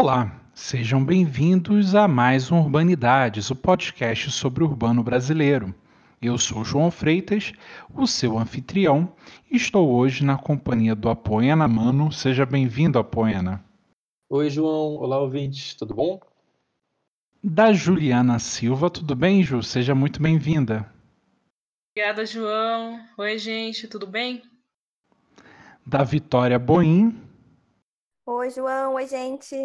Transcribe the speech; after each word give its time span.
Olá, 0.00 0.40
sejam 0.54 1.04
bem-vindos 1.04 1.92
a 1.96 2.06
mais 2.06 2.52
um 2.52 2.60
Urbanidades, 2.60 3.50
o 3.50 3.56
podcast 3.56 4.30
sobre 4.30 4.62
o 4.62 4.68
urbano 4.68 5.02
brasileiro. 5.02 5.74
Eu 6.22 6.38
sou 6.38 6.64
João 6.64 6.88
Freitas, 6.88 7.52
o 7.92 8.06
seu 8.06 8.38
anfitrião, 8.38 9.12
e 9.50 9.56
estou 9.56 9.90
hoje 9.92 10.24
na 10.24 10.38
companhia 10.38 10.94
do 10.94 11.08
Apoiana 11.08 11.66
Mano. 11.66 12.12
Seja 12.12 12.46
bem-vindo, 12.46 12.96
Apoiana. 12.96 13.64
Oi, 14.30 14.48
João. 14.48 14.94
Olá, 14.98 15.18
ouvintes. 15.18 15.74
Tudo 15.74 15.96
bom? 15.96 16.20
Da 17.42 17.72
Juliana 17.72 18.38
Silva. 18.38 18.88
Tudo 18.88 19.16
bem, 19.16 19.42
Ju? 19.42 19.64
Seja 19.64 19.96
muito 19.96 20.22
bem-vinda. 20.22 20.88
Obrigada, 21.90 22.24
João. 22.24 23.04
Oi, 23.18 23.36
gente. 23.36 23.88
Tudo 23.88 24.06
bem? 24.06 24.42
Da 25.84 26.04
Vitória 26.04 26.56
Boim. 26.56 27.20
Oi, 28.24 28.50
João. 28.50 28.94
Oi, 28.94 29.08
gente. 29.08 29.56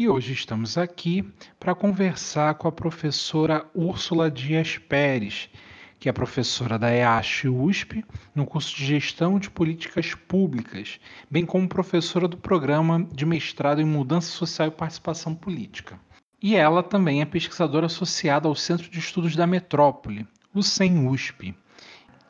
E 0.00 0.08
hoje 0.08 0.32
estamos 0.32 0.78
aqui 0.78 1.30
para 1.58 1.74
conversar 1.74 2.54
com 2.54 2.66
a 2.66 2.72
professora 2.72 3.66
Úrsula 3.74 4.30
Dias 4.30 4.78
Pérez, 4.78 5.50
que 5.98 6.08
é 6.08 6.12
professora 6.12 6.78
da 6.78 6.90
EASH 6.90 7.44
USP, 7.44 8.02
no 8.34 8.46
curso 8.46 8.74
de 8.74 8.86
Gestão 8.86 9.38
de 9.38 9.50
Políticas 9.50 10.14
Públicas, 10.14 10.98
bem 11.30 11.44
como 11.44 11.68
professora 11.68 12.26
do 12.26 12.38
programa 12.38 13.06
de 13.12 13.26
mestrado 13.26 13.82
em 13.82 13.84
Mudança 13.84 14.30
Social 14.30 14.68
e 14.68 14.70
Participação 14.70 15.34
Política. 15.34 16.00
E 16.42 16.56
ela 16.56 16.82
também 16.82 17.20
é 17.20 17.26
pesquisadora 17.26 17.84
associada 17.84 18.48
ao 18.48 18.54
Centro 18.54 18.88
de 18.88 18.98
Estudos 18.98 19.36
da 19.36 19.46
Metrópole, 19.46 20.26
o 20.54 20.62
CEM 20.62 21.08
USP. 21.08 21.54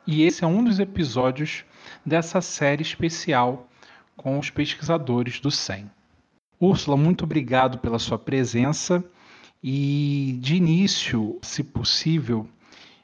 E 0.05 0.23
esse 0.23 0.43
é 0.43 0.47
um 0.47 0.61
dos 0.61 0.77
episódios 0.77 1.63
dessa 2.05 2.41
série 2.41 2.81
especial 2.81 3.69
com 4.17 4.37
os 4.37 4.49
pesquisadores 4.49 5.39
do 5.39 5.49
CEM. 5.49 5.89
Úrsula, 6.61 6.95
muito 6.95 7.23
obrigado 7.23 7.79
pela 7.79 7.97
sua 7.97 8.19
presença. 8.19 9.03
E 9.63 10.37
de 10.39 10.55
início, 10.55 11.39
se 11.41 11.63
possível, 11.63 12.47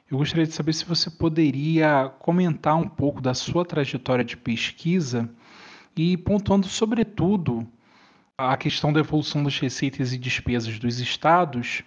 eu 0.08 0.16
gostaria 0.16 0.46
de 0.46 0.52
saber 0.54 0.72
se 0.72 0.84
você 0.84 1.10
poderia 1.10 2.08
comentar 2.20 2.76
um 2.76 2.88
pouco 2.88 3.20
da 3.20 3.34
sua 3.34 3.64
trajetória 3.64 4.24
de 4.24 4.36
pesquisa 4.36 5.28
e 5.96 6.16
pontuando, 6.16 6.68
sobretudo, 6.68 7.66
a 8.36 8.56
questão 8.56 8.92
da 8.92 9.00
evolução 9.00 9.42
das 9.42 9.58
receitas 9.58 10.12
e 10.12 10.18
despesas 10.18 10.78
dos 10.78 11.00
estados 11.00 11.82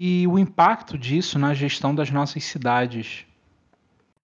e 0.00 0.26
o 0.26 0.36
impacto 0.36 0.98
disso 0.98 1.38
na 1.38 1.54
gestão 1.54 1.94
das 1.94 2.10
nossas 2.10 2.42
cidades. 2.42 3.24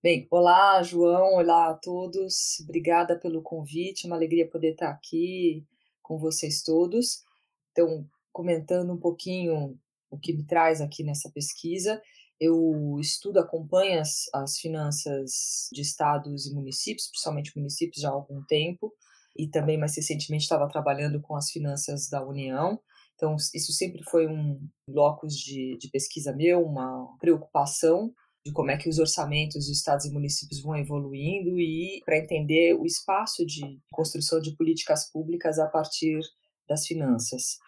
Bem, 0.03 0.27
olá, 0.29 0.83
João, 0.83 1.35
olá 1.35 1.71
a 1.71 1.75
todos. 1.75 2.59
Obrigada 2.65 3.17
pelo 3.17 3.43
convite, 3.43 4.07
uma 4.09 4.17
alegria 4.17 4.49
poder 4.49 4.73
estar 4.73 4.91
aqui 4.91 5.65
com 6.11 6.19
vocês 6.19 6.65
todos. 6.65 7.23
Então, 7.71 8.05
comentando 8.33 8.93
um 8.93 8.99
pouquinho 8.99 9.79
o 10.11 10.19
que 10.19 10.33
me 10.33 10.45
traz 10.45 10.81
aqui 10.81 11.05
nessa 11.05 11.31
pesquisa, 11.31 12.03
eu 12.41 12.99
estudo, 12.99 13.39
acompanho 13.39 14.01
as, 14.01 14.29
as 14.35 14.59
finanças 14.59 15.69
de 15.73 15.83
estados 15.83 16.47
e 16.47 16.53
municípios, 16.53 17.07
principalmente 17.07 17.57
municípios, 17.57 18.03
já 18.03 18.09
há 18.09 18.13
algum 18.13 18.43
tempo, 18.43 18.93
e 19.39 19.47
também 19.49 19.79
mais 19.79 19.95
recentemente 19.95 20.43
estava 20.43 20.69
trabalhando 20.69 21.21
com 21.21 21.37
as 21.37 21.49
finanças 21.49 22.09
da 22.09 22.27
União. 22.27 22.81
Então, 23.15 23.37
isso 23.55 23.73
sempre 23.73 24.03
foi 24.11 24.27
um 24.27 24.59
locus 24.89 25.37
de, 25.37 25.79
de 25.79 25.89
pesquisa 25.91 26.35
meu, 26.35 26.67
uma 26.67 27.07
preocupação 27.21 28.13
de 28.45 28.53
como 28.53 28.71
é 28.71 28.77
que 28.77 28.89
os 28.89 28.99
orçamentos 28.99 29.67
dos 29.67 29.69
estados 29.69 30.07
e 30.07 30.11
municípios 30.11 30.63
vão 30.63 30.77
evoluindo 30.77 31.61
e 31.61 32.01
para 32.05 32.19
entender 32.19 32.75
o 32.75 32.87
espaço 32.87 33.45
de 33.45 33.79
construção 33.91 34.41
de 34.41 34.57
políticas 34.57 35.11
públicas 35.11 35.59
a 35.59 35.67
partir 35.67 36.21
das 36.69 36.87
finanças. 36.87 37.59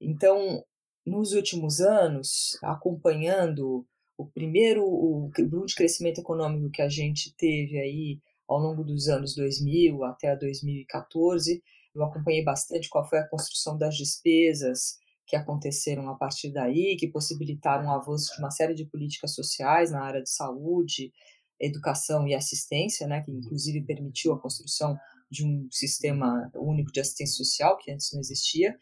Então, 0.00 0.64
nos 1.04 1.32
últimos 1.32 1.80
anos, 1.80 2.56
acompanhando 2.62 3.86
o 4.16 4.26
primeiro 4.26 4.84
o 4.84 5.30
boom 5.48 5.64
de 5.66 5.74
crescimento 5.74 6.20
econômico 6.20 6.70
que 6.70 6.82
a 6.82 6.88
gente 6.88 7.34
teve 7.36 7.78
aí 7.78 8.20
ao 8.48 8.58
longo 8.58 8.84
dos 8.84 9.08
anos 9.08 9.34
2000 9.34 10.04
até 10.04 10.36
2014, 10.36 11.62
eu 11.94 12.04
acompanhei 12.04 12.42
bastante 12.42 12.88
qual 12.88 13.06
foi 13.06 13.18
a 13.18 13.28
construção 13.28 13.76
das 13.76 13.96
despesas 13.96 14.96
que 15.32 15.36
aconteceram 15.36 16.10
a 16.10 16.14
partir 16.14 16.52
daí, 16.52 16.94
que 16.94 17.08
possibilitaram 17.08 17.86
o 17.86 17.90
avanço 17.90 18.34
de 18.34 18.38
uma 18.38 18.50
série 18.50 18.74
de 18.74 18.84
políticas 18.84 19.34
sociais 19.34 19.90
na 19.90 20.04
área 20.04 20.22
de 20.22 20.28
saúde, 20.28 21.10
educação 21.58 22.28
e 22.28 22.34
assistência, 22.34 23.06
né, 23.06 23.22
que 23.22 23.30
inclusive 23.30 23.80
permitiu 23.80 24.34
a 24.34 24.38
construção 24.38 24.94
de 25.30 25.42
um 25.42 25.66
sistema 25.70 26.50
único 26.54 26.92
de 26.92 27.00
assistência 27.00 27.34
social 27.42 27.78
que 27.78 27.90
antes 27.90 28.12
não 28.12 28.20
existia. 28.20 28.76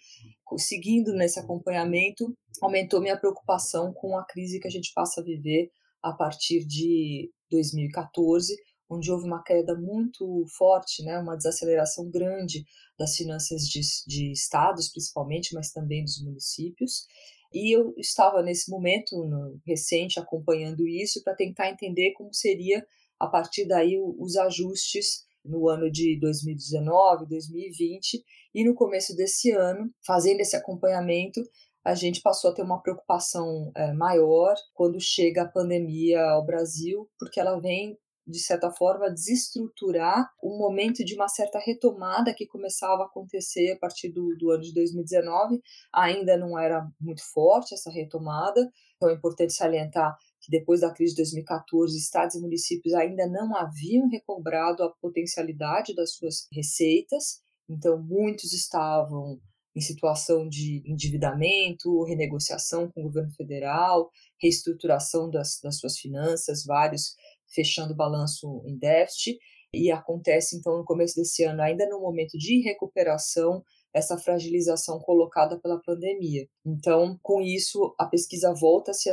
Seguindo 0.56 1.12
nesse 1.12 1.38
acompanhamento, 1.38 2.36
aumentou 2.60 3.00
minha 3.00 3.16
preocupação 3.16 3.92
com 3.92 4.18
a 4.18 4.26
crise 4.26 4.58
que 4.58 4.66
a 4.66 4.72
gente 4.72 4.90
passa 4.92 5.20
a 5.20 5.24
viver 5.24 5.70
a 6.02 6.12
partir 6.12 6.66
de 6.66 7.30
2014, 7.48 8.56
onde 8.90 9.10
houve 9.10 9.24
uma 9.24 9.42
queda 9.42 9.74
muito 9.76 10.44
forte, 10.58 11.04
né, 11.04 11.18
uma 11.18 11.36
desaceleração 11.36 12.10
grande 12.10 12.64
das 12.98 13.16
finanças 13.16 13.62
de, 13.62 13.80
de 14.06 14.32
estados, 14.32 14.88
principalmente, 14.88 15.54
mas 15.54 15.70
também 15.70 16.02
dos 16.02 16.20
municípios. 16.20 17.06
E 17.52 17.74
eu 17.74 17.94
estava 17.96 18.42
nesse 18.42 18.70
momento 18.70 19.24
no, 19.24 19.60
recente 19.64 20.18
acompanhando 20.18 20.86
isso 20.86 21.22
para 21.22 21.34
tentar 21.34 21.70
entender 21.70 22.12
como 22.12 22.34
seria 22.34 22.84
a 23.18 23.26
partir 23.26 23.66
daí 23.66 23.98
os 24.18 24.36
ajustes 24.36 25.24
no 25.44 25.68
ano 25.68 25.90
de 25.90 26.18
2019, 26.20 27.26
2020 27.26 28.24
e 28.54 28.64
no 28.64 28.74
começo 28.74 29.14
desse 29.16 29.50
ano, 29.52 29.90
fazendo 30.04 30.40
esse 30.40 30.56
acompanhamento, 30.56 31.40
a 31.84 31.94
gente 31.94 32.20
passou 32.20 32.50
a 32.50 32.54
ter 32.54 32.62
uma 32.62 32.82
preocupação 32.82 33.70
é, 33.74 33.92
maior 33.92 34.54
quando 34.74 35.00
chega 35.00 35.42
a 35.42 35.48
pandemia 35.48 36.20
ao 36.22 36.44
Brasil, 36.44 37.08
porque 37.18 37.40
ela 37.40 37.58
vem 37.58 37.98
de 38.30 38.38
certa 38.38 38.70
forma, 38.70 39.10
desestruturar 39.10 40.30
um 40.42 40.56
momento 40.58 41.04
de 41.04 41.14
uma 41.14 41.28
certa 41.28 41.58
retomada 41.58 42.34
que 42.34 42.46
começava 42.46 43.02
a 43.02 43.06
acontecer 43.06 43.72
a 43.72 43.78
partir 43.78 44.10
do, 44.10 44.36
do 44.36 44.50
ano 44.50 44.62
de 44.62 44.72
2019. 44.72 45.60
Ainda 45.92 46.36
não 46.36 46.58
era 46.58 46.86
muito 47.00 47.22
forte 47.32 47.74
essa 47.74 47.90
retomada, 47.90 48.70
então 48.96 49.08
é 49.08 49.14
importante 49.14 49.52
salientar 49.52 50.16
que 50.40 50.50
depois 50.50 50.80
da 50.80 50.92
crise 50.92 51.14
de 51.14 51.22
2014, 51.22 51.96
estados 51.98 52.34
e 52.34 52.40
municípios 52.40 52.94
ainda 52.94 53.26
não 53.26 53.54
haviam 53.54 54.08
recobrado 54.08 54.82
a 54.82 54.90
potencialidade 55.00 55.94
das 55.94 56.14
suas 56.14 56.46
receitas, 56.52 57.42
então 57.68 58.02
muitos 58.02 58.52
estavam 58.52 59.38
em 59.76 59.80
situação 59.80 60.48
de 60.48 60.82
endividamento, 60.84 62.02
renegociação 62.04 62.90
com 62.90 63.02
o 63.02 63.04
governo 63.04 63.32
federal, 63.32 64.10
reestruturação 64.40 65.30
das, 65.30 65.60
das 65.62 65.78
suas 65.78 65.96
finanças, 65.98 66.64
vários 66.64 67.14
fechando 67.50 67.92
o 67.92 67.96
balanço 67.96 68.62
em 68.64 68.78
déficit, 68.78 69.38
e 69.72 69.90
acontece 69.90 70.56
então 70.56 70.78
no 70.78 70.84
começo 70.84 71.14
desse 71.14 71.44
ano, 71.44 71.62
ainda 71.62 71.88
no 71.88 72.00
momento 72.00 72.36
de 72.36 72.60
recuperação, 72.60 73.62
essa 73.94 74.18
fragilização 74.18 74.98
colocada 75.00 75.58
pela 75.60 75.80
pandemia. 75.80 76.46
Então, 76.64 77.18
com 77.22 77.40
isso, 77.40 77.94
a 77.98 78.06
pesquisa 78.06 78.52
volta-se 78.54 79.10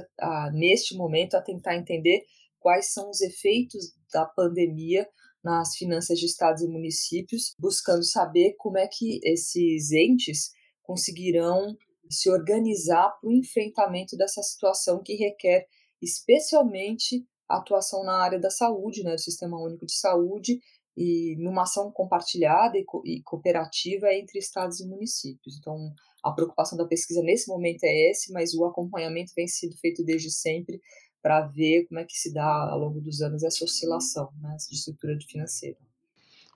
neste 0.54 0.96
momento 0.96 1.36
a 1.36 1.42
tentar 1.42 1.76
entender 1.76 2.24
quais 2.60 2.92
são 2.94 3.10
os 3.10 3.22
efeitos 3.22 3.94
da 4.12 4.26
pandemia 4.26 5.08
nas 5.44 5.76
finanças 5.76 6.20
de 6.20 6.26
estados 6.26 6.62
e 6.62 6.68
municípios, 6.68 7.54
buscando 7.60 8.04
saber 8.04 8.56
como 8.58 8.78
é 8.78 8.88
que 8.88 9.20
esses 9.24 9.92
entes 9.92 10.52
conseguirão 10.84 11.76
se 12.10 12.30
organizar 12.30 13.10
para 13.20 13.30
o 13.30 13.34
enfrentamento 13.34 14.18
dessa 14.18 14.42
situação 14.42 15.02
que 15.04 15.16
requer 15.16 15.68
especialmente 16.02 17.26
atuação 17.50 18.04
na 18.04 18.22
área 18.22 18.40
da 18.40 18.50
saúde, 18.50 19.04
né, 19.04 19.14
do 19.14 19.22
Sistema 19.22 19.60
Único 19.60 19.86
de 19.86 19.94
Saúde, 19.94 20.60
e 20.96 21.36
numa 21.38 21.62
ação 21.62 21.92
compartilhada 21.92 22.78
e, 22.78 22.84
co 22.84 23.04
e 23.06 23.22
cooperativa 23.22 24.12
entre 24.14 24.40
estados 24.40 24.80
e 24.80 24.88
municípios. 24.88 25.58
Então, 25.60 25.94
a 26.24 26.32
preocupação 26.32 26.78
da 26.78 26.86
pesquisa 26.86 27.22
nesse 27.22 27.48
momento 27.48 27.84
é 27.84 28.10
esse, 28.10 28.34
mas 28.34 28.54
o 28.56 28.66
acompanhamento 28.66 29.32
vem 29.36 29.48
sido 29.48 29.78
feito 29.78 30.04
desde 30.04 30.32
sempre 30.32 30.82
para 31.22 31.46
ver 31.48 31.86
como 31.88 32.00
é 32.00 32.04
que 32.04 32.18
se 32.18 32.34
dá 32.34 32.70
ao 32.72 32.80
longo 32.80 33.00
dos 33.00 33.22
anos 33.22 33.44
essa 33.44 33.64
oscilação 33.64 34.30
né, 34.42 34.56
de 34.70 34.76
estrutura 34.76 35.18
financeira. 35.30 35.78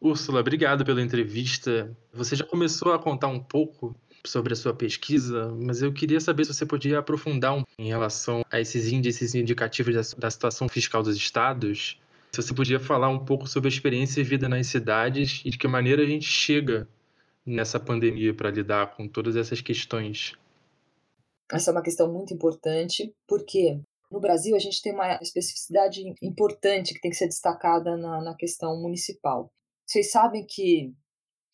Úrsula, 0.01 0.39
obrigado 0.39 0.83
pela 0.83 1.01
entrevista. 1.01 1.95
Você 2.11 2.35
já 2.35 2.43
começou 2.43 2.91
a 2.91 2.99
contar 2.99 3.27
um 3.27 3.43
pouco 3.43 3.95
sobre 4.25 4.53
a 4.53 4.56
sua 4.56 4.73
pesquisa, 4.73 5.50
mas 5.50 5.81
eu 5.81 5.94
queria 5.94 6.19
saber 6.19 6.45
se 6.45 6.53
você 6.53 6.65
podia 6.65 7.00
aprofundar 7.00 7.57
um, 7.57 7.63
em 7.77 7.88
relação 7.88 8.45
a 8.51 8.59
esses 8.59 8.91
índices 8.91 9.35
indicativos 9.35 9.94
da, 9.94 10.19
da 10.19 10.31
situação 10.31 10.69
fiscal 10.69 11.01
dos 11.01 11.15
estados. 11.15 12.00
Se 12.31 12.41
você 12.41 12.53
podia 12.53 12.79
falar 12.79 13.09
um 13.09 13.25
pouco 13.25 13.47
sobre 13.47 13.68
a 13.68 13.71
experiência 13.71 14.23
de 14.23 14.29
vida 14.29 14.47
nas 14.47 14.68
cidades 14.68 15.41
e 15.44 15.50
de 15.50 15.57
que 15.57 15.68
maneira 15.68 16.03
a 16.03 16.06
gente 16.06 16.25
chega 16.25 16.88
nessa 17.45 17.79
pandemia 17.79 18.33
para 18.33 18.51
lidar 18.51 18.95
com 18.95 19.07
todas 19.07 19.35
essas 19.35 19.62
questões. 19.62 20.33
Essa 21.51 21.71
é 21.71 21.74
uma 21.74 21.81
questão 21.81 22.12
muito 22.12 22.33
importante, 22.33 23.13
porque 23.27 23.81
no 24.09 24.19
Brasil 24.19 24.56
a 24.56 24.59
gente 24.59 24.81
tem 24.81 24.94
uma 24.94 25.19
especificidade 25.21 26.01
importante 26.21 26.94
que 26.94 27.01
tem 27.01 27.12
que 27.12 27.17
ser 27.17 27.27
destacada 27.27 27.97
na, 27.97 28.21
na 28.21 28.35
questão 28.35 28.79
municipal. 28.79 29.51
Vocês 29.85 30.12
sabem 30.12 30.45
que 30.47 30.94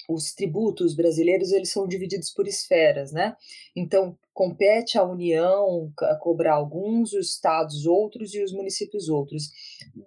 os 0.07 0.33
tributos 0.33 0.95
brasileiros 0.95 1.51
eles 1.51 1.71
são 1.71 1.88
divididos 1.88 2.31
por 2.31 2.48
esferas, 2.48 3.12
né? 3.12 3.36
Então 3.75 4.18
compete 4.33 4.98
à 4.98 5.04
União 5.04 5.92
cobrar 6.21 6.54
alguns, 6.54 7.12
os 7.13 7.31
estados 7.31 7.86
outros 7.86 8.33
e 8.33 8.42
os 8.42 8.54
municípios 8.54 9.09
outros. 9.09 9.50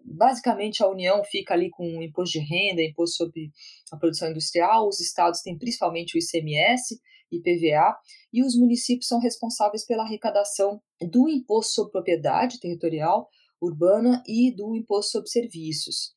Basicamente 0.04 0.82
a 0.82 0.88
União 0.88 1.22
fica 1.24 1.52
ali 1.52 1.68
com 1.68 1.98
o 1.98 2.02
imposto 2.02 2.38
de 2.38 2.44
renda, 2.44 2.82
imposto 2.82 3.16
sobre 3.16 3.50
a 3.92 3.96
produção 3.96 4.30
industrial, 4.30 4.88
os 4.88 5.00
estados 5.00 5.42
têm 5.42 5.58
principalmente 5.58 6.16
o 6.16 6.18
ICMS, 6.18 6.98
IPVA, 7.30 7.96
e 8.32 8.42
os 8.42 8.56
municípios 8.56 9.06
são 9.06 9.20
responsáveis 9.20 9.84
pela 9.84 10.04
arrecadação 10.04 10.80
do 11.00 11.28
imposto 11.28 11.74
sobre 11.74 11.92
propriedade 11.92 12.58
territorial 12.58 13.28
urbana 13.60 14.22
e 14.26 14.50
do 14.50 14.74
imposto 14.74 15.12
sobre 15.12 15.28
serviços. 15.28 16.12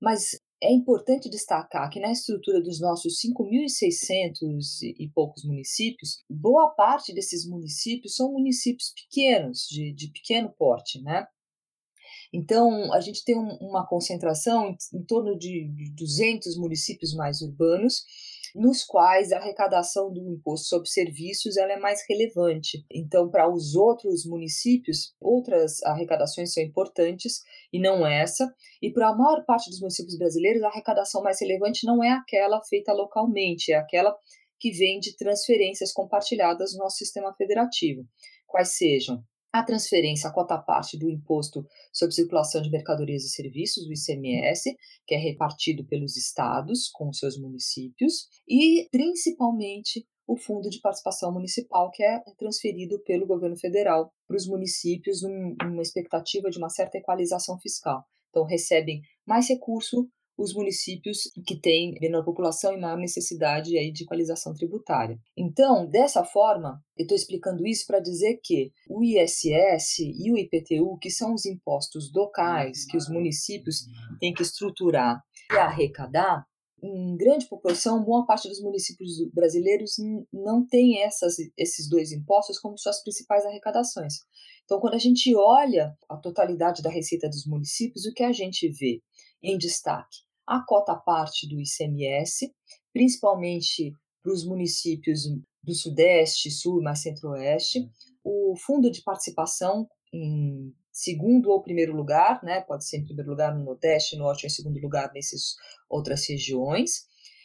Mas 0.00 0.35
é 0.62 0.72
importante 0.72 1.28
destacar 1.28 1.90
que 1.90 2.00
na 2.00 2.10
estrutura 2.10 2.62
dos 2.62 2.80
nossos 2.80 3.20
5.600 3.20 4.82
e 4.82 5.08
poucos 5.14 5.44
municípios, 5.44 6.22
boa 6.28 6.70
parte 6.70 7.12
desses 7.12 7.46
municípios 7.46 8.14
são 8.14 8.32
municípios 8.32 8.92
pequenos, 8.94 9.66
de, 9.68 9.92
de 9.92 10.10
pequeno 10.10 10.52
porte, 10.58 11.00
né? 11.02 11.26
Então, 12.32 12.92
a 12.92 13.00
gente 13.00 13.24
tem 13.24 13.38
um, 13.38 13.56
uma 13.60 13.86
concentração 13.86 14.68
em, 14.68 14.76
em 14.98 15.04
torno 15.04 15.38
de 15.38 15.68
200 15.94 16.56
municípios 16.56 17.14
mais 17.14 17.40
urbanos, 17.40 18.04
nos 18.56 18.82
quais 18.82 19.32
a 19.32 19.36
arrecadação 19.36 20.10
do 20.10 20.32
imposto 20.32 20.68
sobre 20.68 20.88
serviços 20.88 21.58
ela 21.58 21.72
é 21.72 21.78
mais 21.78 22.00
relevante. 22.08 22.84
Então, 22.90 23.30
para 23.30 23.52
os 23.52 23.74
outros 23.74 24.24
municípios, 24.24 25.14
outras 25.20 25.82
arrecadações 25.82 26.54
são 26.54 26.62
importantes 26.62 27.42
e 27.70 27.78
não 27.78 28.06
essa. 28.06 28.50
E 28.80 28.90
para 28.90 29.08
a 29.08 29.16
maior 29.16 29.44
parte 29.44 29.68
dos 29.68 29.80
municípios 29.80 30.16
brasileiros, 30.16 30.62
a 30.62 30.68
arrecadação 30.68 31.22
mais 31.22 31.38
relevante 31.40 31.86
não 31.86 32.02
é 32.02 32.10
aquela 32.10 32.62
feita 32.64 32.94
localmente, 32.94 33.72
é 33.72 33.76
aquela 33.76 34.16
que 34.58 34.70
vem 34.70 34.98
de 35.00 35.14
transferências 35.16 35.92
compartilhadas 35.92 36.72
no 36.72 36.78
nosso 36.78 36.96
sistema 36.96 37.34
federativo, 37.34 38.06
quais 38.46 38.74
sejam 38.74 39.22
a 39.58 39.64
transferência, 39.64 40.28
a 40.28 40.32
cota 40.32 40.58
parte 40.58 40.98
do 40.98 41.08
Imposto 41.08 41.66
sobre 41.92 42.14
Circulação 42.14 42.60
de 42.60 42.70
Mercadorias 42.70 43.24
e 43.24 43.30
Serviços, 43.30 43.86
o 43.86 43.92
ICMS, 43.92 44.76
que 45.06 45.14
é 45.14 45.18
repartido 45.18 45.86
pelos 45.86 46.16
estados 46.16 46.88
com 46.92 47.12
seus 47.12 47.38
municípios, 47.38 48.28
e 48.46 48.86
principalmente 48.90 50.06
o 50.26 50.36
Fundo 50.36 50.68
de 50.68 50.80
Participação 50.80 51.32
Municipal, 51.32 51.90
que 51.90 52.02
é 52.02 52.20
transferido 52.36 53.00
pelo 53.04 53.26
governo 53.26 53.56
federal 53.56 54.12
para 54.26 54.36
os 54.36 54.46
municípios 54.46 55.22
numa 55.22 55.82
expectativa 55.82 56.50
de 56.50 56.58
uma 56.58 56.68
certa 56.68 56.98
equalização 56.98 57.58
fiscal. 57.58 58.04
Então, 58.30 58.44
recebem 58.44 59.00
mais 59.26 59.48
recurso 59.48 60.08
os 60.36 60.54
municípios 60.54 61.30
que 61.46 61.58
têm 61.58 61.94
menor 62.00 62.24
população 62.24 62.74
e 62.74 62.80
maior 62.80 62.98
necessidade 62.98 63.76
aí 63.78 63.90
de 63.90 64.04
equalização 64.04 64.52
tributária. 64.52 65.18
Então, 65.36 65.86
dessa 65.86 66.24
forma, 66.24 66.82
eu 66.96 67.02
estou 67.02 67.16
explicando 67.16 67.66
isso 67.66 67.86
para 67.86 68.00
dizer 68.00 68.38
que 68.42 68.72
o 68.88 69.02
ISS 69.02 69.98
e 70.00 70.30
o 70.30 70.36
IPTU, 70.36 70.98
que 70.98 71.10
são 71.10 71.34
os 71.34 71.46
impostos 71.46 72.12
locais 72.14 72.84
que 72.84 72.96
os 72.96 73.08
municípios 73.08 73.86
têm 74.20 74.34
que 74.34 74.42
estruturar 74.42 75.22
e 75.50 75.56
arrecadar, 75.56 76.44
em 76.82 77.16
grande 77.16 77.48
proporção, 77.48 78.04
boa 78.04 78.26
parte 78.26 78.48
dos 78.48 78.60
municípios 78.60 79.12
brasileiros 79.32 79.96
não 80.32 80.66
tem 80.66 81.02
essas, 81.02 81.36
esses 81.56 81.88
dois 81.88 82.12
impostos 82.12 82.58
como 82.58 82.78
suas 82.78 83.02
principais 83.02 83.46
arrecadações. 83.46 84.14
Então, 84.64 84.78
quando 84.78 84.94
a 84.94 84.98
gente 84.98 85.34
olha 85.34 85.96
a 86.08 86.16
totalidade 86.16 86.82
da 86.82 86.90
receita 86.90 87.28
dos 87.28 87.46
municípios, 87.46 88.04
o 88.04 88.12
que 88.12 88.22
a 88.22 88.32
gente 88.32 88.68
vê 88.68 89.00
em 89.42 89.56
destaque? 89.56 90.25
A 90.46 90.60
cota 90.64 90.94
parte 90.94 91.48
do 91.48 91.60
ICMS, 91.60 92.52
principalmente 92.92 93.92
para 94.22 94.32
os 94.32 94.44
municípios 94.44 95.22
do 95.62 95.74
Sudeste, 95.74 96.50
Sul 96.50 96.80
e 96.80 96.84
mais 96.84 97.00
Centro-Oeste, 97.00 97.88
o 98.24 98.54
fundo 98.56 98.90
de 98.90 99.02
participação 99.02 99.86
em 100.12 100.72
segundo 100.92 101.50
ou 101.50 101.62
primeiro 101.62 101.94
lugar, 101.94 102.42
né? 102.42 102.60
Pode 102.62 102.86
ser 102.86 102.98
em 102.98 103.04
primeiro 103.04 103.30
lugar 103.30 103.54
no 103.54 103.64
Nordeste, 103.64 104.16
Norte 104.16 104.44
ou 104.44 104.46
em 104.46 104.50
segundo 104.50 104.80
lugar 104.80 105.12
nessas 105.12 105.54
outras 105.90 106.26
regiões. 106.28 107.04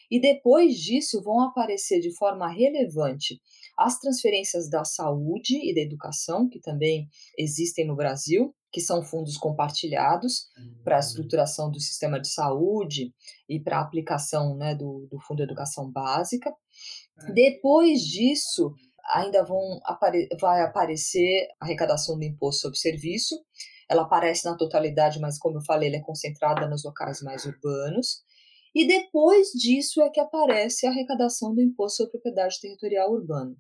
E 0.10 0.20
depois 0.20 0.78
disso 0.78 1.22
vão 1.22 1.42
aparecer 1.42 2.00
de 2.00 2.16
forma 2.16 2.50
relevante 2.52 3.42
as 3.78 4.00
transferências 4.00 4.70
da 4.70 4.84
saúde 4.84 5.58
e 5.58 5.74
da 5.74 5.82
educação, 5.82 6.50
que 6.50 6.60
também 6.60 7.08
existem 7.38 7.86
no 7.86 7.96
Brasil, 7.96 8.54
que 8.72 8.80
são 8.80 9.04
fundos 9.04 9.38
compartilhados 9.38 10.48
para 10.84 10.96
a 10.96 11.00
uhum. 11.00 11.06
estruturação 11.06 11.70
do 11.70 11.80
sistema 11.80 12.20
de 12.20 12.30
saúde 12.30 13.14
e 13.48 13.60
para 13.60 13.78
a 13.78 13.82
aplicação 13.82 14.56
né, 14.56 14.74
do, 14.74 15.08
do 15.12 15.20
Fundo 15.20 15.38
de 15.38 15.44
Educação 15.44 15.92
Básica. 15.92 16.54
É. 17.28 17.34
Depois 17.34 18.00
disso, 18.02 18.74
ainda 19.14 19.44
vão 19.44 19.80
apare 19.84 20.30
vai 20.40 20.62
aparecer 20.62 21.48
a 21.60 21.66
arrecadação 21.66 22.18
do 22.18 22.24
imposto 22.24 22.62
sobre 22.62 22.78
serviço. 22.78 23.36
Ela 23.90 24.04
aparece 24.04 24.46
na 24.46 24.56
totalidade, 24.56 25.20
mas 25.20 25.38
como 25.38 25.58
eu 25.58 25.66
falei, 25.66 25.90
ela 25.90 25.98
é 25.98 26.02
concentrada 26.02 26.68
nos 26.68 26.84
locais 26.86 27.22
mais 27.22 27.46
urbanos. 27.46 28.22
E 28.74 28.88
depois 28.88 29.50
disso 29.50 30.02
é 30.02 30.10
que 30.10 30.20
aparece 30.20 30.88
a 30.88 30.92
arrecadação 30.92 31.54
do 31.54 31.62
imposto 31.62 31.98
sobre 31.98 32.12
propriedade 32.12 32.58
territorial 32.62 33.12
urbana. 33.12 33.54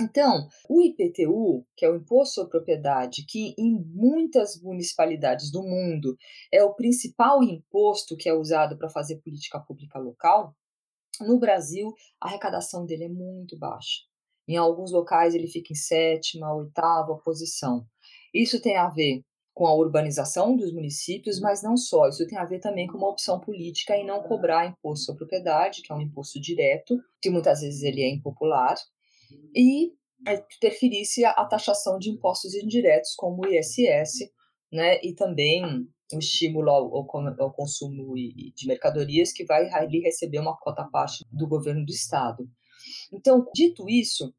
Então, 0.00 0.48
o 0.68 0.80
IPTU, 0.80 1.66
que 1.76 1.84
é 1.84 1.90
o 1.90 1.96
Imposto 1.96 2.36
sobre 2.36 2.50
Propriedade, 2.50 3.24
que 3.26 3.54
em 3.58 3.82
muitas 3.84 4.60
municipalidades 4.62 5.50
do 5.50 5.62
mundo 5.62 6.16
é 6.52 6.62
o 6.62 6.74
principal 6.74 7.42
imposto 7.42 8.16
que 8.16 8.28
é 8.28 8.32
usado 8.32 8.78
para 8.78 8.88
fazer 8.88 9.16
política 9.16 9.58
pública 9.58 9.98
local, 9.98 10.54
no 11.20 11.38
Brasil 11.38 11.92
a 12.20 12.28
arrecadação 12.28 12.86
dele 12.86 13.04
é 13.04 13.08
muito 13.08 13.58
baixa. 13.58 14.02
Em 14.46 14.56
alguns 14.56 14.92
locais 14.92 15.34
ele 15.34 15.48
fica 15.48 15.72
em 15.72 15.76
sétima, 15.76 16.54
oitava 16.54 17.18
posição. 17.18 17.84
Isso 18.32 18.62
tem 18.62 18.76
a 18.76 18.88
ver 18.88 19.22
com 19.52 19.66
a 19.66 19.74
urbanização 19.74 20.56
dos 20.56 20.72
municípios, 20.72 21.40
mas 21.40 21.62
não 21.62 21.76
só. 21.76 22.06
Isso 22.08 22.24
tem 22.28 22.38
a 22.38 22.44
ver 22.44 22.60
também 22.60 22.86
com 22.86 22.96
uma 22.96 23.10
opção 23.10 23.40
política 23.40 23.96
em 23.96 24.06
não 24.06 24.22
cobrar 24.22 24.66
imposto 24.66 25.06
sobre 25.06 25.18
propriedade, 25.18 25.82
que 25.82 25.92
é 25.92 25.96
um 25.96 26.00
imposto 26.00 26.40
direto, 26.40 26.96
que 27.20 27.28
muitas 27.28 27.60
vezes 27.60 27.82
ele 27.82 28.02
é 28.02 28.08
impopular, 28.08 28.76
e 29.54 29.92
interferisse 30.26 31.24
a 31.24 31.44
taxação 31.44 31.98
de 31.98 32.10
impostos 32.10 32.54
indiretos, 32.54 33.14
como 33.14 33.44
o 33.44 33.48
ISS, 33.48 34.30
né, 34.72 35.00
e 35.02 35.14
também 35.14 35.64
o 36.12 36.18
estímulo 36.18 36.70
ao, 36.70 36.96
ao, 36.96 37.52
consumo 37.52 38.14
de 38.14 38.66
mercadorias, 38.66 39.32
que 39.32 39.44
vai 39.44 39.70
ali 39.70 40.00
receber 40.00 40.38
uma 40.38 40.56
cota 40.56 40.84
parte 40.84 41.24
do 41.30 41.46
governo 41.46 41.84
do 41.84 41.92
estado. 41.92 42.48
Então, 43.12 43.46
dito 43.54 43.88
isso, 43.88 44.32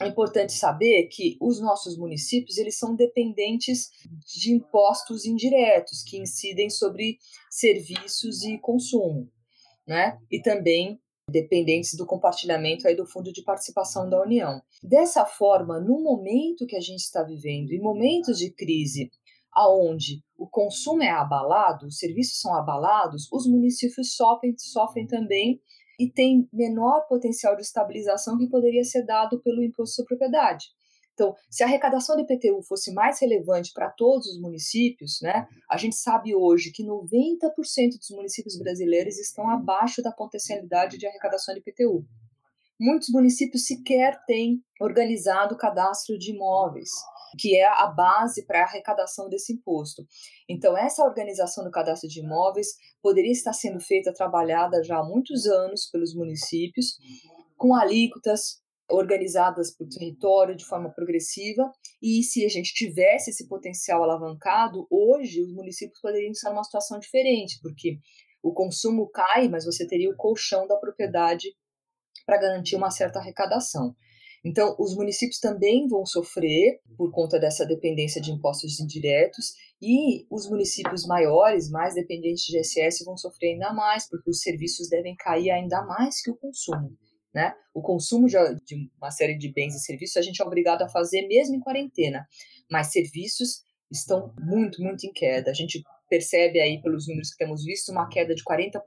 é 0.00 0.08
importante 0.08 0.52
saber 0.52 1.08
que 1.08 1.36
os 1.40 1.60
nossos 1.60 1.96
municípios 1.96 2.58
eles 2.58 2.78
são 2.78 2.94
dependentes 2.94 3.88
de 4.36 4.52
impostos 4.52 5.24
indiretos 5.24 6.02
que 6.02 6.18
incidem 6.18 6.68
sobre 6.68 7.18
serviços 7.50 8.44
e 8.44 8.58
consumo, 8.58 9.30
né? 9.86 10.18
E 10.30 10.42
também 10.42 11.00
dependentes 11.28 11.94
do 11.94 12.06
compartilhamento 12.06 12.86
aí 12.86 12.94
do 12.94 13.06
Fundo 13.06 13.32
de 13.32 13.42
Participação 13.42 14.08
da 14.08 14.22
União. 14.22 14.62
Dessa 14.82 15.24
forma, 15.24 15.80
no 15.80 16.00
momento 16.00 16.66
que 16.66 16.76
a 16.76 16.80
gente 16.80 17.00
está 17.00 17.22
vivendo, 17.22 17.72
em 17.72 17.80
momentos 17.80 18.38
de 18.38 18.50
crise, 18.52 19.10
aonde 19.52 20.22
o 20.38 20.46
consumo 20.46 21.02
é 21.02 21.10
abalado, 21.10 21.86
os 21.86 21.98
serviços 21.98 22.40
são 22.40 22.54
abalados, 22.54 23.26
os 23.32 23.46
municípios 23.46 24.14
sofrem, 24.14 24.54
sofrem 24.56 25.06
também 25.06 25.60
e 25.98 26.08
têm 26.10 26.48
menor 26.52 27.06
potencial 27.08 27.56
de 27.56 27.62
estabilização 27.62 28.38
que 28.38 28.48
poderia 28.48 28.84
ser 28.84 29.04
dado 29.04 29.40
pelo 29.40 29.64
imposto 29.64 29.96
sobre 29.96 30.16
propriedade. 30.16 30.66
Então, 31.16 31.34
se 31.50 31.62
a 31.62 31.66
arrecadação 31.66 32.14
do 32.14 32.22
IPTU 32.22 32.62
fosse 32.62 32.92
mais 32.92 33.18
relevante 33.18 33.72
para 33.72 33.88
todos 33.88 34.26
os 34.26 34.38
municípios, 34.38 35.18
né, 35.22 35.48
a 35.70 35.78
gente 35.78 35.96
sabe 35.96 36.34
hoje 36.34 36.70
que 36.70 36.84
90% 36.84 37.96
dos 37.98 38.10
municípios 38.10 38.58
brasileiros 38.58 39.18
estão 39.18 39.48
abaixo 39.48 40.02
da 40.02 40.12
potencialidade 40.12 40.98
de 40.98 41.06
arrecadação 41.06 41.54
do 41.54 41.60
IPTU. 41.60 42.04
Muitos 42.78 43.08
municípios 43.08 43.64
sequer 43.64 44.22
têm 44.26 44.62
organizado 44.78 45.54
o 45.54 45.58
cadastro 45.58 46.18
de 46.18 46.32
imóveis, 46.32 46.90
que 47.38 47.56
é 47.56 47.66
a 47.66 47.86
base 47.86 48.44
para 48.44 48.60
a 48.60 48.64
arrecadação 48.64 49.30
desse 49.30 49.54
imposto. 49.54 50.06
Então, 50.46 50.76
essa 50.76 51.02
organização 51.02 51.64
do 51.64 51.70
cadastro 51.70 52.10
de 52.10 52.20
imóveis 52.20 52.76
poderia 53.00 53.32
estar 53.32 53.54
sendo 53.54 53.80
feita, 53.80 54.12
trabalhada 54.12 54.84
já 54.84 54.98
há 54.98 55.02
muitos 55.02 55.46
anos 55.46 55.86
pelos 55.86 56.14
municípios, 56.14 56.98
com 57.56 57.74
alíquotas 57.74 58.60
organizadas 58.88 59.74
por 59.76 59.88
território 59.88 60.56
de 60.56 60.64
forma 60.64 60.92
progressiva, 60.92 61.70
e 62.00 62.22
se 62.22 62.44
a 62.44 62.48
gente 62.48 62.72
tivesse 62.72 63.30
esse 63.30 63.48
potencial 63.48 64.02
alavancado, 64.02 64.86
hoje 64.90 65.42
os 65.42 65.52
municípios 65.52 66.00
poderiam 66.00 66.30
estar 66.30 66.50
numa 66.50 66.64
situação 66.64 66.98
diferente, 66.98 67.58
porque 67.60 67.98
o 68.42 68.52
consumo 68.52 69.08
cai, 69.10 69.48
mas 69.48 69.64
você 69.64 69.86
teria 69.86 70.10
o 70.10 70.16
colchão 70.16 70.66
da 70.66 70.76
propriedade 70.76 71.48
para 72.24 72.38
garantir 72.38 72.76
uma 72.76 72.90
certa 72.90 73.18
arrecadação. 73.18 73.94
Então, 74.44 74.76
os 74.78 74.94
municípios 74.94 75.40
também 75.40 75.88
vão 75.88 76.06
sofrer 76.06 76.80
por 76.96 77.10
conta 77.10 77.36
dessa 77.36 77.66
dependência 77.66 78.20
de 78.20 78.30
impostos 78.30 78.78
indiretos 78.78 79.54
e 79.82 80.24
os 80.30 80.48
municípios 80.48 81.04
maiores, 81.04 81.68
mais 81.68 81.94
dependentes 81.94 82.44
de 82.44 82.60
ISS, 82.60 83.04
vão 83.04 83.16
sofrer 83.16 83.54
ainda 83.54 83.72
mais, 83.72 84.08
porque 84.08 84.30
os 84.30 84.40
serviços 84.40 84.88
devem 84.88 85.16
cair 85.16 85.50
ainda 85.50 85.84
mais 85.84 86.22
que 86.22 86.30
o 86.30 86.36
consumo. 86.36 86.96
Né? 87.36 87.54
O 87.74 87.82
consumo 87.82 88.26
de, 88.26 88.38
de 88.64 88.90
uma 88.96 89.10
série 89.10 89.36
de 89.36 89.52
bens 89.52 89.74
e 89.74 89.78
serviços 89.78 90.16
a 90.16 90.22
gente 90.22 90.40
é 90.40 90.44
obrigado 90.46 90.80
a 90.80 90.88
fazer 90.88 91.28
mesmo 91.28 91.54
em 91.54 91.60
quarentena, 91.60 92.26
mas 92.70 92.92
serviços 92.92 93.62
estão 93.92 94.32
muito, 94.40 94.82
muito 94.82 95.06
em 95.06 95.12
queda. 95.12 95.50
A 95.50 95.54
gente 95.54 95.82
percebe 96.08 96.58
aí 96.58 96.80
pelos 96.80 97.06
números 97.06 97.28
que 97.28 97.36
temos 97.36 97.62
visto 97.62 97.92
uma 97.92 98.08
queda 98.08 98.34
de 98.34 98.42
40% 98.42 98.80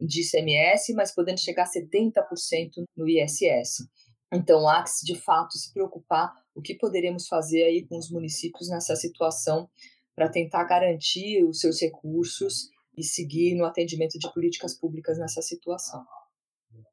de 0.00 0.20
ICMS, 0.20 0.94
mas 0.94 1.12
podendo 1.12 1.40
chegar 1.40 1.64
a 1.64 1.68
70% 1.68 2.84
no 2.96 3.08
ISS. 3.08 3.88
Então, 4.32 4.68
há 4.68 4.84
que, 4.84 5.04
de 5.04 5.16
fato, 5.16 5.58
se 5.58 5.72
preocupar 5.72 6.32
o 6.54 6.62
que 6.62 6.76
poderemos 6.76 7.26
fazer 7.26 7.64
aí 7.64 7.84
com 7.88 7.98
os 7.98 8.08
municípios 8.08 8.68
nessa 8.68 8.94
situação 8.94 9.68
para 10.14 10.28
tentar 10.28 10.62
garantir 10.62 11.42
os 11.42 11.58
seus 11.58 11.80
recursos 11.80 12.68
e 12.96 13.02
seguir 13.02 13.56
no 13.56 13.64
atendimento 13.64 14.16
de 14.16 14.32
políticas 14.32 14.78
públicas 14.78 15.18
nessa 15.18 15.42
situação. 15.42 16.06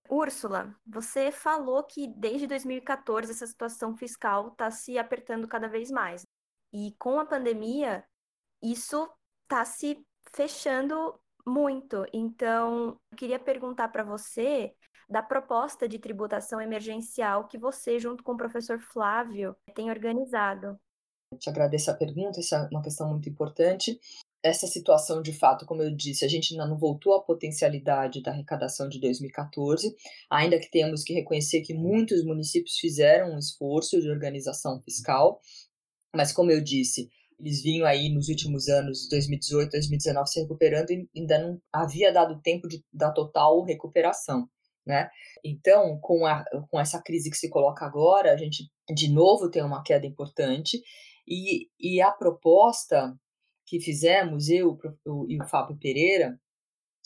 Úrsula, 0.10 0.76
você 0.86 1.32
falou 1.32 1.84
que 1.84 2.08
desde 2.08 2.48
2014 2.48 3.32
essa 3.32 3.46
situação 3.46 3.96
fiscal 3.96 4.48
está 4.50 4.72
se 4.72 4.98
apertando 4.98 5.48
cada 5.48 5.68
vez 5.68 5.92
mais. 5.92 6.26
E 6.74 6.96
com 6.98 7.20
a 7.20 7.26
pandemia, 7.26 8.04
isso 8.62 9.10
está 9.44 9.64
se 9.64 10.04
fechando 10.34 11.20
muito. 11.46 12.06
Então, 12.12 13.00
eu 13.12 13.18
queria 13.18 13.40
perguntar 13.40 13.90
para 13.90 14.04
você 14.04 14.74
da 15.10 15.24
proposta 15.24 15.88
de 15.88 15.98
tributação 15.98 16.62
emergencial 16.62 17.48
que 17.48 17.58
você, 17.58 18.00
junto 18.00 18.24
com 18.24 18.34
o 18.34 18.38
professor 18.38 18.80
Flávio, 18.80 19.56
tem 19.74 19.90
organizado. 19.90 20.80
Eu 21.32 21.38
te 21.38 21.50
agradeço 21.50 21.90
a 21.92 21.96
pergunta, 21.96 22.40
essa 22.40 22.58
é 22.58 22.76
uma 22.76 22.82
questão 22.82 23.10
muito 23.10 23.30
importante. 23.30 24.00
Essa 24.42 24.68
situação, 24.68 25.22
de 25.22 25.34
fato, 25.34 25.66
como 25.66 25.84
eu 25.84 25.94
disse, 25.94 26.24
a 26.24 26.28
gente 26.28 26.54
ainda 26.54 26.66
não 26.66 26.78
voltou 26.78 27.14
à 27.14 27.22
potencialidade 27.22 28.22
da 28.22 28.32
arrecadação 28.32 28.88
de 28.88 29.00
2014, 29.00 29.94
ainda 30.30 30.58
que 30.58 30.72
temos 30.72 31.04
que 31.04 31.14
reconhecer 31.14 31.62
que 31.62 31.74
muitos 31.74 32.24
municípios 32.24 32.78
fizeram 32.78 33.34
um 33.34 33.38
esforço 33.38 34.00
de 34.00 34.10
organização 34.10 34.82
fiscal, 34.82 35.42
mas, 36.16 36.32
como 36.32 36.52
eu 36.52 36.64
disse, 36.64 37.10
eles 37.40 37.62
vinham 37.62 37.86
aí 37.86 38.10
nos 38.10 38.28
últimos 38.28 38.68
anos, 38.68 39.08
2018, 39.10 39.72
2019, 39.72 40.30
se 40.30 40.42
recuperando 40.42 40.92
e 40.92 41.10
ainda 41.16 41.40
não 41.40 41.62
havia 41.72 42.12
dado 42.12 42.42
tempo 42.42 42.68
de, 42.68 42.84
da 42.92 43.12
total 43.12 43.64
recuperação. 43.64 44.50
Né? 44.86 45.10
Então, 45.44 46.00
com, 46.00 46.26
a, 46.26 46.44
com 46.70 46.80
essa 46.80 47.02
crise 47.02 47.30
que 47.30 47.38
se 47.38 47.50
coloca 47.50 47.86
agora, 47.86 48.34
a 48.34 48.38
gente 48.38 48.70
de 48.90 49.12
novo 49.12 49.50
tem 49.50 49.64
uma 49.64 49.84
queda 49.84 50.06
importante 50.06 50.82
e, 51.28 51.70
e 51.80 52.02
a 52.02 52.12
proposta 52.12 53.16
que 53.70 53.80
fizemos, 53.80 54.50
eu 54.50 54.80
e 55.28 55.40
o 55.40 55.48
Fábio 55.48 55.78
Pereira, 55.78 56.40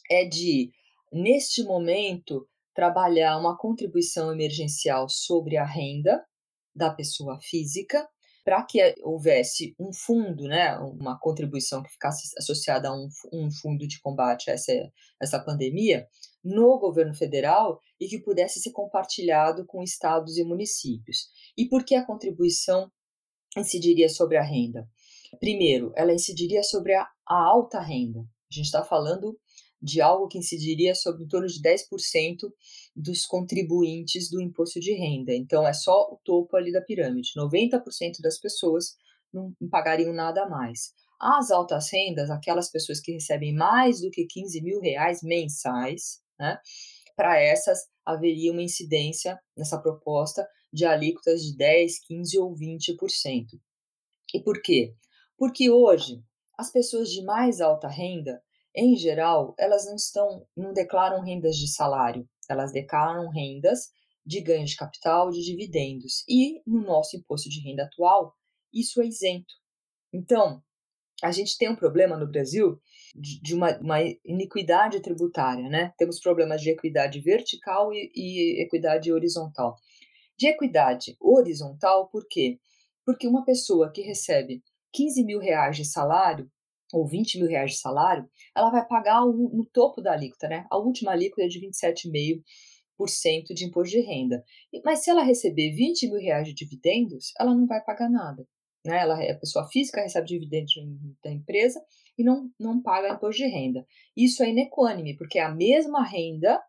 é 0.09 0.23
de, 0.23 0.71
neste 1.11 1.61
momento, 1.61 2.47
trabalhar 2.73 3.37
uma 3.37 3.57
contribuição 3.57 4.31
emergencial 4.31 5.09
sobre 5.09 5.57
a 5.57 5.65
renda 5.65 6.25
da 6.73 6.89
pessoa 6.89 7.37
física 7.41 8.07
para 8.45 8.63
que 8.63 8.95
houvesse 9.01 9.75
um 9.77 9.91
fundo, 9.93 10.47
né, 10.47 10.77
uma 10.79 11.19
contribuição 11.19 11.83
que 11.83 11.91
ficasse 11.91 12.29
associada 12.37 12.89
a 12.89 12.93
um, 12.93 13.07
um 13.31 13.51
fundo 13.51 13.87
de 13.87 14.01
combate 14.01 14.49
a 14.49 14.53
essa, 14.53 14.71
essa 15.21 15.39
pandemia 15.39 16.07
no 16.43 16.79
governo 16.79 17.13
federal 17.13 17.79
e 17.99 18.07
que 18.07 18.19
pudesse 18.19 18.61
ser 18.61 18.71
compartilhado 18.71 19.65
com 19.65 19.83
estados 19.83 20.37
e 20.37 20.43
municípios. 20.43 21.27
E 21.57 21.67
por 21.67 21.85
que 21.85 21.95
a 21.95 22.05
contribuição 22.05 22.91
incidiria 23.57 24.09
sobre 24.09 24.37
a 24.37 24.43
renda? 24.43 24.89
Primeiro, 25.39 25.91
ela 25.95 26.13
incidiria 26.13 26.63
sobre 26.63 26.93
a, 26.93 27.07
a 27.27 27.35
alta 27.35 27.79
renda. 27.79 28.19
A 28.19 28.53
gente 28.53 28.65
está 28.65 28.83
falando 28.83 29.37
de 29.81 29.99
algo 29.99 30.27
que 30.27 30.37
incidiria 30.37 30.95
sobre 30.95 31.23
em 31.23 31.27
torno 31.27 31.47
de 31.47 31.61
10% 31.61 32.49
dos 32.95 33.25
contribuintes 33.25 34.29
do 34.29 34.41
imposto 34.41 34.79
de 34.79 34.93
renda. 34.93 35.33
Então, 35.33 35.67
é 35.67 35.73
só 35.73 36.09
o 36.11 36.19
topo 36.23 36.55
ali 36.55 36.71
da 36.71 36.81
pirâmide. 36.81 37.31
90% 37.35 38.21
das 38.21 38.39
pessoas 38.39 38.95
não 39.33 39.53
pagariam 39.69 40.13
nada 40.13 40.47
mais. 40.47 40.93
As 41.19 41.51
altas 41.51 41.91
rendas, 41.91 42.29
aquelas 42.29 42.69
pessoas 42.69 42.99
que 42.99 43.13
recebem 43.13 43.53
mais 43.53 44.01
do 44.01 44.09
que 44.09 44.25
15 44.25 44.61
mil 44.61 44.79
reais 44.79 45.21
mensais, 45.21 46.21
né, 46.39 46.57
para 47.15 47.39
essas 47.39 47.79
haveria 48.05 48.51
uma 48.51 48.61
incidência 48.61 49.39
nessa 49.55 49.79
proposta 49.79 50.47
de 50.71 50.85
alíquotas 50.85 51.41
de 51.43 51.55
10, 51.55 51.99
15 52.05 52.39
ou 52.39 52.55
20%. 52.55 53.59
E 54.33 54.41
por 54.41 54.61
quê? 54.61 54.93
Porque 55.37 55.69
hoje 55.69 56.23
as 56.57 56.71
pessoas 56.71 57.09
de 57.09 57.23
mais 57.23 57.61
alta 57.61 57.87
renda 57.87 58.41
em 58.75 58.95
geral, 58.95 59.53
elas 59.57 59.85
não 59.85 59.95
estão, 59.95 60.47
não 60.57 60.73
declaram 60.73 61.21
rendas 61.21 61.55
de 61.55 61.67
salário, 61.67 62.27
elas 62.49 62.71
declaram 62.71 63.29
rendas 63.29 63.91
de 64.25 64.41
ganho 64.41 64.65
de 64.65 64.75
capital, 64.75 65.29
de 65.29 65.43
dividendos. 65.43 66.23
E 66.27 66.61
no 66.65 66.81
nosso 66.81 67.15
imposto 67.15 67.49
de 67.49 67.61
renda 67.61 67.83
atual, 67.83 68.33
isso 68.73 69.01
é 69.01 69.05
isento. 69.05 69.53
Então, 70.11 70.63
a 71.21 71.31
gente 71.31 71.57
tem 71.57 71.69
um 71.69 71.75
problema 71.75 72.17
no 72.17 72.27
Brasil 72.27 72.79
de, 73.15 73.53
uma, 73.53 73.77
uma, 73.79 74.01
iniquidade 74.25 74.99
tributária, 75.01 75.69
né? 75.69 75.93
Temos 75.97 76.19
problemas 76.19 76.61
de 76.61 76.71
equidade 76.71 77.19
vertical 77.19 77.93
e, 77.93 78.11
e 78.15 78.61
equidade 78.63 79.11
horizontal. 79.11 79.75
De 80.37 80.47
equidade 80.47 81.15
horizontal, 81.19 82.09
por 82.09 82.27
quê? 82.27 82.59
Porque 83.05 83.27
uma 83.27 83.45
pessoa 83.45 83.91
que 83.91 84.01
recebe 84.01 84.63
15 84.93 85.23
mil 85.25 85.39
reais 85.39 85.75
de 85.75 85.85
salário, 85.85 86.49
ou 86.93 87.07
20 87.07 87.39
mil 87.39 87.47
reais 87.47 87.71
de 87.71 87.77
salário, 87.77 88.29
ela 88.55 88.69
vai 88.69 88.85
pagar 88.87 89.25
o, 89.25 89.49
no 89.51 89.65
topo 89.65 89.99
da 89.99 90.13
alíquota, 90.13 90.47
né? 90.47 90.67
A 90.69 90.77
última 90.77 91.11
alíquota 91.11 91.41
é 91.43 91.47
de 91.47 91.59
27,5% 91.59 93.53
de 93.53 93.65
imposto 93.65 93.97
de 93.97 94.01
renda. 94.01 94.43
Mas 94.85 95.03
se 95.03 95.09
ela 95.09 95.23
receber 95.23 95.71
20 95.71 96.07
mil 96.07 96.19
reais 96.19 96.47
de 96.47 96.53
dividendos, 96.53 97.33
ela 97.39 97.55
não 97.55 97.65
vai 97.65 97.83
pagar 97.83 98.09
nada. 98.09 98.47
Né? 98.85 98.99
Ela, 98.99 99.15
a 99.15 99.39
pessoa 99.39 99.67
física 99.69 100.01
recebe 100.01 100.27
dividendos 100.27 100.73
da 101.23 101.31
empresa 101.31 101.83
e 102.17 102.23
não, 102.23 102.49
não 102.59 102.81
paga 102.81 103.15
imposto 103.15 103.41
de 103.41 103.49
renda. 103.49 103.85
Isso 104.15 104.43
é 104.43 104.49
inequânime, 104.49 105.17
porque 105.17 105.39
é 105.39 105.43
a 105.43 105.53
mesma 105.53 106.03
renda 106.03 106.61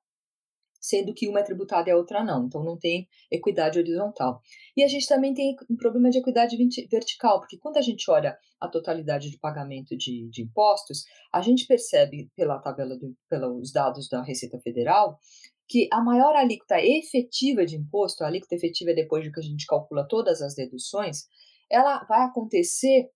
sendo 0.85 1.15
que 1.15 1.27
uma 1.27 1.41
é 1.41 1.43
tributada 1.43 1.89
e 1.89 1.93
a 1.93 1.97
outra 1.97 2.23
não. 2.23 2.45
Então 2.45 2.63
não 2.63 2.77
tem 2.77 3.09
equidade 3.31 3.79
horizontal. 3.79 4.43
E 4.77 4.85
a 4.85 4.87
gente 4.87 5.09
também 5.09 5.33
tem 5.33 5.57
um 5.71 5.77
problema 5.77 6.11
de 6.11 6.19
equidade 6.19 6.59
vertical, 6.91 7.41
porque 7.41 7.57
quando 7.57 7.79
a 7.79 7.81
gente 7.81 8.11
olha 8.11 8.37
a 8.61 8.69
totalidade 8.69 9.31
de 9.31 9.39
pagamento 9.39 9.97
de, 9.97 10.29
de 10.29 10.43
impostos, 10.43 11.05
a 11.33 11.41
gente 11.41 11.67
percebe 11.67 12.31
pela 12.37 12.59
tabela, 12.59 12.99
do, 12.99 13.17
pelos 13.31 13.73
dados 13.73 14.11
da 14.11 14.23
Receita 14.23 14.59
Federal, 14.59 15.19
que 15.67 15.89
a 15.91 16.03
maior 16.03 16.37
alíquota 16.37 16.77
efetiva 16.79 17.65
de 17.65 17.77
imposto, 17.77 18.23
a 18.23 18.27
alíquota 18.27 18.55
efetiva 18.55 18.91
é 18.91 18.95
depois 18.95 19.25
de 19.25 19.33
que 19.33 19.41
a 19.41 19.43
gente 19.43 19.65
calcula 19.67 20.07
todas 20.07 20.43
as 20.43 20.55
deduções, 20.55 21.25
ela 21.71 22.05
vai 22.05 22.25
acontecer 22.25 23.09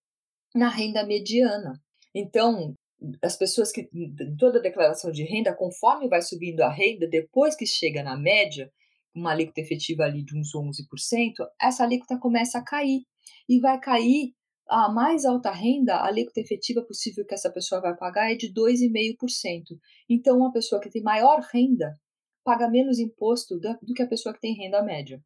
na 0.54 0.70
renda 0.70 1.04
mediana. 1.04 1.78
Então, 2.14 2.74
as 3.22 3.36
pessoas 3.36 3.70
que 3.70 3.88
em 3.92 4.36
toda 4.36 4.60
declaração 4.60 5.10
de 5.10 5.22
renda, 5.24 5.54
conforme 5.54 6.08
vai 6.08 6.20
subindo 6.20 6.60
a 6.62 6.70
renda, 6.70 7.06
depois 7.06 7.54
que 7.54 7.66
chega 7.66 8.02
na 8.02 8.16
média, 8.16 8.70
uma 9.14 9.32
alíquota 9.32 9.60
efetiva 9.60 10.04
ali 10.04 10.24
de 10.24 10.36
uns 10.36 10.50
11%, 10.54 11.32
essa 11.60 11.84
alíquota 11.84 12.18
começa 12.18 12.58
a 12.58 12.64
cair 12.64 13.02
e 13.48 13.60
vai 13.60 13.78
cair 13.80 14.34
a 14.68 14.92
mais 14.92 15.24
alta 15.24 15.50
renda, 15.50 15.94
a 15.94 16.06
alíquota 16.06 16.40
efetiva 16.40 16.82
possível 16.82 17.24
que 17.24 17.34
essa 17.34 17.50
pessoa 17.50 17.80
vai 17.80 17.96
pagar 17.96 18.32
é 18.32 18.36
de 18.36 18.52
2,5%. 18.52 19.78
Então, 20.08 20.36
uma 20.36 20.52
pessoa 20.52 20.80
que 20.80 20.90
tem 20.90 21.02
maior 21.02 21.40
renda 21.52 21.98
paga 22.44 22.68
menos 22.68 22.98
imposto 22.98 23.58
do 23.58 23.94
que 23.94 24.02
a 24.02 24.06
pessoa 24.06 24.34
que 24.34 24.40
tem 24.40 24.54
renda 24.54 24.82
média. 24.82 25.22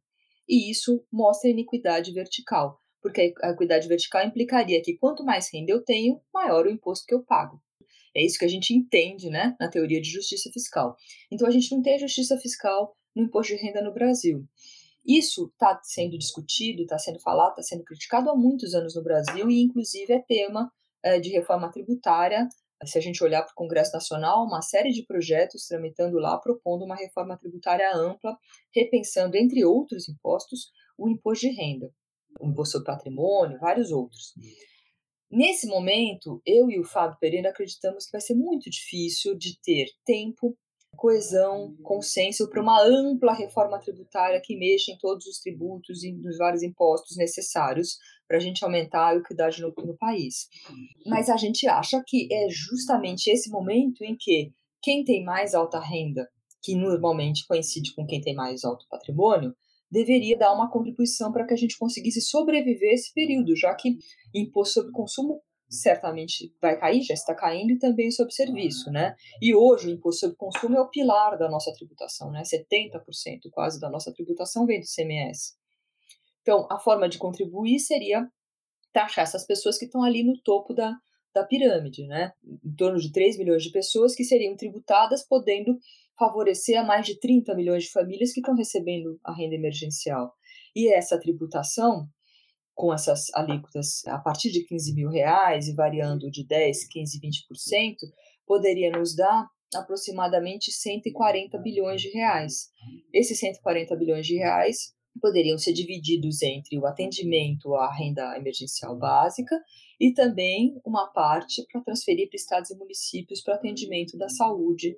E 0.47 0.69
isso 0.69 1.05
mostra 1.11 1.49
a 1.49 1.51
iniquidade 1.51 2.11
vertical 2.11 2.81
porque 3.03 3.33
a 3.43 3.49
equidade 3.49 3.87
vertical 3.87 4.25
implicaria 4.25 4.81
que 4.81 4.97
quanto 4.97 5.25
mais 5.25 5.53
renda 5.53 5.73
eu 5.73 5.83
tenho, 5.83 6.21
maior 6.33 6.65
o 6.65 6.71
imposto 6.71 7.05
que 7.05 7.13
eu 7.13 7.21
pago. 7.21 7.61
É 8.15 8.23
isso 8.23 8.39
que 8.39 8.45
a 8.45 8.47
gente 8.47 8.73
entende 8.73 9.29
né, 9.29 9.55
na 9.59 9.69
teoria 9.69 10.01
de 10.01 10.09
justiça 10.09 10.49
fiscal. 10.53 10.95
Então, 11.29 11.45
a 11.45 11.51
gente 11.51 11.75
não 11.75 11.81
tem 11.81 11.99
justiça 11.99 12.37
fiscal 12.37 12.95
no 13.13 13.23
imposto 13.23 13.53
de 13.53 13.61
renda 13.61 13.81
no 13.81 13.93
Brasil. 13.93 14.47
Isso 15.05 15.47
está 15.51 15.81
sendo 15.83 16.17
discutido, 16.17 16.83
está 16.83 16.97
sendo 16.97 17.19
falado, 17.19 17.51
está 17.51 17.63
sendo 17.63 17.83
criticado 17.83 18.29
há 18.29 18.35
muitos 18.35 18.73
anos 18.73 18.95
no 18.95 19.03
Brasil 19.03 19.49
e, 19.49 19.61
inclusive, 19.61 20.13
é 20.13 20.21
tema 20.21 20.71
é, 21.03 21.19
de 21.19 21.29
reforma 21.29 21.69
tributária. 21.69 22.47
Se 22.85 22.97
a 22.97 23.01
gente 23.01 23.21
olhar 23.21 23.41
para 23.41 23.51
o 23.51 23.55
Congresso 23.55 23.91
Nacional, 23.91 24.45
uma 24.45 24.61
série 24.61 24.91
de 24.91 25.05
projetos 25.05 25.67
tramitando 25.67 26.17
lá, 26.19 26.37
propondo 26.37 26.85
uma 26.85 26.95
reforma 26.95 27.37
tributária 27.37 27.93
ampla, 27.93 28.37
repensando, 28.73 29.35
entre 29.35 29.65
outros 29.65 30.07
impostos, 30.07 30.71
o 30.97 31.09
imposto 31.09 31.47
de 31.47 31.53
renda 31.53 31.91
o 32.39 32.47
imposto 32.47 32.73
sobre 32.73 32.87
patrimônio, 32.87 33.59
vários 33.59 33.91
outros. 33.91 34.33
Nesse 35.31 35.67
momento, 35.67 36.41
eu 36.45 36.69
e 36.69 36.79
o 36.79 36.83
Fábio 36.83 37.17
Pereira 37.19 37.49
acreditamos 37.49 38.05
que 38.05 38.11
vai 38.11 38.21
ser 38.21 38.35
muito 38.35 38.69
difícil 38.69 39.35
de 39.35 39.59
ter 39.61 39.87
tempo 40.05 40.55
coesão, 40.95 41.75
consenso 41.81 42.47
para 42.49 42.61
uma 42.61 42.81
ampla 42.81 43.33
reforma 43.33 43.79
tributária 43.79 44.41
que 44.43 44.55
mexa 44.55 44.91
em 44.91 44.97
todos 44.97 45.25
os 45.25 45.39
tributos 45.39 46.03
e 46.03 46.11
nos 46.11 46.37
vários 46.37 46.63
impostos 46.63 47.17
necessários 47.17 47.97
para 48.27 48.37
a 48.37 48.39
gente 48.39 48.63
aumentar 48.63 49.07
a 49.07 49.15
equidade 49.15 49.61
no, 49.61 49.73
no 49.75 49.97
país. 49.97 50.47
Mas 51.05 51.29
a 51.29 51.37
gente 51.37 51.67
acha 51.67 52.01
que 52.05 52.27
é 52.31 52.47
justamente 52.49 53.27
esse 53.29 53.49
momento 53.49 54.03
em 54.03 54.15
que 54.15 54.51
quem 54.81 55.03
tem 55.03 55.23
mais 55.23 55.53
alta 55.53 55.79
renda, 55.79 56.29
que 56.61 56.75
normalmente 56.75 57.45
coincide 57.47 57.93
com 57.95 58.05
quem 58.05 58.21
tem 58.21 58.35
mais 58.35 58.63
alto 58.63 58.85
patrimônio, 58.89 59.53
deveria 59.93 60.35
dar 60.35 60.51
uma 60.51 60.71
contribuição 60.71 61.31
para 61.31 61.45
que 61.45 61.53
a 61.53 61.57
gente 61.57 61.77
conseguisse 61.77 62.19
sobreviver 62.19 62.93
esse 62.93 63.13
período, 63.13 63.55
já 63.55 63.75
que 63.75 63.99
imposto 64.33 64.73
sobre 64.73 64.91
consumo 64.91 65.39
certamente 65.69 66.53
vai 66.61 66.79
cair, 66.79 67.01
já 67.03 67.13
está 67.13 67.33
caindo, 67.33 67.73
e 67.73 67.79
também 67.79 68.11
sobre 68.11 68.33
serviço, 68.33 68.91
né? 68.91 69.15
E 69.41 69.55
hoje 69.55 69.87
o 69.87 69.91
imposto 69.91 70.21
sobre 70.21 70.35
consumo 70.35 70.75
é 70.75 70.81
o 70.81 70.89
pilar 70.89 71.37
da 71.37 71.47
nossa 71.47 71.71
tributação, 71.73 72.31
né? 72.31 72.41
70% 72.41 73.49
quase 73.51 73.79
da 73.79 73.89
nossa 73.89 74.11
tributação 74.11 74.65
vem 74.65 74.79
do 74.79 74.85
CMS. 74.85 75.55
Então, 76.41 76.67
a 76.71 76.79
forma 76.79 77.07
de 77.07 77.17
contribuir 77.17 77.79
seria 77.79 78.27
taxar 78.91 79.23
essas 79.23 79.45
pessoas 79.45 79.77
que 79.77 79.85
estão 79.85 80.03
ali 80.03 80.23
no 80.23 80.39
topo 80.41 80.73
da, 80.73 80.95
da 81.33 81.43
pirâmide, 81.43 82.05
né? 82.05 82.31
Em 82.43 82.75
torno 82.75 82.99
de 82.99 83.11
3 83.11 83.37
milhões 83.37 83.63
de 83.63 83.71
pessoas 83.71 84.15
que 84.15 84.23
seriam 84.23 84.55
tributadas, 84.55 85.25
podendo 85.25 85.77
favorecer 86.17 86.79
a 86.79 86.83
mais 86.83 87.05
de 87.05 87.19
30 87.19 87.55
milhões 87.55 87.83
de 87.83 87.91
famílias 87.91 88.31
que 88.31 88.39
estão 88.39 88.55
recebendo 88.55 89.19
a 89.23 89.33
renda 89.33 89.55
emergencial. 89.55 90.33
E 90.75 90.93
essa 90.93 91.19
tributação 91.19 92.07
com 92.75 92.93
essas 92.93 93.27
alíquotas 93.33 94.05
a 94.07 94.17
partir 94.17 94.51
de 94.51 94.65
15 94.65 94.95
mil 94.95 95.09
reais 95.09 95.67
e 95.67 95.75
variando 95.75 96.29
de 96.31 96.45
10, 96.45 96.87
15, 96.87 97.19
20%, 97.19 97.95
poderia 98.45 98.91
nos 98.91 99.15
dar 99.15 99.47
aproximadamente 99.75 100.71
140 100.71 101.57
bilhões 101.59 102.01
de 102.01 102.09
reais. 102.09 102.69
Esses 103.13 103.39
140 103.39 103.95
bilhões 103.95 104.25
de 104.25 104.35
reais 104.35 104.93
poderiam 105.21 105.57
ser 105.57 105.73
divididos 105.73 106.41
entre 106.41 106.77
o 106.77 106.85
atendimento 106.85 107.73
à 107.75 107.93
renda 107.93 108.35
emergencial 108.37 108.97
básica 108.97 109.59
e 109.99 110.11
também 110.11 110.75
uma 110.85 111.07
parte 111.07 111.63
para 111.71 111.81
transferir 111.81 112.27
para 112.29 112.35
estados 112.35 112.71
e 112.71 112.77
municípios 112.77 113.41
para 113.41 113.55
atendimento 113.55 114.17
da 114.17 114.27
saúde 114.27 114.97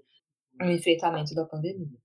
no 0.59 0.71
enfrentamento 0.71 1.33
da 1.33 1.45
pandemia. 1.45 1.97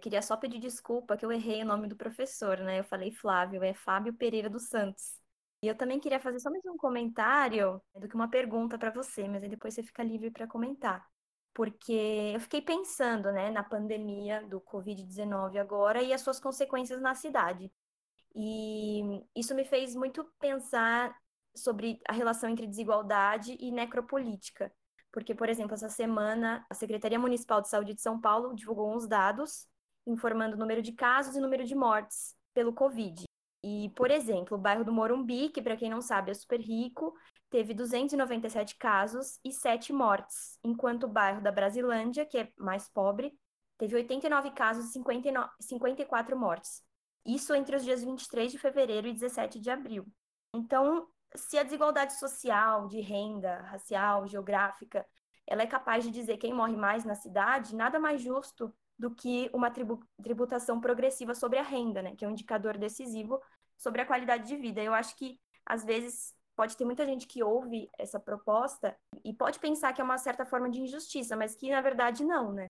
Queria 0.00 0.22
só 0.22 0.36
pedir 0.36 0.58
desculpa 0.58 1.16
que 1.16 1.24
eu 1.24 1.32
errei 1.32 1.62
o 1.62 1.66
nome 1.66 1.88
do 1.88 1.96
professor, 1.96 2.58
né? 2.58 2.78
Eu 2.78 2.84
falei 2.84 3.10
Flávio, 3.10 3.62
é 3.62 3.74
Fábio 3.74 4.14
Pereira 4.14 4.48
dos 4.48 4.68
Santos. 4.68 5.18
E 5.60 5.66
eu 5.66 5.76
também 5.76 5.98
queria 5.98 6.20
fazer 6.20 6.38
só 6.38 6.50
mais 6.50 6.64
um 6.66 6.76
comentário 6.76 7.82
do 7.96 8.08
que 8.08 8.14
uma 8.14 8.30
pergunta 8.30 8.78
para 8.78 8.90
você, 8.90 9.26
mas 9.26 9.42
aí 9.42 9.48
depois 9.48 9.74
você 9.74 9.82
fica 9.82 10.04
livre 10.04 10.30
para 10.30 10.46
comentar. 10.46 11.04
Porque 11.52 12.32
eu 12.34 12.40
fiquei 12.40 12.62
pensando, 12.62 13.32
né, 13.32 13.50
na 13.50 13.64
pandemia 13.64 14.46
do 14.46 14.60
Covid-19 14.60 15.58
agora 15.58 16.00
e 16.00 16.12
as 16.12 16.20
suas 16.20 16.38
consequências 16.38 17.00
na 17.00 17.14
cidade. 17.14 17.72
E 18.34 19.24
isso 19.34 19.54
me 19.54 19.64
fez 19.64 19.96
muito 19.96 20.24
pensar 20.38 21.12
sobre 21.56 22.00
a 22.08 22.12
relação 22.12 22.48
entre 22.48 22.66
desigualdade 22.66 23.56
e 23.58 23.72
necropolítica. 23.72 24.72
Porque, 25.12 25.34
por 25.34 25.48
exemplo, 25.48 25.74
essa 25.74 25.88
semana 25.88 26.64
a 26.68 26.74
Secretaria 26.74 27.18
Municipal 27.18 27.60
de 27.60 27.68
Saúde 27.68 27.94
de 27.94 28.00
São 28.00 28.20
Paulo 28.20 28.54
divulgou 28.54 28.94
uns 28.94 29.06
dados 29.06 29.66
informando 30.06 30.56
o 30.56 30.58
número 30.58 30.82
de 30.82 30.92
casos 30.92 31.36
e 31.36 31.40
número 31.40 31.64
de 31.64 31.74
mortes 31.74 32.34
pelo 32.54 32.72
Covid. 32.72 33.24
E, 33.62 33.90
por 33.96 34.10
exemplo, 34.10 34.56
o 34.56 34.60
bairro 34.60 34.84
do 34.84 34.92
Morumbi, 34.92 35.48
que 35.50 35.60
para 35.60 35.76
quem 35.76 35.90
não 35.90 36.00
sabe 36.00 36.30
é 36.30 36.34
super 36.34 36.60
rico, 36.60 37.14
teve 37.50 37.74
297 37.74 38.76
casos 38.76 39.38
e 39.44 39.52
7 39.52 39.92
mortes, 39.92 40.58
enquanto 40.62 41.04
o 41.04 41.08
bairro 41.08 41.42
da 41.42 41.50
Brasilândia, 41.50 42.24
que 42.24 42.38
é 42.38 42.52
mais 42.56 42.88
pobre, 42.88 43.36
teve 43.76 43.96
89 43.96 44.50
casos 44.52 44.86
e 44.86 44.92
59, 44.92 45.50
54 45.60 46.38
mortes. 46.38 46.82
Isso 47.26 47.54
entre 47.54 47.76
os 47.76 47.84
dias 47.84 48.02
23 48.02 48.52
de 48.52 48.58
fevereiro 48.58 49.08
e 49.08 49.12
17 49.12 49.60
de 49.60 49.70
abril. 49.70 50.06
Então, 50.54 51.06
se 51.34 51.58
a 51.58 51.62
desigualdade 51.62 52.18
social, 52.18 52.88
de 52.88 53.00
renda, 53.00 53.60
racial, 53.62 54.26
geográfica, 54.26 55.06
ela 55.46 55.62
é 55.62 55.66
capaz 55.66 56.04
de 56.04 56.10
dizer 56.10 56.36
quem 56.36 56.52
morre 56.52 56.76
mais 56.76 57.04
na 57.04 57.14
cidade, 57.14 57.74
nada 57.74 57.98
mais 57.98 58.20
justo 58.20 58.72
do 58.98 59.14
que 59.14 59.48
uma 59.52 59.70
tributação 60.22 60.80
progressiva 60.80 61.34
sobre 61.34 61.58
a 61.58 61.62
renda, 61.62 62.02
né, 62.02 62.16
que 62.16 62.24
é 62.24 62.28
um 62.28 62.32
indicador 62.32 62.76
decisivo 62.76 63.40
sobre 63.76 64.02
a 64.02 64.06
qualidade 64.06 64.46
de 64.46 64.56
vida. 64.56 64.82
Eu 64.82 64.92
acho 64.92 65.16
que, 65.16 65.38
às 65.64 65.84
vezes, 65.84 66.34
pode 66.56 66.76
ter 66.76 66.84
muita 66.84 67.06
gente 67.06 67.26
que 67.26 67.42
ouve 67.42 67.88
essa 67.96 68.18
proposta 68.18 68.96
e 69.24 69.32
pode 69.32 69.60
pensar 69.60 69.92
que 69.92 70.00
é 70.00 70.04
uma 70.04 70.18
certa 70.18 70.44
forma 70.44 70.68
de 70.68 70.80
injustiça, 70.80 71.36
mas 71.36 71.54
que, 71.54 71.70
na 71.70 71.80
verdade, 71.80 72.24
não, 72.24 72.52
né? 72.52 72.66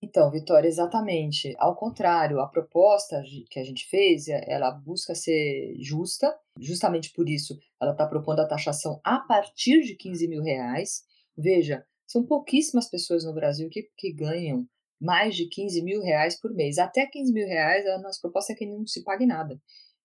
Então, 0.00 0.30
Vitória, 0.30 0.68
exatamente. 0.68 1.54
Ao 1.58 1.74
contrário, 1.74 2.40
a 2.40 2.46
proposta 2.46 3.20
que 3.50 3.58
a 3.58 3.64
gente 3.64 3.86
fez, 3.88 4.28
ela 4.28 4.70
busca 4.70 5.14
ser 5.14 5.74
justa, 5.80 6.32
justamente 6.58 7.12
por 7.12 7.28
isso 7.28 7.58
ela 7.80 7.92
está 7.92 8.06
propondo 8.06 8.40
a 8.40 8.46
taxação 8.46 9.00
a 9.02 9.18
partir 9.18 9.82
de 9.82 9.96
15 9.96 10.28
mil 10.28 10.42
reais. 10.42 11.02
Veja, 11.36 11.84
são 12.06 12.24
pouquíssimas 12.24 12.88
pessoas 12.88 13.24
no 13.24 13.34
Brasil 13.34 13.68
que, 13.68 13.90
que 13.96 14.12
ganham 14.12 14.66
mais 15.00 15.34
de 15.34 15.46
15 15.48 15.82
mil 15.82 16.00
reais 16.00 16.40
por 16.40 16.52
mês. 16.52 16.78
Até 16.78 17.06
15 17.06 17.32
mil 17.32 17.46
reais, 17.46 17.86
a 17.86 17.98
nossa 17.98 18.20
proposta 18.20 18.52
é 18.52 18.56
que 18.56 18.66
não 18.66 18.86
se 18.86 19.02
pague 19.02 19.26
nada. 19.26 19.60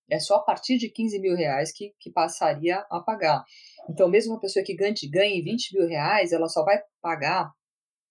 É 0.10 0.19
só 0.19 0.36
a 0.36 0.43
partir 0.43 0.77
de 0.77 0.89
15 0.89 1.19
mil 1.19 1.36
reais 1.36 1.71
que, 1.71 1.93
que 1.99 2.12
passaria 2.12 2.79
a 2.89 2.99
pagar. 2.99 3.43
Então, 3.89 4.10
mesmo 4.10 4.34
uma 4.34 4.39
pessoa 4.39 4.65
que 4.65 4.75
ganhe, 4.75 4.93
ganhe 5.10 5.41
20 5.41 5.77
mil 5.77 5.88
reais, 5.88 6.32
ela 6.32 6.49
só 6.49 6.63
vai 6.63 6.79
pagar 7.01 7.51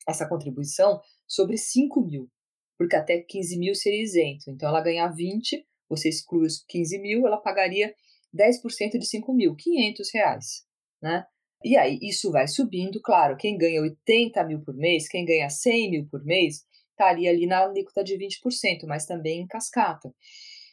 essa 0.08 0.28
contribuição 0.28 1.00
sobre 1.32 1.56
5 1.56 2.02
mil, 2.02 2.28
porque 2.76 2.94
até 2.94 3.18
15 3.22 3.58
mil 3.58 3.74
seria 3.74 4.02
isento. 4.02 4.50
Então, 4.50 4.68
ela 4.68 4.82
ganhar 4.82 5.08
20, 5.08 5.66
você 5.88 6.10
exclui 6.10 6.46
os 6.46 6.62
15 6.68 6.98
mil, 6.98 7.26
ela 7.26 7.38
pagaria 7.38 7.94
10% 8.34 8.98
de 8.98 9.06
5 9.06 9.32
mil, 9.32 9.56
500 9.56 10.10
reais, 10.12 10.66
né? 11.00 11.24
E 11.64 11.74
aí, 11.74 11.98
isso 12.02 12.30
vai 12.30 12.46
subindo, 12.46 13.00
claro, 13.00 13.36
quem 13.38 13.56
ganha 13.56 13.80
80 13.80 14.44
mil 14.44 14.60
por 14.60 14.74
mês, 14.74 15.08
quem 15.08 15.24
ganha 15.24 15.48
100 15.48 15.90
mil 15.90 16.08
por 16.10 16.22
mês, 16.22 16.66
estaria 16.90 17.30
ali 17.30 17.46
na 17.46 17.64
alíquota 17.64 18.04
de 18.04 18.18
20%, 18.18 18.86
mas 18.86 19.06
também 19.06 19.40
em 19.40 19.46
cascata. 19.46 20.12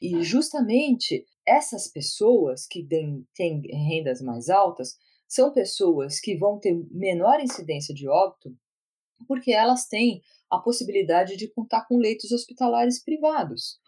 E 0.01 0.21
justamente 0.23 1.25
essas 1.47 1.87
pessoas 1.87 2.67
que 2.67 2.85
têm 3.33 3.61
rendas 3.87 4.21
mais 4.21 4.49
altas 4.49 4.97
são 5.25 5.53
pessoas 5.53 6.19
que 6.19 6.35
vão 6.35 6.59
ter 6.59 6.75
menor 6.91 7.39
incidência 7.39 7.93
de 7.93 8.09
óbito 8.09 8.53
porque 9.27 9.51
elas 9.51 9.87
têm 9.87 10.21
a 10.49 10.57
possibilidade 10.57 11.35
de 11.35 11.47
contar 11.47 11.85
com 11.87 11.97
leitos 11.97 12.31
hospitalares 12.31 13.03
privados. 13.03 13.79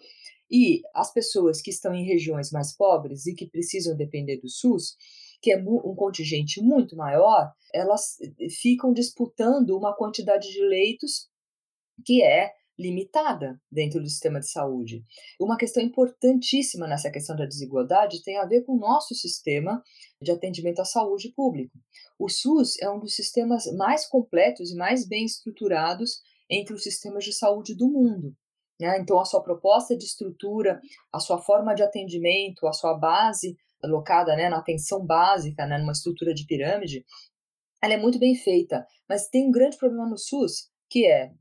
E 0.49 0.81
as 0.93 1.13
pessoas 1.13 1.61
que 1.61 1.69
estão 1.69 1.93
em 1.93 2.05
regiões 2.05 2.51
mais 2.51 2.75
pobres 2.75 3.25
e 3.25 3.33
que 3.33 3.49
precisam 3.49 3.95
depender 3.95 4.37
do 4.37 4.49
SUS, 4.49 4.95
que 5.41 5.51
é 5.51 5.57
um 5.57 5.95
contingente 5.95 6.61
muito 6.61 6.95
maior, 6.95 7.51
elas 7.73 8.19
eh, 8.21 8.49
ficam 8.49 8.93
disputando 8.93 9.71
uma 9.71 9.95
quantidade 9.95 10.51
de 10.51 10.61
leitos 10.61 11.29
que 12.05 12.21
é 12.21 12.51
limitada 12.77 13.59
dentro 13.71 14.01
do 14.01 14.09
sistema 14.09 14.39
de 14.39 14.49
saúde. 14.49 15.03
Uma 15.39 15.57
questão 15.57 15.83
importantíssima 15.83 16.87
nessa 16.87 17.11
questão 17.11 17.35
da 17.35 17.45
desigualdade 17.45 18.23
tem 18.23 18.37
a 18.37 18.45
ver 18.45 18.63
com 18.63 18.73
o 18.73 18.79
nosso 18.79 19.13
sistema 19.13 19.83
de 20.21 20.31
atendimento 20.31 20.81
à 20.81 20.85
saúde 20.85 21.31
público. 21.35 21.77
O 22.17 22.29
SUS 22.29 22.79
é 22.81 22.89
um 22.89 22.99
dos 22.99 23.15
sistemas 23.15 23.65
mais 23.77 24.07
completos 24.07 24.71
e 24.71 24.75
mais 24.75 25.07
bem 25.07 25.25
estruturados 25.25 26.21
entre 26.49 26.73
os 26.73 26.83
sistemas 26.83 27.23
de 27.23 27.33
saúde 27.33 27.75
do 27.75 27.87
mundo. 27.87 28.35
Né? 28.79 28.99
Então, 28.99 29.19
a 29.19 29.25
sua 29.25 29.43
proposta 29.43 29.95
de 29.95 30.05
estrutura, 30.05 30.81
a 31.13 31.19
sua 31.19 31.39
forma 31.39 31.73
de 31.75 31.83
atendimento, 31.83 32.67
a 32.67 32.73
sua 32.73 32.97
base 32.97 33.55
alocada 33.83 34.35
né, 34.35 34.49
na 34.49 34.57
atenção 34.57 35.05
básica, 35.05 35.65
né, 35.65 35.77
numa 35.77 35.91
estrutura 35.91 36.33
de 36.33 36.45
pirâmide, 36.45 37.05
ela 37.81 37.93
é 37.93 37.97
muito 37.97 38.19
bem 38.19 38.35
feita, 38.35 38.85
mas 39.09 39.27
tem 39.27 39.47
um 39.47 39.51
grande 39.51 39.77
problema 39.77 40.07
no 40.07 40.17
SUS, 40.17 40.69
que 40.89 41.07
é 41.07 41.31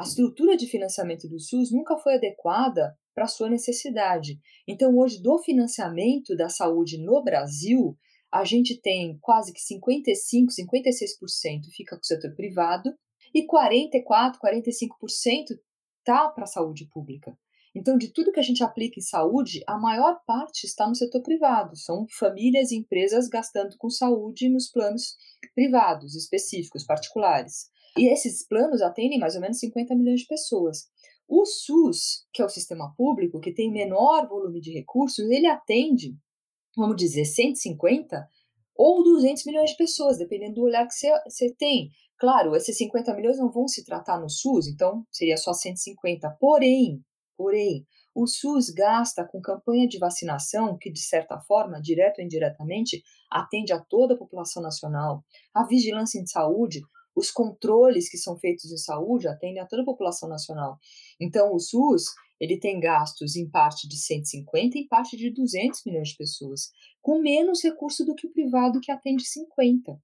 a 0.00 0.02
estrutura 0.02 0.56
de 0.56 0.66
financiamento 0.66 1.28
do 1.28 1.38
SUS 1.38 1.70
nunca 1.70 1.98
foi 1.98 2.14
adequada 2.14 2.96
para 3.14 3.26
sua 3.26 3.50
necessidade. 3.50 4.40
Então, 4.66 4.96
hoje, 4.96 5.20
do 5.22 5.38
financiamento 5.40 6.34
da 6.34 6.48
saúde 6.48 6.96
no 6.96 7.22
Brasil, 7.22 7.94
a 8.32 8.42
gente 8.42 8.80
tem 8.80 9.18
quase 9.20 9.52
que 9.52 9.60
55%, 9.60 10.46
56% 10.58 11.66
fica 11.76 11.96
com 11.96 12.02
o 12.02 12.06
setor 12.06 12.34
privado 12.34 12.94
e 13.34 13.46
44%, 13.46 14.38
45% 14.42 15.58
está 15.98 16.30
para 16.30 16.44
a 16.44 16.46
saúde 16.46 16.88
pública. 16.90 17.36
Então, 17.76 17.98
de 17.98 18.10
tudo 18.10 18.32
que 18.32 18.40
a 18.40 18.42
gente 18.42 18.64
aplica 18.64 18.98
em 18.98 19.02
saúde, 19.02 19.62
a 19.66 19.78
maior 19.78 20.18
parte 20.26 20.64
está 20.64 20.88
no 20.88 20.94
setor 20.94 21.22
privado. 21.22 21.76
São 21.76 22.06
famílias 22.18 22.70
e 22.70 22.76
empresas 22.78 23.28
gastando 23.28 23.76
com 23.76 23.90
saúde 23.90 24.48
nos 24.48 24.70
planos 24.70 25.14
privados, 25.54 26.16
específicos, 26.16 26.86
particulares. 26.86 27.68
E 27.96 28.12
esses 28.12 28.46
planos 28.46 28.82
atendem 28.82 29.18
mais 29.18 29.34
ou 29.34 29.40
menos 29.40 29.58
50 29.58 29.94
milhões 29.94 30.20
de 30.20 30.26
pessoas. 30.26 30.88
O 31.28 31.44
SUS, 31.44 32.26
que 32.32 32.42
é 32.42 32.44
o 32.44 32.48
sistema 32.48 32.92
público, 32.96 33.40
que 33.40 33.52
tem 33.52 33.70
menor 33.70 34.28
volume 34.28 34.60
de 34.60 34.72
recursos, 34.72 35.30
ele 35.30 35.46
atende, 35.46 36.16
vamos 36.76 36.96
dizer, 36.96 37.24
150 37.24 38.28
ou 38.74 39.04
200 39.04 39.44
milhões 39.44 39.70
de 39.70 39.76
pessoas, 39.76 40.18
dependendo 40.18 40.54
do 40.54 40.62
olhar 40.62 40.86
que 40.86 40.94
você, 40.94 41.54
tem. 41.54 41.90
Claro, 42.18 42.56
esses 42.56 42.76
50 42.76 43.14
milhões 43.14 43.38
não 43.38 43.50
vão 43.50 43.68
se 43.68 43.84
tratar 43.84 44.18
no 44.18 44.28
SUS, 44.28 44.66
então 44.66 45.04
seria 45.10 45.36
só 45.36 45.52
150. 45.52 46.36
Porém, 46.40 47.00
porém, 47.36 47.86
o 48.14 48.26
SUS 48.26 48.70
gasta 48.70 49.24
com 49.24 49.40
campanha 49.40 49.86
de 49.86 49.98
vacinação, 49.98 50.76
que 50.78 50.90
de 50.90 51.00
certa 51.00 51.38
forma, 51.40 51.80
direto 51.80 52.18
ou 52.18 52.24
indiretamente, 52.24 53.02
atende 53.30 53.72
a 53.72 53.78
toda 53.78 54.14
a 54.14 54.18
população 54.18 54.62
nacional. 54.62 55.22
A 55.54 55.64
vigilância 55.64 56.18
em 56.18 56.26
saúde, 56.26 56.80
os 57.20 57.30
controles 57.30 58.08
que 58.08 58.16
são 58.16 58.38
feitos 58.38 58.72
em 58.72 58.78
saúde 58.78 59.28
atendem 59.28 59.60
a 59.60 59.66
toda 59.66 59.82
a 59.82 59.84
população 59.84 60.28
nacional. 60.28 60.78
Então, 61.20 61.54
o 61.54 61.58
SUS, 61.58 62.06
ele 62.40 62.58
tem 62.58 62.80
gastos 62.80 63.36
em 63.36 63.48
parte 63.48 63.86
de 63.86 63.96
150 63.98 64.78
e 64.78 64.82
em 64.82 64.88
parte 64.88 65.16
de 65.16 65.30
200 65.30 65.84
milhões 65.84 66.08
de 66.08 66.16
pessoas, 66.16 66.70
com 67.02 67.20
menos 67.20 67.62
recurso 67.62 68.04
do 68.04 68.14
que 68.14 68.26
o 68.26 68.32
privado 68.32 68.80
que 68.80 68.90
atende 68.90 69.24
50. 69.24 70.00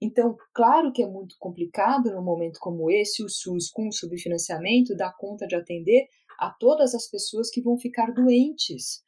Então, 0.00 0.36
claro 0.54 0.92
que 0.92 1.02
é 1.02 1.06
muito 1.06 1.34
complicado 1.38 2.12
num 2.12 2.22
momento 2.22 2.58
como 2.60 2.90
esse, 2.90 3.22
o 3.22 3.28
SUS 3.28 3.68
com 3.70 3.90
subfinanciamento 3.90 4.96
dá 4.96 5.12
conta 5.12 5.46
de 5.46 5.56
atender 5.56 6.06
a 6.38 6.50
todas 6.50 6.94
as 6.94 7.08
pessoas 7.08 7.50
que 7.50 7.60
vão 7.60 7.76
ficar 7.76 8.12
doentes 8.12 9.02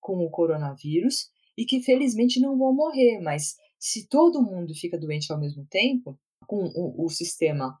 com 0.00 0.16
o 0.24 0.30
coronavírus 0.30 1.28
e 1.56 1.64
que 1.64 1.82
felizmente 1.82 2.40
não 2.40 2.56
vão 2.56 2.74
morrer, 2.74 3.20
mas 3.20 3.56
se 3.78 4.08
todo 4.08 4.42
mundo 4.42 4.74
fica 4.74 4.98
doente 4.98 5.32
ao 5.32 5.38
mesmo 5.38 5.66
tempo, 5.68 6.18
com 6.48 6.64
o, 6.74 7.04
o 7.04 7.08
sistema 7.10 7.78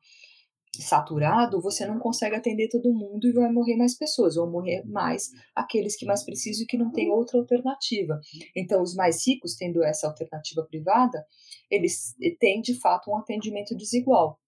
saturado, 0.78 1.60
você 1.60 1.84
não 1.86 1.98
consegue 1.98 2.36
atender 2.36 2.68
todo 2.68 2.92
mundo 2.92 3.26
e 3.26 3.32
vai 3.32 3.50
morrer 3.50 3.74
mais 3.74 3.96
pessoas, 3.96 4.36
vão 4.36 4.48
morrer 4.48 4.84
mais 4.86 5.30
aqueles 5.56 5.96
que 5.96 6.06
mais 6.06 6.22
precisam 6.22 6.62
e 6.62 6.66
que 6.66 6.76
não 6.76 6.92
têm 6.92 7.10
outra 7.10 7.38
alternativa. 7.38 8.20
Então, 8.54 8.82
os 8.82 8.94
mais 8.94 9.26
ricos, 9.26 9.56
tendo 9.56 9.82
essa 9.82 10.06
alternativa 10.06 10.62
privada, 10.64 11.24
eles 11.70 12.14
têm 12.38 12.60
de 12.60 12.78
fato 12.78 13.10
um 13.10 13.16
atendimento 13.16 13.74
desigual. 13.74 14.38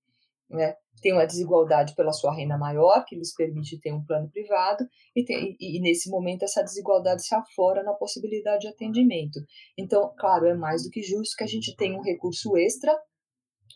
Né? 0.48 0.74
Tem 1.00 1.12
uma 1.12 1.26
desigualdade 1.26 1.94
pela 1.94 2.12
sua 2.12 2.34
renda 2.34 2.58
maior, 2.58 3.04
que 3.06 3.16
lhes 3.16 3.34
permite 3.34 3.80
ter 3.80 3.92
um 3.92 4.04
plano 4.04 4.28
privado, 4.30 4.84
e, 5.16 5.24
tem, 5.24 5.56
e, 5.58 5.78
e 5.78 5.80
nesse 5.80 6.10
momento 6.10 6.44
essa 6.44 6.62
desigualdade 6.62 7.24
se 7.24 7.34
aflora 7.34 7.82
na 7.82 7.94
possibilidade 7.94 8.60
de 8.60 8.68
atendimento. 8.68 9.40
Então, 9.78 10.12
claro, 10.18 10.46
é 10.46 10.54
mais 10.54 10.84
do 10.84 10.90
que 10.90 11.02
justo 11.02 11.36
que 11.36 11.44
a 11.44 11.48
gente 11.48 11.74
tenha 11.74 11.98
um 11.98 12.02
recurso 12.02 12.56
extra 12.56 12.96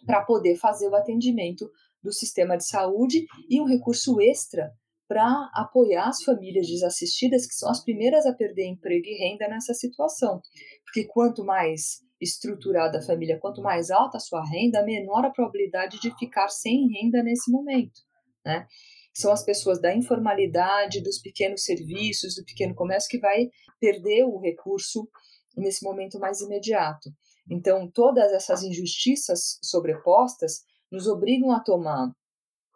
para 0.06 0.22
poder 0.22 0.56
fazer 0.56 0.88
o 0.88 0.94
atendimento 0.94 1.70
do 2.02 2.12
sistema 2.12 2.56
de 2.56 2.66
saúde 2.66 3.24
e 3.48 3.60
um 3.60 3.64
recurso 3.64 4.20
extra 4.20 4.72
para 5.08 5.50
apoiar 5.54 6.08
as 6.08 6.22
famílias 6.22 6.66
desassistidas, 6.66 7.46
que 7.46 7.54
são 7.54 7.70
as 7.70 7.82
primeiras 7.82 8.26
a 8.26 8.32
perder 8.32 8.66
emprego 8.66 9.06
e 9.06 9.18
renda 9.18 9.48
nessa 9.48 9.74
situação. 9.74 10.40
Porque 10.84 11.04
quanto 11.04 11.44
mais 11.44 12.02
estruturada 12.20 12.98
a 12.98 13.02
família, 13.02 13.38
quanto 13.38 13.60
mais 13.60 13.90
alta 13.90 14.16
a 14.16 14.20
sua 14.20 14.42
renda, 14.44 14.84
menor 14.84 15.24
a 15.24 15.30
probabilidade 15.30 16.00
de 16.00 16.16
ficar 16.18 16.48
sem 16.48 16.88
renda 16.88 17.22
nesse 17.22 17.50
momento. 17.50 18.00
Né? 18.44 18.66
São 19.12 19.30
as 19.30 19.44
pessoas 19.44 19.80
da 19.80 19.94
informalidade, 19.94 21.02
dos 21.02 21.18
pequenos 21.18 21.64
serviços, 21.64 22.34
do 22.34 22.44
pequeno 22.44 22.74
comércio 22.74 23.08
que 23.08 23.18
vai 23.18 23.50
perder 23.78 24.24
o 24.24 24.38
recurso 24.38 25.08
nesse 25.56 25.84
momento 25.84 26.18
mais 26.18 26.40
imediato. 26.40 27.10
Então, 27.50 27.90
todas 27.90 28.32
essas 28.32 28.62
injustiças 28.62 29.58
sobrepostas 29.62 30.62
nos 30.90 31.06
obrigam 31.06 31.50
a 31.50 31.60
tomar 31.60 32.12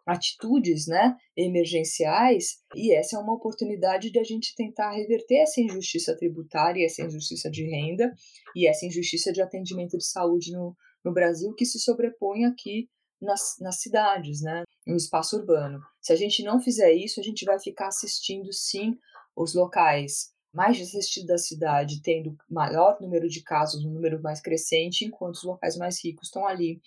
atitudes 0.05 0.87
né, 0.87 1.15
emergenciais, 1.37 2.57
e 2.75 2.93
essa 2.93 3.15
é 3.15 3.19
uma 3.19 3.33
oportunidade 3.33 4.11
de 4.11 4.19
a 4.19 4.23
gente 4.23 4.55
tentar 4.55 4.91
reverter 4.91 5.35
essa 5.35 5.61
injustiça 5.61 6.15
tributária, 6.17 6.85
essa 6.85 7.03
injustiça 7.03 7.49
de 7.49 7.63
renda 7.63 8.11
e 8.55 8.67
essa 8.67 8.85
injustiça 8.85 9.31
de 9.31 9.41
atendimento 9.41 9.97
de 9.97 10.05
saúde 10.05 10.51
no, 10.51 10.75
no 11.03 11.13
Brasil 11.13 11.53
que 11.53 11.65
se 11.65 11.79
sobrepõe 11.79 12.45
aqui 12.45 12.89
nas, 13.21 13.55
nas 13.59 13.79
cidades, 13.81 14.41
né, 14.41 14.63
no 14.87 14.95
espaço 14.95 15.37
urbano. 15.37 15.79
Se 16.01 16.11
a 16.11 16.15
gente 16.15 16.43
não 16.43 16.59
fizer 16.59 16.91
isso, 16.91 17.19
a 17.19 17.23
gente 17.23 17.45
vai 17.45 17.59
ficar 17.59 17.87
assistindo, 17.87 18.51
sim, 18.51 18.97
os 19.35 19.53
locais 19.53 20.31
mais 20.53 20.79
assistidos 20.81 21.27
da 21.27 21.37
cidade 21.37 22.01
tendo 22.01 22.35
maior 22.49 22.99
número 22.99 23.27
de 23.27 23.41
casos, 23.41 23.85
um 23.85 23.91
número 23.91 24.21
mais 24.21 24.41
crescente, 24.41 25.05
enquanto 25.05 25.35
os 25.35 25.43
locais 25.43 25.77
mais 25.77 26.03
ricos 26.03 26.27
estão 26.27 26.47
ali 26.47 26.81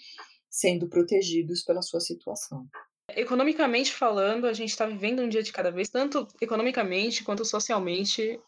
sendo 0.50 0.88
protegidos 0.88 1.62
pela 1.62 1.80
sua 1.80 2.00
situação. 2.00 2.66
Economicamente 3.10 3.92
falando, 3.92 4.46
a 4.46 4.52
gente 4.52 4.70
está 4.70 4.86
vivendo 4.86 5.22
um 5.22 5.28
dia 5.28 5.42
de 5.42 5.52
cada 5.52 5.70
vez, 5.70 5.88
tanto 5.88 6.26
economicamente 6.40 7.24
quanto 7.24 7.44
socialmente. 7.44 8.38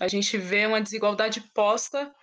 A 0.00 0.08
gente 0.08 0.36
vê 0.36 0.66
uma 0.66 0.80
desigualdade 0.80 1.40
posta. 1.54 2.14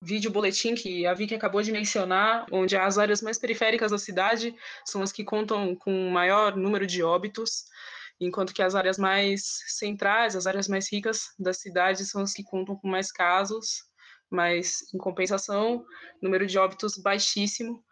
Vídeo 0.00 0.30
boletim 0.30 0.74
que 0.74 1.06
a 1.06 1.14
Vicky 1.14 1.34
acabou 1.34 1.60
de 1.60 1.72
mencionar, 1.72 2.46
onde 2.52 2.76
as 2.76 2.98
áreas 2.98 3.20
mais 3.20 3.36
periféricas 3.36 3.90
da 3.90 3.98
cidade 3.98 4.54
são 4.84 5.02
as 5.02 5.10
que 5.10 5.24
contam 5.24 5.74
com 5.74 6.10
maior 6.10 6.56
número 6.56 6.86
de 6.86 7.02
óbitos, 7.02 7.64
enquanto 8.20 8.52
que 8.52 8.62
as 8.62 8.74
áreas 8.74 8.98
mais 8.98 9.60
centrais, 9.68 10.36
as 10.36 10.46
áreas 10.46 10.68
mais 10.68 10.90
ricas 10.90 11.28
da 11.38 11.52
cidade 11.52 12.04
são 12.04 12.22
as 12.22 12.32
que 12.32 12.42
contam 12.44 12.76
com 12.76 12.88
mais 12.88 13.12
casos, 13.12 13.84
mas 14.30 14.78
em 14.94 14.98
compensação, 14.98 15.84
número 16.22 16.46
de 16.46 16.58
óbitos 16.58 16.98
baixíssimo 16.98 17.82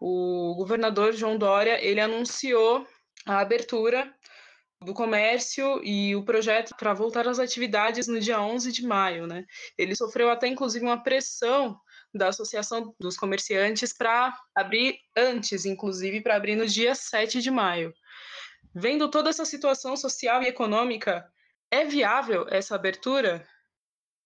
o 0.00 0.54
governador 0.56 1.12
João 1.12 1.36
Dória 1.36 1.82
ele 1.84 2.00
anunciou 2.00 2.86
a 3.26 3.40
abertura 3.40 4.12
do 4.80 4.94
comércio 4.94 5.82
e 5.82 6.14
o 6.14 6.24
projeto 6.24 6.74
para 6.76 6.94
voltar 6.94 7.26
às 7.26 7.40
atividades 7.40 8.06
no 8.06 8.20
dia 8.20 8.40
11 8.40 8.70
de 8.70 8.86
maio, 8.86 9.26
né? 9.26 9.44
Ele 9.76 9.96
sofreu 9.96 10.30
até 10.30 10.46
inclusive 10.46 10.84
uma 10.84 11.02
pressão 11.02 11.76
da 12.14 12.28
Associação 12.28 12.94
dos 12.98 13.16
Comerciantes 13.16 13.92
para 13.92 14.38
abrir 14.54 14.96
antes, 15.16 15.64
inclusive 15.64 16.20
para 16.20 16.36
abrir 16.36 16.54
no 16.54 16.64
dia 16.66 16.94
7 16.94 17.42
de 17.42 17.50
maio. 17.50 17.92
Vendo 18.80 19.10
toda 19.10 19.28
essa 19.28 19.44
situação 19.44 19.96
social 19.96 20.40
e 20.40 20.46
econômica, 20.46 21.28
é 21.68 21.84
viável 21.84 22.46
essa 22.48 22.76
abertura? 22.76 23.44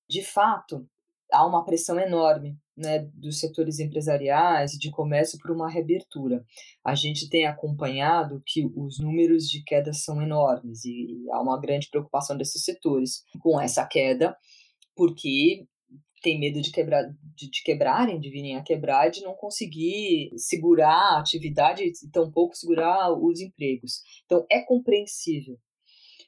De 0.06 0.22
fato, 0.22 0.86
há 1.32 1.46
uma 1.46 1.64
pressão 1.64 1.98
enorme 1.98 2.58
né, 2.76 2.98
dos 3.14 3.40
setores 3.40 3.78
empresariais 3.78 4.74
e 4.74 4.78
de 4.78 4.90
comércio 4.90 5.38
por 5.38 5.50
uma 5.52 5.70
reabertura. 5.70 6.44
A 6.84 6.94
gente 6.94 7.30
tem 7.30 7.46
acompanhado 7.46 8.42
que 8.44 8.66
os 8.76 8.98
números 8.98 9.48
de 9.48 9.64
queda 9.64 9.94
são 9.94 10.20
enormes 10.20 10.84
e 10.84 11.24
há 11.30 11.40
uma 11.40 11.58
grande 11.58 11.88
preocupação 11.88 12.36
desses 12.36 12.62
setores 12.62 13.24
com 13.40 13.58
essa 13.58 13.86
queda, 13.86 14.36
porque 14.94 15.66
tem 16.22 16.38
medo 16.38 16.60
de, 16.60 16.70
quebrar, 16.70 17.04
de, 17.34 17.50
de 17.50 17.62
quebrarem, 17.62 18.20
de 18.20 18.30
virem 18.30 18.56
a 18.56 18.62
quebrar, 18.62 19.10
de 19.10 19.22
não 19.22 19.34
conseguir 19.34 20.30
segurar 20.36 21.16
a 21.16 21.20
atividade 21.20 21.82
e 21.84 22.10
tampouco 22.10 22.56
segurar 22.56 23.12
os 23.12 23.40
empregos. 23.40 24.00
Então, 24.24 24.46
é 24.50 24.60
compreensível 24.60 25.58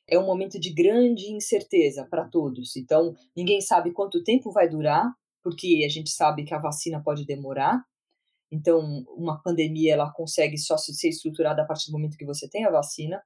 é 0.07 0.19
um 0.19 0.27
momento 0.27 0.61
de 0.61 0.71
grande 0.71 1.33
incerteza 1.33 2.07
para 2.11 2.29
todos. 2.29 2.77
Então, 2.77 3.15
ninguém 3.35 3.63
sabe 3.63 3.91
quanto 3.91 4.23
tempo 4.23 4.53
vai 4.53 4.69
durar 4.69 5.11
porque 5.45 5.85
a 5.85 5.89
gente 5.91 6.11
sabe 6.11 6.45
que 6.45 6.55
a 6.55 6.59
vacina 6.59 7.03
pode 7.03 7.27
demorar. 7.27 7.85
Então, 8.51 9.05
uma 9.15 9.41
pandemia 9.43 9.93
ela 9.93 10.11
consegue 10.11 10.57
só 10.57 10.77
ser 10.79 11.09
estruturada 11.09 11.63
a 11.63 11.67
partir 11.67 11.91
do 11.91 11.93
momento 11.93 12.17
que 12.17 12.25
você 12.25 12.49
tem 12.49 12.65
a 12.65 12.71
vacina 12.71 13.23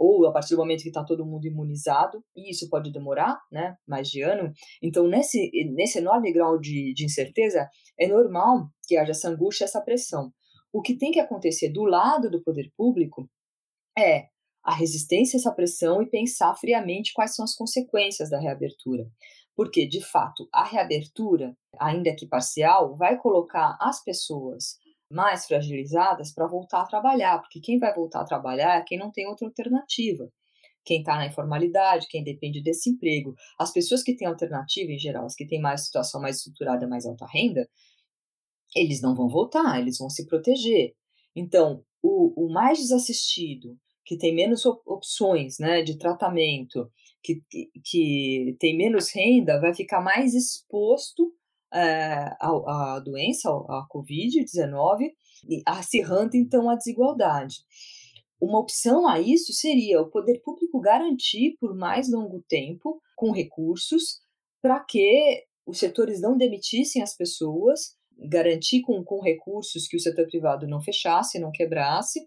ou 0.00 0.26
a 0.26 0.32
partir 0.32 0.54
do 0.54 0.56
momento 0.56 0.82
que 0.82 0.88
está 0.88 1.04
todo 1.04 1.26
mundo 1.26 1.46
imunizado, 1.46 2.24
e 2.34 2.50
isso 2.50 2.70
pode 2.70 2.90
demorar, 2.90 3.38
né, 3.52 3.76
mais 3.86 4.08
de 4.08 4.22
ano. 4.22 4.50
Então, 4.82 5.06
nesse, 5.06 5.50
nesse 5.74 5.98
enorme 5.98 6.32
grau 6.32 6.58
de, 6.58 6.94
de 6.94 7.04
incerteza, 7.04 7.68
é 7.98 8.08
normal 8.08 8.70
que 8.86 8.96
haja 8.96 9.10
essa 9.10 9.28
angústia, 9.28 9.64
essa 9.64 9.82
pressão. 9.82 10.32
O 10.72 10.80
que 10.80 10.96
tem 10.96 11.12
que 11.12 11.20
acontecer 11.20 11.68
do 11.68 11.84
lado 11.84 12.30
do 12.30 12.42
poder 12.42 12.72
público 12.74 13.28
é 13.98 14.28
a 14.64 14.74
resistência 14.74 15.36
a 15.36 15.40
essa 15.40 15.52
pressão 15.52 16.02
e 16.02 16.08
pensar 16.08 16.54
friamente 16.54 17.12
quais 17.12 17.34
são 17.34 17.44
as 17.44 17.54
consequências 17.54 18.30
da 18.30 18.38
reabertura 18.40 19.06
porque, 19.60 19.86
de 19.86 20.00
fato, 20.00 20.48
a 20.50 20.64
reabertura, 20.64 21.54
ainda 21.78 22.16
que 22.16 22.26
parcial, 22.26 22.96
vai 22.96 23.18
colocar 23.18 23.76
as 23.78 24.02
pessoas 24.02 24.78
mais 25.10 25.46
fragilizadas 25.46 26.32
para 26.32 26.46
voltar 26.46 26.82
a 26.82 26.86
trabalhar, 26.86 27.40
porque 27.40 27.60
quem 27.60 27.78
vai 27.78 27.92
voltar 27.92 28.20
a 28.20 28.24
trabalhar 28.24 28.78
é 28.78 28.84
quem 28.84 28.98
não 28.98 29.10
tem 29.10 29.26
outra 29.26 29.46
alternativa. 29.46 30.30
Quem 30.84 31.00
está 31.00 31.16
na 31.16 31.26
informalidade, 31.26 32.06
quem 32.08 32.24
depende 32.24 32.62
desse 32.62 32.88
emprego. 32.88 33.34
As 33.58 33.72
pessoas 33.72 34.02
que 34.02 34.16
têm 34.16 34.26
alternativa, 34.26 34.90
em 34.90 34.98
geral, 34.98 35.26
as 35.26 35.34
que 35.34 35.46
têm 35.46 35.60
mais 35.60 35.84
situação 35.84 36.20
mais 36.20 36.36
estruturada, 36.36 36.88
mais 36.88 37.04
alta 37.04 37.26
renda, 37.26 37.68
eles 38.74 39.02
não 39.02 39.14
vão 39.14 39.28
voltar, 39.28 39.80
eles 39.80 39.98
vão 39.98 40.08
se 40.08 40.26
proteger. 40.26 40.94
Então, 41.34 41.84
o, 42.02 42.46
o 42.46 42.52
mais 42.52 42.78
desassistido, 42.78 43.76
que 44.06 44.16
tem 44.16 44.34
menos 44.34 44.64
opções 44.64 45.58
né, 45.58 45.82
de 45.82 45.98
tratamento, 45.98 46.90
que, 47.22 47.42
que 47.84 48.56
tem 48.58 48.76
menos 48.76 49.14
renda 49.14 49.60
vai 49.60 49.74
ficar 49.74 50.00
mais 50.00 50.34
exposto 50.34 51.34
é, 51.72 52.36
à, 52.40 52.94
à 52.94 53.00
doença, 53.00 53.48
à 53.48 53.86
Covid-19, 53.92 55.12
acirrando 55.66 56.36
então 56.36 56.68
a 56.68 56.76
desigualdade. 56.76 57.58
Uma 58.40 58.58
opção 58.58 59.06
a 59.06 59.20
isso 59.20 59.52
seria 59.52 60.00
o 60.00 60.10
poder 60.10 60.40
público 60.40 60.80
garantir 60.80 61.56
por 61.60 61.74
mais 61.74 62.10
longo 62.10 62.42
tempo, 62.48 63.00
com 63.14 63.32
recursos, 63.32 64.20
para 64.62 64.80
que 64.80 65.44
os 65.66 65.78
setores 65.78 66.20
não 66.20 66.36
demitissem 66.36 67.02
as 67.02 67.14
pessoas 67.14 67.96
garantir 68.18 68.82
com, 68.82 69.02
com 69.04 69.20
recursos 69.20 69.86
que 69.86 69.96
o 69.96 70.00
setor 70.00 70.26
privado 70.26 70.66
não 70.66 70.80
fechasse, 70.80 71.38
não 71.38 71.52
quebrasse, 71.52 72.26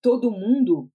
todo 0.00 0.30
mundo 0.30 0.90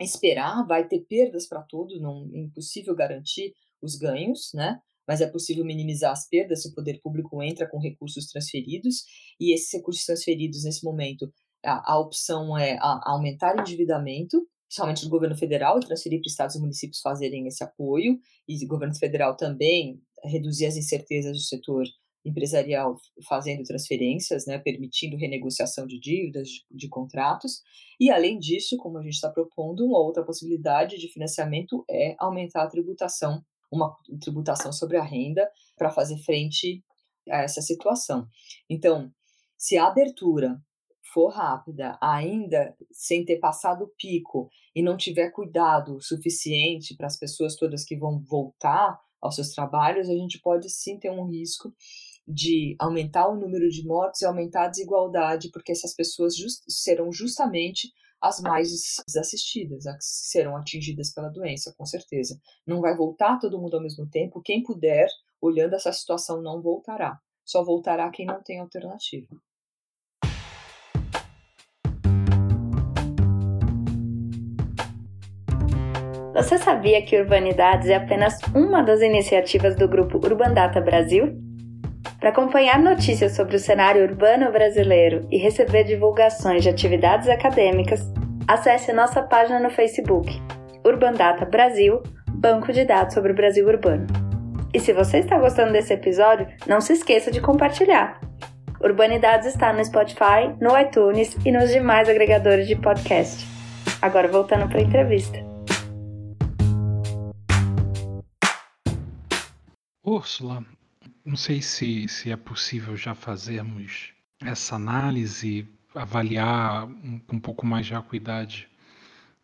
esperar, 0.00 0.66
vai 0.66 0.86
ter 0.86 1.00
perdas 1.00 1.46
para 1.46 1.62
todos, 1.62 2.00
não 2.00 2.28
é 2.34 2.38
impossível 2.38 2.94
garantir 2.94 3.54
os 3.80 3.96
ganhos, 3.96 4.50
né? 4.54 4.80
Mas 5.06 5.20
é 5.20 5.26
possível 5.26 5.64
minimizar 5.64 6.12
as 6.12 6.28
perdas 6.28 6.62
se 6.62 6.68
o 6.68 6.74
poder 6.74 7.00
público 7.02 7.42
entra 7.42 7.68
com 7.68 7.78
recursos 7.78 8.26
transferidos 8.26 9.04
e 9.38 9.54
esses 9.54 9.72
recursos 9.72 10.04
transferidos 10.04 10.64
nesse 10.64 10.84
momento 10.84 11.32
a, 11.64 11.92
a 11.92 11.98
opção 11.98 12.56
é 12.56 12.76
a, 12.80 13.00
aumentar 13.10 13.56
o 13.56 13.60
endividamento, 13.60 14.46
principalmente 14.66 15.04
do 15.04 15.10
governo 15.10 15.36
federal, 15.36 15.78
e 15.78 15.86
transferir 15.86 16.20
para 16.20 16.28
estados 16.28 16.56
e 16.56 16.60
municípios 16.60 17.00
fazerem 17.00 17.46
esse 17.46 17.64
apoio, 17.64 18.18
e 18.46 18.62
o 18.64 18.68
governo 18.68 18.94
federal 18.94 19.36
também 19.36 20.00
reduzir 20.22 20.66
as 20.66 20.76
incertezas 20.76 21.32
do 21.32 21.42
setor 21.42 21.84
empresarial 22.24 22.96
fazendo 23.28 23.62
transferências, 23.64 24.46
né, 24.46 24.58
permitindo 24.58 25.16
renegociação 25.16 25.86
de 25.86 26.00
dívidas, 26.00 26.48
de, 26.48 26.64
de 26.70 26.88
contratos. 26.88 27.60
E, 28.00 28.10
além 28.10 28.38
disso, 28.38 28.78
como 28.78 28.98
a 28.98 29.02
gente 29.02 29.14
está 29.14 29.30
propondo, 29.30 29.84
uma 29.84 29.98
outra 29.98 30.24
possibilidade 30.24 30.98
de 30.98 31.08
financiamento 31.08 31.84
é 31.88 32.16
aumentar 32.18 32.62
a 32.62 32.68
tributação, 32.68 33.42
uma 33.74 33.96
tributação 34.20 34.72
sobre 34.72 34.96
a 34.96 35.02
renda, 35.02 35.48
para 35.76 35.90
fazer 35.90 36.18
frente 36.18 36.84
a 37.28 37.42
essa 37.42 37.60
situação. 37.60 38.26
Então, 38.68 39.10
se 39.56 39.76
a 39.76 39.86
abertura 39.86 40.60
for 41.12 41.28
rápida, 41.28 41.96
ainda 42.00 42.76
sem 42.90 43.24
ter 43.24 43.38
passado 43.38 43.84
o 43.84 43.92
pico 43.96 44.50
e 44.74 44.82
não 44.82 44.96
tiver 44.96 45.30
cuidado 45.30 46.00
suficiente 46.00 46.96
para 46.96 47.06
as 47.06 47.18
pessoas 47.18 47.56
todas 47.56 47.84
que 47.84 47.96
vão 47.96 48.20
voltar 48.20 48.98
aos 49.20 49.36
seus 49.36 49.50
trabalhos, 49.50 50.08
a 50.08 50.14
gente 50.14 50.40
pode 50.40 50.68
sim 50.68 50.98
ter 50.98 51.10
um 51.10 51.26
risco 51.26 51.72
de 52.26 52.74
aumentar 52.78 53.28
o 53.28 53.36
número 53.36 53.68
de 53.68 53.86
mortes 53.86 54.22
e 54.22 54.26
aumentar 54.26 54.64
a 54.64 54.68
desigualdade, 54.68 55.50
porque 55.52 55.72
essas 55.72 55.94
pessoas 55.94 56.36
just, 56.36 56.62
serão 56.68 57.12
justamente 57.12 57.92
as 58.24 58.40
mais 58.40 58.70
desassistidas, 59.06 59.86
as 59.86 59.96
que 59.96 60.02
serão 60.02 60.56
atingidas 60.56 61.12
pela 61.12 61.28
doença, 61.28 61.74
com 61.76 61.84
certeza. 61.84 62.40
Não 62.66 62.80
vai 62.80 62.96
voltar 62.96 63.38
todo 63.38 63.60
mundo 63.60 63.74
ao 63.74 63.82
mesmo 63.82 64.08
tempo. 64.08 64.40
Quem 64.40 64.62
puder, 64.62 65.06
olhando 65.38 65.74
essa 65.74 65.92
situação, 65.92 66.40
não 66.40 66.62
voltará. 66.62 67.20
Só 67.44 67.62
voltará 67.62 68.08
quem 68.10 68.24
não 68.24 68.42
tem 68.42 68.60
alternativa. 68.60 69.28
Você 76.34 76.58
sabia 76.58 77.04
que 77.04 77.20
Urbanidades 77.20 77.88
é 77.88 77.94
apenas 77.94 78.38
uma 78.54 78.82
das 78.82 79.02
iniciativas 79.02 79.76
do 79.76 79.86
grupo 79.86 80.16
Urbandata 80.16 80.80
Brasil? 80.80 81.53
Para 82.24 82.30
acompanhar 82.30 82.78
notícias 82.78 83.32
sobre 83.32 83.56
o 83.56 83.58
cenário 83.58 84.02
urbano 84.02 84.50
brasileiro 84.50 85.28
e 85.30 85.36
receber 85.36 85.84
divulgações 85.84 86.62
de 86.62 86.70
atividades 86.70 87.28
acadêmicas, 87.28 88.00
acesse 88.48 88.94
nossa 88.94 89.22
página 89.22 89.60
no 89.60 89.68
Facebook, 89.68 90.32
Urbandata 90.82 91.44
Brasil, 91.44 92.02
banco 92.30 92.72
de 92.72 92.82
dados 92.86 93.12
sobre 93.12 93.32
o 93.32 93.34
Brasil 93.34 93.68
urbano. 93.68 94.06
E 94.72 94.80
se 94.80 94.94
você 94.94 95.18
está 95.18 95.38
gostando 95.38 95.74
desse 95.74 95.92
episódio, 95.92 96.46
não 96.66 96.80
se 96.80 96.94
esqueça 96.94 97.30
de 97.30 97.42
compartilhar. 97.42 98.18
Urbanidades 98.80 99.48
está 99.48 99.70
no 99.74 99.84
Spotify, 99.84 100.48
no 100.58 100.78
iTunes 100.78 101.36
e 101.44 101.52
nos 101.52 101.68
demais 101.68 102.08
agregadores 102.08 102.66
de 102.66 102.74
podcast. 102.74 103.46
Agora 104.00 104.28
voltando 104.28 104.66
para 104.66 104.78
a 104.78 104.82
entrevista. 104.82 105.44
Úrsula, 110.02 110.64
não 111.24 111.36
sei 111.36 111.62
se, 111.62 112.06
se 112.06 112.30
é 112.30 112.36
possível 112.36 112.96
já 112.96 113.14
fazermos 113.14 114.12
essa 114.40 114.76
análise, 114.76 115.66
avaliar 115.94 116.86
um, 116.86 117.18
com 117.18 117.36
um 117.36 117.40
pouco 117.40 117.66
mais 117.66 117.86
de 117.86 117.94
acuidade 117.94 118.68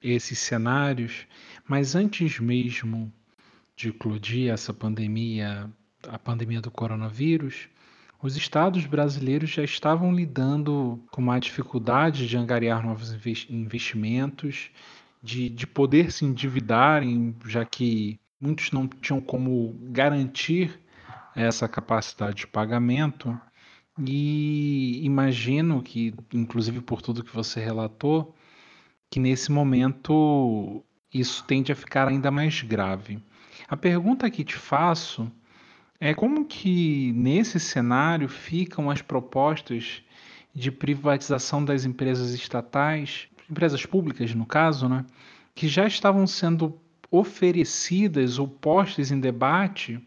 esses 0.02 0.38
cenários, 0.38 1.26
mas 1.66 1.94
antes 1.94 2.38
mesmo 2.38 3.12
de 3.74 3.88
eclodir 3.88 4.52
essa 4.52 4.74
pandemia, 4.74 5.70
a 6.06 6.18
pandemia 6.18 6.60
do 6.60 6.70
coronavírus, 6.70 7.68
os 8.22 8.36
estados 8.36 8.84
brasileiros 8.84 9.48
já 9.48 9.64
estavam 9.64 10.14
lidando 10.14 11.02
com 11.10 11.22
uma 11.22 11.38
dificuldade 11.38 12.28
de 12.28 12.36
angariar 12.36 12.84
novos 12.84 13.14
investimentos, 13.48 14.70
de, 15.22 15.48
de 15.48 15.66
poder 15.66 16.12
se 16.12 16.26
endividarem, 16.26 17.34
já 17.46 17.64
que 17.64 18.20
muitos 18.38 18.70
não 18.70 18.86
tinham 18.86 19.20
como 19.20 19.74
garantir 19.84 20.78
essa 21.34 21.68
capacidade 21.68 22.36
de 22.36 22.46
pagamento 22.46 23.38
e 23.98 25.00
imagino 25.04 25.82
que, 25.82 26.14
inclusive 26.32 26.80
por 26.80 27.02
tudo 27.02 27.24
que 27.24 27.34
você 27.34 27.60
relatou, 27.60 28.34
que 29.10 29.20
nesse 29.20 29.50
momento 29.50 30.84
isso 31.12 31.44
tende 31.44 31.72
a 31.72 31.76
ficar 31.76 32.08
ainda 32.08 32.30
mais 32.30 32.62
grave. 32.62 33.22
A 33.68 33.76
pergunta 33.76 34.30
que 34.30 34.44
te 34.44 34.56
faço 34.56 35.30
é 35.98 36.14
como 36.14 36.46
que 36.46 37.12
nesse 37.12 37.60
cenário 37.60 38.28
ficam 38.28 38.90
as 38.90 39.02
propostas 39.02 40.02
de 40.54 40.70
privatização 40.70 41.64
das 41.64 41.84
empresas 41.84 42.32
estatais, 42.32 43.28
empresas 43.48 43.84
públicas 43.84 44.34
no 44.34 44.46
caso, 44.46 44.88
né, 44.88 45.04
que 45.54 45.68
já 45.68 45.86
estavam 45.86 46.26
sendo 46.26 46.80
oferecidas 47.10 48.38
ou 48.38 48.48
postas 48.48 49.10
em 49.10 49.20
debate 49.20 50.00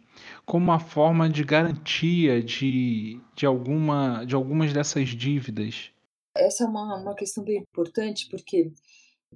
como 0.45 0.65
uma 0.65 0.79
forma 0.79 1.29
de 1.29 1.43
garantia 1.43 2.41
de, 2.41 3.19
de, 3.35 3.45
alguma, 3.45 4.25
de 4.25 4.35
algumas 4.35 4.73
dessas 4.73 5.09
dívidas? 5.09 5.91
Essa 6.35 6.63
é 6.63 6.67
uma, 6.67 7.01
uma 7.01 7.15
questão 7.15 7.43
bem 7.43 7.59
importante, 7.59 8.27
porque 8.29 8.71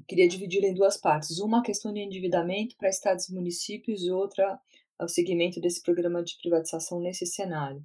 queria 0.07 0.27
dividi-la 0.27 0.67
em 0.67 0.73
duas 0.73 0.97
partes. 0.97 1.39
Uma, 1.39 1.59
a 1.59 1.63
questão 1.63 1.93
de 1.93 1.99
endividamento 1.99 2.75
para 2.77 2.89
estados 2.89 3.29
e 3.29 3.33
municípios, 3.33 4.07
outra, 4.07 4.59
o 4.99 5.07
segmento 5.07 5.61
desse 5.61 5.81
programa 5.81 6.23
de 6.23 6.37
privatização 6.41 6.99
nesse 6.99 7.25
cenário. 7.25 7.83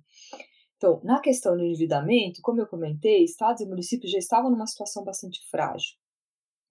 Então, 0.77 1.01
na 1.05 1.21
questão 1.21 1.57
do 1.57 1.63
endividamento, 1.63 2.41
como 2.43 2.61
eu 2.61 2.67
comentei, 2.67 3.23
estados 3.23 3.61
e 3.61 3.67
municípios 3.67 4.11
já 4.11 4.19
estavam 4.19 4.51
numa 4.51 4.67
situação 4.67 5.05
bastante 5.05 5.41
frágil. 5.49 5.95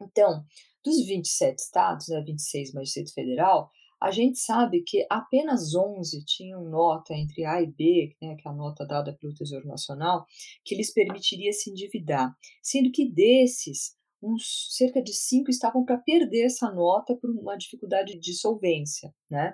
Então, 0.02 0.44
dos 0.84 1.06
27 1.06 1.60
estados, 1.60 2.08
né, 2.10 2.22
26 2.22 2.74
mais 2.74 2.88
Distrito 2.88 3.13
Federal, 3.13 3.72
a 4.02 4.10
gente 4.10 4.40
sabe 4.40 4.82
que 4.82 5.06
apenas 5.10 5.76
11 5.76 6.26
tinham 6.26 6.64
nota 6.64 7.14
entre 7.14 7.46
A 7.46 7.62
e 7.62 7.68
B, 7.68 8.16
né, 8.20 8.36
que 8.36 8.48
é 8.48 8.52
a 8.52 8.54
nota 8.54 8.84
dada 8.84 9.16
pelo 9.16 9.34
Tesouro 9.34 9.68
Nacional, 9.68 10.26
que 10.66 10.76
lhes 10.76 10.92
permitiria 10.92 11.54
se 11.54 11.70
endividar, 11.70 12.36
sendo 12.64 12.92
que 12.92 13.08
desses, 13.08 13.96
uns 14.20 14.70
cerca 14.72 15.04
de 15.04 15.14
5 15.14 15.52
estavam 15.52 15.86
para 15.86 16.00
perder 16.00 16.46
essa 16.46 16.72
nota 16.72 17.16
por 17.16 17.30
uma 17.30 17.56
dificuldade 17.56 18.20
de 18.20 18.34
solvência. 18.34 19.14
Né? 19.30 19.54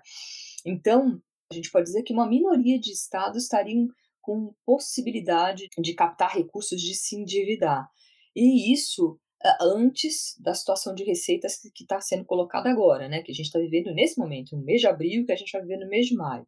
Então, 0.66 1.22
a 1.52 1.54
gente 1.54 1.70
pode 1.70 1.86
dizer 1.86 2.04
que 2.04 2.14
uma 2.14 2.28
minoria 2.28 2.80
de 2.80 2.92
estados 2.92 3.44
estariam 3.44 3.88
com 4.22 4.54
possibilidade 4.66 5.68
de 5.78 5.94
captar 5.94 6.34
recursos 6.34 6.82
de 6.82 6.96
se 6.96 7.18
endividar. 7.18 7.90
E 8.34 8.72
isso 8.74 9.20
antes 9.62 10.36
da 10.40 10.54
situação 10.54 10.96
de 10.96 11.04
receitas 11.04 11.58
que 11.74 11.84
está 11.84 12.02
sendo 12.02 12.26
colocada 12.26 12.70
agora, 12.70 13.08
né? 13.08 13.22
Que 13.22 13.32
a 13.32 13.36
gente 13.36 13.46
está 13.46 13.60
vivendo 13.60 13.94
nesse 13.94 14.20
momento, 14.20 14.56
no 14.56 14.64
mês 14.64 14.82
de 14.82 14.88
abril, 14.88 15.26
que 15.26 15.32
a 15.32 15.36
gente 15.36 15.52
vai 15.52 15.62
viver 15.62 15.78
no 15.78 15.88
mês 15.88 16.08
de 16.08 16.16
maio. 16.16 16.48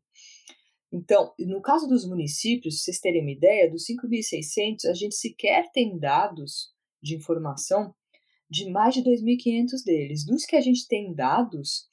Então, 0.92 1.34
no 1.40 1.62
caso 1.62 1.88
dos 1.88 2.08
municípios, 2.08 2.82
vocês 2.82 3.00
terem 3.00 3.22
uma 3.22 3.32
ideia, 3.32 3.70
dos 3.70 3.86
5.600, 3.86 4.86
a 4.90 4.94
gente 4.94 5.16
sequer 5.16 5.70
tem 5.72 6.00
dados 6.00 6.74
de 7.02 7.16
informação 7.16 7.94
de 8.50 8.70
mais 8.72 8.96
de 8.96 9.04
2.500 9.04 9.84
deles. 9.86 10.26
Dos 10.26 10.46
que 10.46 10.56
a 10.56 10.62
gente 10.62 10.88
tem 10.88 11.14
dados, 11.14 11.88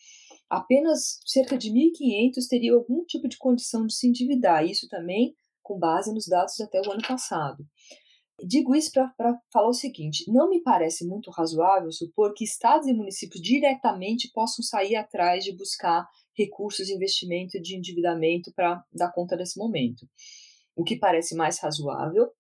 apenas 0.48 1.20
cerca 1.26 1.58
de 1.58 1.70
1.500 1.70 2.48
teriam 2.48 2.78
algum 2.78 3.04
tipo 3.04 3.28
de 3.28 3.36
condição 3.36 3.86
de 3.86 3.94
se 3.94 4.08
endividar. 4.08 4.64
Isso 4.64 4.88
também 4.88 5.34
com 5.62 5.78
base 5.78 6.12
nos 6.14 6.26
dados 6.26 6.58
até 6.60 6.80
o 6.80 6.90
ano 6.90 7.02
passado. 7.06 7.66
Digo 8.44 8.74
isso 8.74 8.90
para 8.92 9.40
falar 9.50 9.68
o 9.68 9.74
seguinte: 9.74 10.30
não 10.30 10.48
me 10.48 10.62
parece 10.62 11.06
muito 11.06 11.30
razoável 11.30 11.90
supor 11.90 12.34
que 12.34 12.44
estados 12.44 12.86
e 12.86 12.92
municípios 12.92 13.40
diretamente 13.40 14.30
possam 14.32 14.62
sair 14.62 14.94
atrás 14.94 15.42
de 15.42 15.56
buscar 15.56 16.06
recursos 16.36 16.90
investimento 16.90 17.60
de 17.60 17.76
endividamento 17.76 18.52
para 18.54 18.84
dar 18.92 19.10
conta 19.12 19.36
desse 19.36 19.58
momento. 19.58 20.06
O 20.76 20.84
que 20.84 20.98
parece 20.98 21.34
mais 21.34 21.58
razoável 21.58 22.30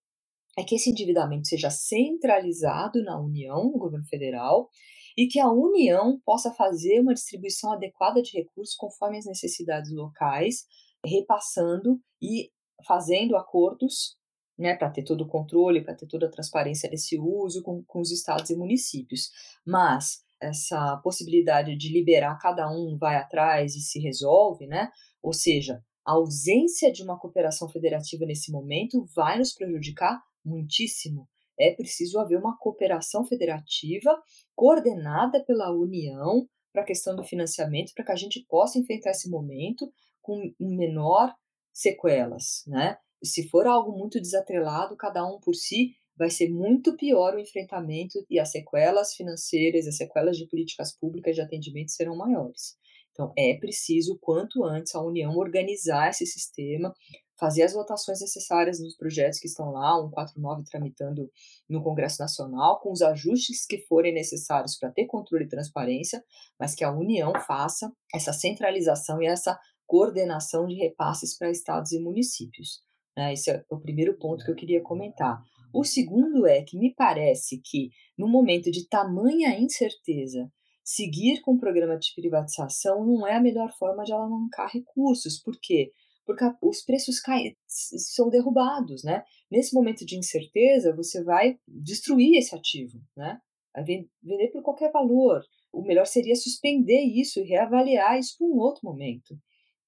é 0.58 0.62
que 0.62 0.74
esse 0.74 0.90
endividamento 0.90 1.48
seja 1.48 1.70
centralizado 1.70 3.02
na 3.02 3.18
União, 3.18 3.64
no 3.64 3.78
governo 3.78 4.06
federal, 4.06 4.68
e 5.16 5.26
que 5.26 5.40
a 5.40 5.50
União 5.50 6.20
possa 6.24 6.52
fazer 6.52 7.00
uma 7.00 7.14
distribuição 7.14 7.72
adequada 7.72 8.20
de 8.20 8.32
recursos 8.36 8.74
conforme 8.76 9.16
as 9.16 9.24
necessidades 9.24 9.90
locais, 9.90 10.66
repassando 11.04 11.98
e 12.20 12.50
fazendo 12.86 13.34
acordos 13.34 14.16
né, 14.58 14.74
para 14.74 14.90
ter 14.90 15.02
todo 15.04 15.22
o 15.22 15.28
controle, 15.28 15.84
para 15.84 15.94
ter 15.94 16.06
toda 16.06 16.26
a 16.26 16.30
transparência 16.30 16.88
desse 16.88 17.18
uso 17.18 17.62
com, 17.62 17.82
com 17.84 18.00
os 18.00 18.10
estados 18.10 18.50
e 18.50 18.56
municípios. 18.56 19.30
Mas 19.66 20.24
essa 20.40 20.96
possibilidade 20.98 21.76
de 21.76 21.92
liberar 21.92 22.38
cada 22.38 22.70
um 22.70 22.96
vai 22.98 23.16
atrás 23.16 23.74
e 23.74 23.80
se 23.80 23.98
resolve, 23.98 24.66
né? 24.66 24.90
Ou 25.22 25.32
seja, 25.32 25.82
A 26.06 26.12
ausência 26.12 26.92
de 26.92 27.02
uma 27.02 27.18
cooperação 27.18 27.68
federativa 27.68 28.24
nesse 28.24 28.52
momento 28.52 29.04
vai 29.14 29.38
nos 29.38 29.52
prejudicar 29.52 30.22
muitíssimo. 30.44 31.28
É 31.58 31.74
preciso 31.74 32.20
haver 32.20 32.38
uma 32.38 32.56
cooperação 32.56 33.24
federativa 33.24 34.16
coordenada 34.54 35.42
pela 35.44 35.72
União 35.72 36.46
para 36.72 36.82
a 36.82 36.84
questão 36.86 37.16
do 37.16 37.24
financiamento, 37.24 37.92
para 37.92 38.04
que 38.04 38.12
a 38.12 38.16
gente 38.16 38.44
possa 38.48 38.78
enfrentar 38.78 39.10
esse 39.10 39.28
momento 39.28 39.90
com 40.22 40.40
menor 40.60 41.34
sequelas, 41.72 42.62
né? 42.68 42.96
Se 43.22 43.48
for 43.48 43.66
algo 43.66 43.96
muito 43.96 44.20
desatrelado, 44.20 44.96
cada 44.96 45.26
um 45.26 45.40
por 45.40 45.54
si, 45.54 45.94
vai 46.16 46.30
ser 46.30 46.48
muito 46.50 46.96
pior 46.96 47.34
o 47.34 47.38
enfrentamento 47.38 48.24
e 48.30 48.38
as 48.38 48.50
sequelas 48.50 49.14
financeiras, 49.14 49.86
as 49.86 49.96
sequelas 49.96 50.36
de 50.36 50.46
políticas 50.46 50.96
públicas 50.96 51.34
de 51.34 51.42
atendimento 51.42 51.90
serão 51.90 52.16
maiores. 52.16 52.76
Então, 53.12 53.32
é 53.36 53.54
preciso, 53.58 54.18
quanto 54.20 54.62
antes, 54.64 54.94
a 54.94 55.02
União 55.02 55.34
organizar 55.36 56.10
esse 56.10 56.26
sistema, 56.26 56.92
fazer 57.38 57.62
as 57.62 57.72
votações 57.72 58.20
necessárias 58.20 58.80
nos 58.80 58.96
projetos 58.96 59.38
que 59.38 59.46
estão 59.46 59.70
lá, 59.70 59.94
149 59.94 60.64
tramitando 60.64 61.30
no 61.68 61.82
Congresso 61.82 62.20
Nacional, 62.20 62.80
com 62.80 62.92
os 62.92 63.02
ajustes 63.02 63.66
que 63.66 63.78
forem 63.86 64.12
necessários 64.12 64.78
para 64.78 64.90
ter 64.90 65.06
controle 65.06 65.44
e 65.44 65.48
transparência, 65.48 66.22
mas 66.58 66.74
que 66.74 66.84
a 66.84 66.92
União 66.92 67.32
faça 67.46 67.90
essa 68.14 68.32
centralização 68.32 69.22
e 69.22 69.26
essa 69.26 69.58
coordenação 69.86 70.66
de 70.66 70.74
repasses 70.74 71.36
para 71.36 71.50
estados 71.50 71.92
e 71.92 72.00
municípios. 72.00 72.85
Né? 73.16 73.32
Esse 73.32 73.50
é 73.50 73.64
o 73.70 73.80
primeiro 73.80 74.16
ponto 74.18 74.44
que 74.44 74.50
eu 74.50 74.56
queria 74.56 74.82
comentar. 74.82 75.42
O 75.74 75.84
segundo 75.84 76.46
é 76.46 76.62
que 76.62 76.78
me 76.78 76.94
parece 76.94 77.60
que, 77.64 77.90
no 78.16 78.28
momento 78.28 78.70
de 78.70 78.88
tamanha 78.88 79.58
incerteza, 79.58 80.50
seguir 80.84 81.40
com 81.40 81.54
o 81.54 81.58
programa 81.58 81.98
de 81.98 82.14
privatização 82.14 83.04
não 83.04 83.26
é 83.26 83.36
a 83.36 83.40
melhor 83.40 83.72
forma 83.76 84.04
de 84.04 84.12
alavancar 84.12 84.70
recursos. 84.72 85.42
Por 85.42 85.58
quê? 85.60 85.90
Porque 86.24 86.44
os 86.62 86.82
preços 86.82 87.20
caem, 87.20 87.56
são 87.66 88.28
derrubados, 88.28 89.04
né? 89.04 89.22
Nesse 89.50 89.74
momento 89.74 90.04
de 90.04 90.16
incerteza, 90.16 90.94
você 90.94 91.22
vai 91.22 91.58
destruir 91.68 92.36
esse 92.36 92.54
ativo, 92.54 93.00
né? 93.16 93.38
Vender 93.84 94.50
por 94.52 94.62
qualquer 94.62 94.90
valor. 94.90 95.42
O 95.72 95.82
melhor 95.82 96.06
seria 96.06 96.34
suspender 96.34 97.02
isso 97.02 97.40
e 97.40 97.44
reavaliar 97.44 98.18
isso 98.18 98.36
para 98.38 98.46
um 98.46 98.58
outro 98.58 98.80
momento. 98.82 99.38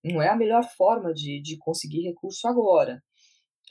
Não 0.04 0.22
é 0.22 0.28
a 0.28 0.36
melhor 0.36 0.62
forma 0.76 1.12
de, 1.12 1.40
de 1.40 1.56
conseguir 1.56 2.02
recurso 2.02 2.46
agora. 2.46 3.02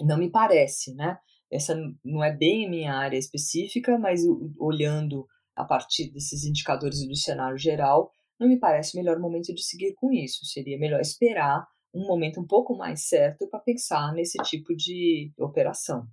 Não 0.02 0.18
me 0.18 0.30
parece, 0.30 0.94
né? 0.94 1.18
Essa 1.52 1.76
não 2.04 2.24
é 2.24 2.36
bem 2.36 2.70
minha 2.70 2.94
área 2.94 3.18
específica, 3.18 3.98
mas 3.98 4.22
olhando 4.60 5.26
a 5.56 5.64
partir 5.64 6.12
desses 6.12 6.44
indicadores 6.44 7.02
e 7.02 7.08
do 7.08 7.16
cenário 7.16 7.58
geral, 7.58 8.12
não 8.40 8.48
me 8.48 8.60
parece 8.60 8.96
o 8.96 9.00
melhor 9.00 9.20
momento 9.20 9.54
de 9.54 9.64
seguir 9.64 9.94
com 9.96 10.12
isso. 10.12 10.46
Seria 10.46 10.78
melhor 10.78 11.00
esperar 11.00 11.66
um 11.94 12.06
momento 12.06 12.40
um 12.40 12.46
pouco 12.46 12.76
mais 12.76 13.08
certo 13.08 13.48
para 13.48 13.60
pensar 13.60 14.14
nesse 14.14 14.38
tipo 14.44 14.76
de 14.76 15.32
operação. 15.38 16.08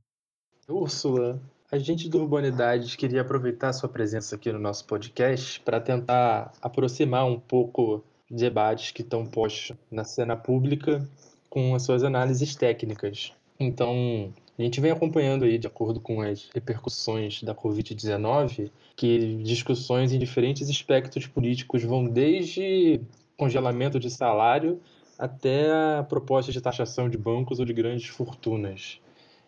Úrsula, 0.68 1.42
a 1.70 1.76
gente 1.76 2.08
do 2.08 2.20
Urbanidades 2.20 2.96
queria 2.96 3.20
aproveitar 3.20 3.72
sua 3.72 3.88
presença 3.88 4.36
aqui 4.36 4.50
no 4.50 4.58
nosso 4.58 4.86
podcast 4.86 5.60
para 5.60 5.80
tentar 5.80 6.52
aproximar 6.62 7.26
um 7.26 7.38
pouco 7.38 8.02
debates 8.30 8.92
que 8.92 9.02
estão 9.02 9.26
postos 9.26 9.76
na 9.90 10.04
cena 10.04 10.36
pública 10.36 11.06
com 11.50 11.74
as 11.74 11.82
suas 11.82 12.02
análises 12.02 12.56
técnicas. 12.56 13.32
Então, 13.58 14.32
a 14.58 14.62
gente 14.62 14.80
vem 14.80 14.90
acompanhando 14.90 15.44
aí, 15.44 15.58
de 15.58 15.66
acordo 15.66 16.00
com 16.00 16.20
as 16.20 16.48
repercussões 16.52 17.42
da 17.42 17.54
Covid-19, 17.54 18.70
que 18.96 19.36
discussões 19.42 20.12
em 20.12 20.18
diferentes 20.18 20.68
espectros 20.68 21.26
políticos 21.26 21.82
vão 21.82 22.04
desde 22.04 23.00
congelamento 23.36 23.98
de 23.98 24.10
salário 24.10 24.80
até 25.18 25.70
a 25.70 26.04
proposta 26.08 26.52
de 26.52 26.60
taxação 26.60 27.08
de 27.08 27.16
bancos 27.16 27.58
ou 27.58 27.64
de 27.64 27.72
grandes 27.72 28.06
fortunas. 28.08 29.00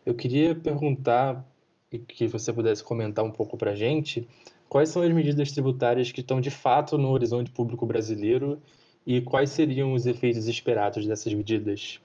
Eu 0.05 0.15
queria 0.15 0.55
perguntar, 0.55 1.45
e 1.91 1.99
que 1.99 2.27
você 2.27 2.53
pudesse 2.53 2.83
comentar 2.83 3.25
um 3.25 3.31
pouco 3.31 3.57
para 3.57 3.73
a 3.73 3.77
gente, 3.77 4.29
quais 4.69 4.89
são 4.89 5.03
as 5.03 5.13
medidas 5.13 5.51
tributárias 5.53 6.13
que 6.13 6.21
estão 6.21 6.41
de 6.41 6.51
fato 6.51 6.97
no 6.97 7.11
horizonte 7.11 7.51
público 7.51 7.85
brasileiro 7.87 8.61
e 9.07 9.21
quais 9.21 9.51
seriam 9.51 9.93
os 9.93 10.07
efeitos 10.07 10.47
esperados 10.47 11.07
dessas 11.07 11.33
medidas? 11.33 12.01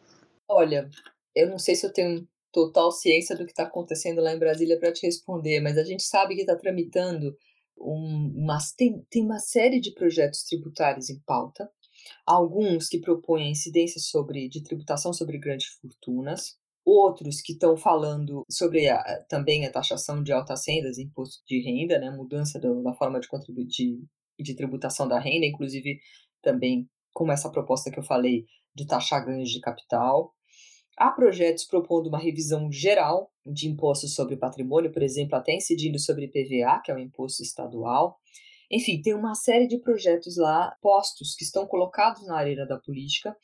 Olha, 0.47 0.89
eu 1.35 1.49
não 1.49 1.59
sei 1.59 1.75
se 1.75 1.85
eu 1.85 1.93
tenho 1.93 2.27
total 2.51 2.91
ciência 2.91 3.35
do 3.35 3.45
que 3.45 3.51
está 3.51 3.63
acontecendo 3.63 4.21
lá 4.21 4.33
em 4.33 4.39
Brasília 4.39 4.77
para 4.79 4.91
te 4.91 5.05
responder, 5.05 5.61
mas 5.61 5.77
a 5.77 5.83
gente 5.83 6.03
sabe 6.03 6.35
que 6.35 6.41
está 6.41 6.55
tramitando 6.55 7.35
um, 7.77 8.33
uma, 8.35 8.57
tem, 8.77 9.05
tem 9.09 9.23
uma 9.23 9.39
série 9.39 9.79
de 9.79 9.93
projetos 9.93 10.43
tributários 10.43 11.09
em 11.09 11.19
pauta, 11.19 11.69
alguns 12.25 12.87
que 12.87 12.99
propõem 12.99 13.51
incidência 13.51 13.99
sobre, 13.99 14.49
de 14.49 14.63
tributação 14.63 15.13
sobre 15.13 15.37
grandes 15.37 15.67
fortunas, 15.67 16.57
outros 16.83 17.41
que 17.41 17.53
estão 17.53 17.77
falando 17.77 18.43
sobre 18.49 18.89
a, 18.89 19.23
também 19.29 19.65
a 19.65 19.71
taxação 19.71 20.21
de 20.23 20.31
altas 20.31 20.67
rendas, 20.67 20.97
imposto 20.97 21.43
de 21.47 21.61
renda, 21.61 21.99
né, 21.99 22.09
mudança 22.09 22.59
do, 22.59 22.81
da 22.81 22.93
forma 22.93 23.19
de, 23.19 23.27
de, 23.65 24.03
de 24.39 24.55
tributação 24.55 25.07
da 25.07 25.19
renda, 25.19 25.45
inclusive 25.45 25.99
também 26.41 26.89
como 27.13 27.31
essa 27.31 27.51
proposta 27.51 27.91
que 27.91 27.99
eu 27.99 28.03
falei 28.03 28.45
de 28.73 28.85
taxar 28.85 29.25
ganhos 29.25 29.49
de 29.49 29.59
capital. 29.59 30.33
Há 31.01 31.09
projetos 31.09 31.65
propondo 31.65 32.09
uma 32.09 32.19
revisão 32.19 32.71
geral 32.71 33.31
de 33.43 33.67
impostos 33.67 34.13
sobre 34.13 34.37
patrimônio, 34.37 34.91
por 34.91 35.01
exemplo, 35.01 35.35
até 35.35 35.55
incidindo 35.55 35.97
sobre 35.97 36.25
IPVA, 36.25 36.79
que 36.85 36.91
é 36.91 36.93
o 36.93 36.99
imposto 36.99 37.41
estadual. 37.41 38.19
Enfim, 38.69 39.01
tem 39.01 39.15
uma 39.15 39.33
série 39.33 39.65
de 39.65 39.79
projetos 39.79 40.37
lá 40.37 40.77
postos 40.79 41.33
que 41.33 41.43
estão 41.43 41.65
colocados 41.65 42.27
na 42.27 42.37
arena 42.37 42.67
da 42.67 42.77
política, 42.77 43.35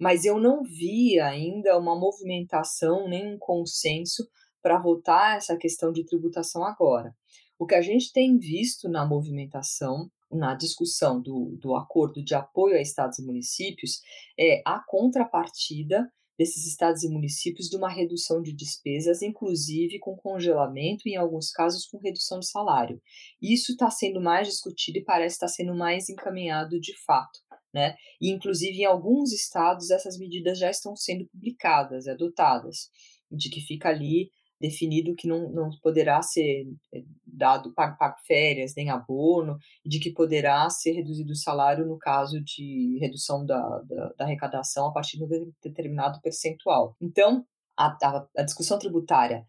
mas 0.00 0.24
eu 0.24 0.40
não 0.40 0.62
vi 0.62 1.20
ainda 1.20 1.78
uma 1.78 1.94
movimentação 1.94 3.06
nem 3.06 3.34
um 3.34 3.38
consenso 3.38 4.26
para 4.62 4.80
votar 4.80 5.36
essa 5.36 5.54
questão 5.54 5.92
de 5.92 6.06
tributação 6.06 6.64
agora. 6.64 7.14
O 7.58 7.66
que 7.66 7.74
a 7.74 7.82
gente 7.82 8.10
tem 8.10 8.38
visto 8.38 8.88
na 8.88 9.04
movimentação, 9.04 10.10
na 10.30 10.54
discussão 10.54 11.20
do, 11.20 11.58
do 11.60 11.76
acordo 11.76 12.24
de 12.24 12.34
apoio 12.34 12.74
a 12.74 12.80
estados 12.80 13.18
e 13.18 13.22
municípios, 13.22 14.00
é 14.40 14.62
a 14.64 14.82
contrapartida 14.88 16.10
desses 16.38 16.66
estados 16.66 17.02
e 17.02 17.08
municípios 17.08 17.68
de 17.68 17.76
uma 17.76 17.90
redução 17.90 18.42
de 18.42 18.52
despesas, 18.52 19.22
inclusive 19.22 19.98
com 19.98 20.16
congelamento 20.16 21.02
e, 21.06 21.12
em 21.12 21.16
alguns 21.16 21.50
casos, 21.50 21.86
com 21.86 21.98
redução 21.98 22.38
de 22.38 22.48
salário. 22.48 23.00
Isso 23.40 23.72
está 23.72 23.90
sendo 23.90 24.20
mais 24.20 24.48
discutido 24.48 24.98
e 24.98 25.04
parece 25.04 25.36
estar 25.36 25.46
tá 25.46 25.52
sendo 25.52 25.74
mais 25.74 26.08
encaminhado 26.08 26.80
de 26.80 26.94
fato. 27.04 27.40
Né? 27.72 27.94
E, 28.20 28.30
inclusive, 28.30 28.78
em 28.78 28.84
alguns 28.84 29.32
estados, 29.32 29.90
essas 29.90 30.18
medidas 30.18 30.58
já 30.58 30.70
estão 30.70 30.94
sendo 30.94 31.26
publicadas 31.28 32.06
e 32.06 32.10
adotadas, 32.10 32.90
de 33.30 33.48
que 33.48 33.60
fica 33.60 33.88
ali 33.88 34.30
definido 34.62 35.14
que 35.16 35.26
não, 35.26 35.50
não 35.50 35.70
poderá 35.82 36.22
ser 36.22 36.66
eh, 36.94 37.02
dado 37.26 37.74
pago, 37.74 37.98
pago 37.98 38.16
férias 38.26 38.74
nem 38.76 38.88
abono, 38.90 39.58
de 39.84 39.98
que 39.98 40.12
poderá 40.12 40.70
ser 40.70 40.92
reduzido 40.92 41.32
o 41.32 41.36
salário 41.36 41.84
no 41.84 41.98
caso 41.98 42.40
de 42.42 42.98
redução 43.00 43.44
da, 43.44 43.60
da, 43.80 44.12
da 44.16 44.24
arrecadação 44.24 44.86
a 44.86 44.92
partir 44.92 45.18
de 45.18 45.24
um 45.24 45.52
determinado 45.62 46.20
percentual. 46.20 46.96
Então, 47.00 47.44
a, 47.76 47.88
a, 48.02 48.26
a 48.38 48.42
discussão 48.42 48.78
tributária 48.78 49.44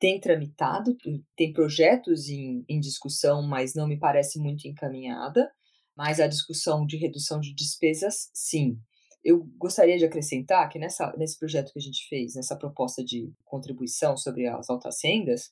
tem 0.00 0.18
tramitado, 0.18 0.96
tem 1.36 1.52
projetos 1.52 2.28
em, 2.28 2.64
em 2.68 2.80
discussão, 2.80 3.42
mas 3.46 3.74
não 3.74 3.86
me 3.86 3.98
parece 3.98 4.40
muito 4.40 4.66
encaminhada. 4.66 5.48
Mas 5.94 6.18
a 6.18 6.26
discussão 6.26 6.86
de 6.86 6.96
redução 6.96 7.38
de 7.38 7.54
despesas, 7.54 8.30
sim. 8.32 8.78
Eu 9.22 9.44
gostaria 9.58 9.98
de 9.98 10.04
acrescentar 10.04 10.68
que 10.68 10.78
nessa, 10.78 11.14
nesse 11.16 11.38
projeto 11.38 11.72
que 11.72 11.78
a 11.78 11.82
gente 11.82 12.08
fez, 12.08 12.34
nessa 12.34 12.56
proposta 12.56 13.04
de 13.04 13.32
contribuição 13.44 14.16
sobre 14.16 14.46
as 14.46 14.70
altas 14.70 14.98
rendas, 15.04 15.50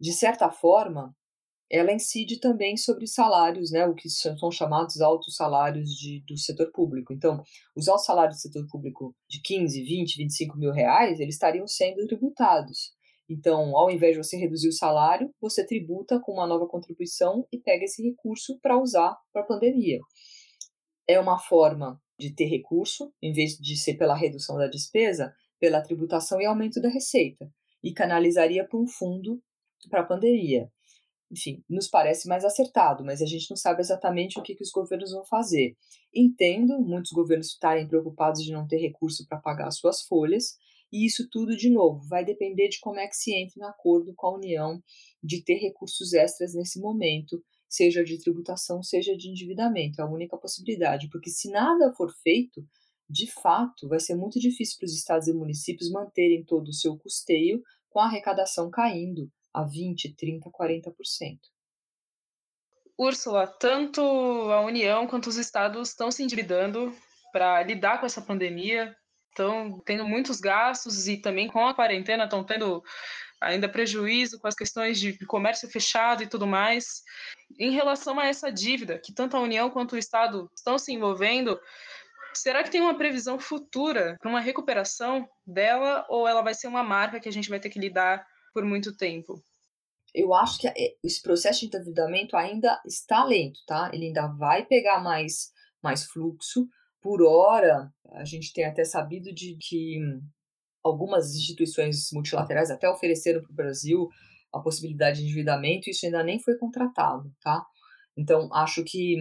de 0.00 0.12
certa 0.12 0.50
forma, 0.50 1.14
ela 1.70 1.92
incide 1.92 2.38
também 2.38 2.76
sobre 2.76 3.06
salários, 3.06 3.70
né, 3.72 3.86
o 3.86 3.94
que 3.94 4.08
são 4.08 4.50
chamados 4.50 5.00
altos 5.00 5.34
salários 5.34 5.90
de, 5.90 6.22
do 6.26 6.36
setor 6.36 6.70
público. 6.72 7.12
Então, 7.12 7.42
os 7.74 7.88
altos 7.88 8.06
salários 8.06 8.36
do 8.36 8.40
setor 8.40 8.66
público 8.68 9.14
de 9.28 9.40
15, 9.42 9.82
20, 9.82 10.16
25 10.16 10.56
mil 10.56 10.72
reais, 10.72 11.18
eles 11.18 11.34
estariam 11.34 11.66
sendo 11.66 12.06
tributados. 12.06 12.94
Então, 13.28 13.76
ao 13.76 13.90
invés 13.90 14.12
de 14.16 14.22
você 14.22 14.36
reduzir 14.36 14.68
o 14.68 14.72
salário, 14.72 15.34
você 15.40 15.66
tributa 15.66 16.20
com 16.20 16.32
uma 16.32 16.46
nova 16.46 16.66
contribuição 16.68 17.46
e 17.52 17.58
pega 17.58 17.84
esse 17.84 18.00
recurso 18.02 18.58
para 18.60 18.80
usar 18.80 19.16
para 19.32 19.42
a 19.42 19.46
pandemia. 19.46 19.98
É 21.08 21.18
uma 21.18 21.38
forma 21.38 22.00
de 22.18 22.34
ter 22.34 22.46
recurso, 22.46 23.12
em 23.22 23.32
vez 23.32 23.56
de 23.56 23.76
ser 23.76 23.94
pela 23.94 24.16
redução 24.16 24.56
da 24.56 24.68
despesa, 24.68 25.34
pela 25.58 25.82
tributação 25.82 26.40
e 26.40 26.46
aumento 26.46 26.80
da 26.80 26.88
receita, 26.88 27.50
e 27.82 27.92
canalizaria 27.92 28.66
para 28.66 28.78
um 28.78 28.86
fundo 28.86 29.42
para 29.90 30.00
a 30.00 30.06
pandemia. 30.06 30.70
Enfim, 31.30 31.64
nos 31.68 31.88
parece 31.88 32.28
mais 32.28 32.44
acertado, 32.44 33.04
mas 33.04 33.20
a 33.20 33.26
gente 33.26 33.50
não 33.50 33.56
sabe 33.56 33.80
exatamente 33.80 34.38
o 34.38 34.42
que, 34.42 34.54
que 34.54 34.62
os 34.62 34.70
governos 34.70 35.10
vão 35.10 35.24
fazer. 35.24 35.76
Entendo 36.14 36.78
muitos 36.80 37.10
governos 37.10 37.48
estarem 37.48 37.88
preocupados 37.88 38.42
de 38.42 38.52
não 38.52 38.66
ter 38.66 38.78
recurso 38.78 39.26
para 39.26 39.40
pagar 39.40 39.70
suas 39.72 40.02
folhas, 40.02 40.56
e 40.92 41.04
isso 41.04 41.28
tudo, 41.30 41.56
de 41.56 41.68
novo, 41.68 42.06
vai 42.08 42.24
depender 42.24 42.68
de 42.68 42.78
como 42.78 43.00
é 43.00 43.08
que 43.08 43.16
se 43.16 43.34
entra 43.34 43.54
em 43.58 43.64
acordo 43.64 44.14
com 44.14 44.28
a 44.28 44.34
União 44.34 44.80
de 45.22 45.42
ter 45.42 45.56
recursos 45.56 46.12
extras 46.12 46.54
nesse 46.54 46.80
momento 46.80 47.42
seja 47.68 48.04
de 48.04 48.18
tributação, 48.18 48.82
seja 48.82 49.16
de 49.16 49.28
endividamento. 49.28 50.00
É 50.00 50.04
a 50.04 50.08
única 50.08 50.36
possibilidade, 50.36 51.08
porque 51.10 51.30
se 51.30 51.50
nada 51.50 51.92
for 51.94 52.10
feito, 52.22 52.66
de 53.08 53.30
fato, 53.30 53.88
vai 53.88 54.00
ser 54.00 54.16
muito 54.16 54.38
difícil 54.40 54.78
para 54.78 54.86
os 54.86 54.94
estados 54.94 55.28
e 55.28 55.32
municípios 55.32 55.90
manterem 55.90 56.44
todo 56.44 56.68
o 56.68 56.72
seu 56.72 56.96
custeio 56.96 57.62
com 57.88 58.00
a 58.00 58.06
arrecadação 58.06 58.70
caindo 58.70 59.30
a 59.52 59.64
20, 59.64 60.14
30, 60.14 60.50
40%. 60.50 61.38
Úrsula, 62.98 63.46
tanto 63.46 64.00
a 64.00 64.60
União 64.62 65.06
quanto 65.06 65.28
os 65.28 65.36
estados 65.36 65.90
estão 65.90 66.10
se 66.10 66.22
endividando 66.22 66.94
para 67.30 67.62
lidar 67.62 68.00
com 68.00 68.06
essa 68.06 68.22
pandemia, 68.22 68.96
estão 69.30 69.80
tendo 69.84 70.06
muitos 70.06 70.40
gastos 70.40 71.06
e 71.06 71.18
também 71.18 71.46
com 71.46 71.66
a 71.66 71.74
quarentena 71.74 72.24
estão 72.24 72.42
tendo 72.42 72.82
ainda 73.40 73.68
prejuízo 73.68 74.38
com 74.38 74.46
as 74.46 74.54
questões 74.54 74.98
de 74.98 75.16
comércio 75.26 75.68
fechado 75.68 76.22
e 76.22 76.26
tudo 76.26 76.46
mais. 76.46 77.02
Em 77.58 77.70
relação 77.70 78.18
a 78.18 78.26
essa 78.26 78.50
dívida, 78.50 78.98
que 78.98 79.12
tanto 79.12 79.36
a 79.36 79.40
União 79.40 79.70
quanto 79.70 79.94
o 79.94 79.98
Estado 79.98 80.50
estão 80.54 80.78
se 80.78 80.92
envolvendo, 80.92 81.60
será 82.34 82.62
que 82.62 82.70
tem 82.70 82.80
uma 82.80 82.96
previsão 82.96 83.38
futura 83.38 84.16
para 84.20 84.30
uma 84.30 84.40
recuperação 84.40 85.28
dela 85.46 86.06
ou 86.08 86.26
ela 86.26 86.42
vai 86.42 86.54
ser 86.54 86.68
uma 86.68 86.82
marca 86.82 87.20
que 87.20 87.28
a 87.28 87.32
gente 87.32 87.48
vai 87.48 87.60
ter 87.60 87.70
que 87.70 87.78
lidar 87.78 88.26
por 88.52 88.64
muito 88.64 88.96
tempo? 88.96 89.42
Eu 90.14 90.32
acho 90.32 90.58
que 90.58 90.68
é, 90.68 90.74
esse 91.04 91.22
processo 91.22 91.60
de 91.60 91.66
endividamento 91.66 92.36
ainda 92.36 92.80
está 92.86 93.22
lento, 93.24 93.60
tá? 93.66 93.90
Ele 93.92 94.06
ainda 94.06 94.26
vai 94.28 94.64
pegar 94.64 95.02
mais, 95.02 95.50
mais 95.82 96.04
fluxo. 96.04 96.66
Por 97.02 97.22
hora, 97.22 97.92
a 98.12 98.24
gente 98.24 98.52
tem 98.52 98.64
até 98.64 98.82
sabido 98.82 99.32
de 99.32 99.58
que 99.60 100.00
algumas 100.86 101.34
instituições 101.34 102.08
multilaterais 102.12 102.70
até 102.70 102.88
ofereceram 102.88 103.42
para 103.42 103.52
o 103.52 103.54
Brasil 103.54 104.08
a 104.52 104.60
possibilidade 104.60 105.18
de 105.18 105.24
endividamento, 105.24 105.88
e 105.88 105.90
isso 105.90 106.06
ainda 106.06 106.22
nem 106.22 106.38
foi 106.38 106.56
contratado, 106.56 107.30
tá? 107.40 107.64
Então, 108.16 108.48
acho 108.54 108.82
que 108.84 109.16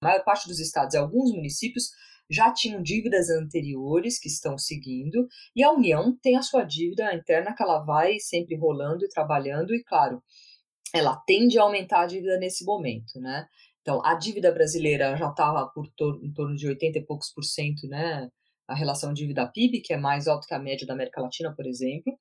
a 0.00 0.06
maior 0.06 0.24
parte 0.24 0.46
dos 0.46 0.60
estados 0.60 0.94
e 0.94 0.98
alguns 0.98 1.32
municípios 1.32 1.90
já 2.30 2.52
tinham 2.52 2.82
dívidas 2.82 3.30
anteriores 3.30 4.18
que 4.18 4.28
estão 4.28 4.58
seguindo, 4.58 5.26
e 5.54 5.62
a 5.62 5.72
União 5.72 6.16
tem 6.22 6.36
a 6.36 6.42
sua 6.42 6.64
dívida 6.64 7.14
interna 7.14 7.54
que 7.54 7.62
ela 7.62 7.84
vai 7.84 8.18
sempre 8.18 8.56
rolando 8.56 9.04
e 9.04 9.08
trabalhando, 9.08 9.74
e 9.74 9.82
claro, 9.84 10.22
ela 10.92 11.16
tende 11.26 11.58
a 11.58 11.62
aumentar 11.62 12.02
a 12.02 12.06
dívida 12.06 12.38
nesse 12.38 12.64
momento, 12.64 13.20
né? 13.20 13.46
Então, 13.80 14.04
a 14.04 14.14
dívida 14.14 14.50
brasileira 14.50 15.16
já 15.16 15.30
estava 15.30 15.68
por 15.68 15.86
tor 15.96 16.18
em 16.22 16.32
torno 16.32 16.56
de 16.56 16.66
80 16.66 16.98
e 16.98 17.04
poucos 17.04 17.32
por 17.32 17.44
cento, 17.44 17.86
né? 17.86 18.28
A 18.68 18.74
relação 18.74 19.12
dívida-PIB, 19.12 19.80
que 19.80 19.92
é 19.92 19.96
mais 19.96 20.26
alta 20.26 20.46
que 20.46 20.54
a 20.54 20.58
média 20.58 20.86
da 20.86 20.94
América 20.94 21.20
Latina, 21.20 21.54
por 21.54 21.66
exemplo, 21.66 22.18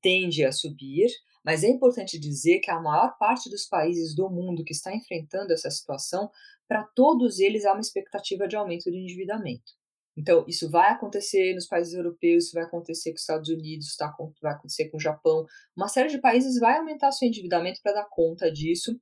tende 0.00 0.44
a 0.44 0.52
subir, 0.52 1.08
mas 1.44 1.64
é 1.64 1.68
importante 1.68 2.18
dizer 2.18 2.60
que 2.60 2.70
a 2.70 2.80
maior 2.80 3.16
parte 3.18 3.50
dos 3.50 3.66
países 3.66 4.14
do 4.14 4.30
mundo 4.30 4.64
que 4.64 4.72
está 4.72 4.94
enfrentando 4.94 5.52
essa 5.52 5.70
situação 5.70 6.30
para 6.68 6.84
todos 6.94 7.38
eles 7.38 7.64
há 7.64 7.72
uma 7.72 7.80
expectativa 7.80 8.48
de 8.48 8.56
aumento 8.56 8.90
do 8.90 8.96
endividamento. 8.96 9.72
Então, 10.16 10.44
isso 10.46 10.70
vai 10.70 10.90
acontecer 10.90 11.54
nos 11.54 11.66
países 11.66 11.94
europeus, 11.94 12.44
isso 12.44 12.54
vai 12.54 12.64
acontecer 12.64 13.10
com 13.10 13.16
os 13.16 13.22
Estados 13.22 13.48
Unidos, 13.48 13.96
tá, 13.96 14.14
vai 14.42 14.52
acontecer 14.52 14.90
com 14.90 14.98
o 14.98 15.00
Japão. 15.00 15.46
Uma 15.74 15.88
série 15.88 16.10
de 16.10 16.18
países 16.18 16.58
vai 16.60 16.76
aumentar 16.76 17.12
seu 17.12 17.26
endividamento 17.26 17.80
para 17.82 17.94
dar 17.94 18.08
conta 18.10 18.52
disso. 18.52 18.98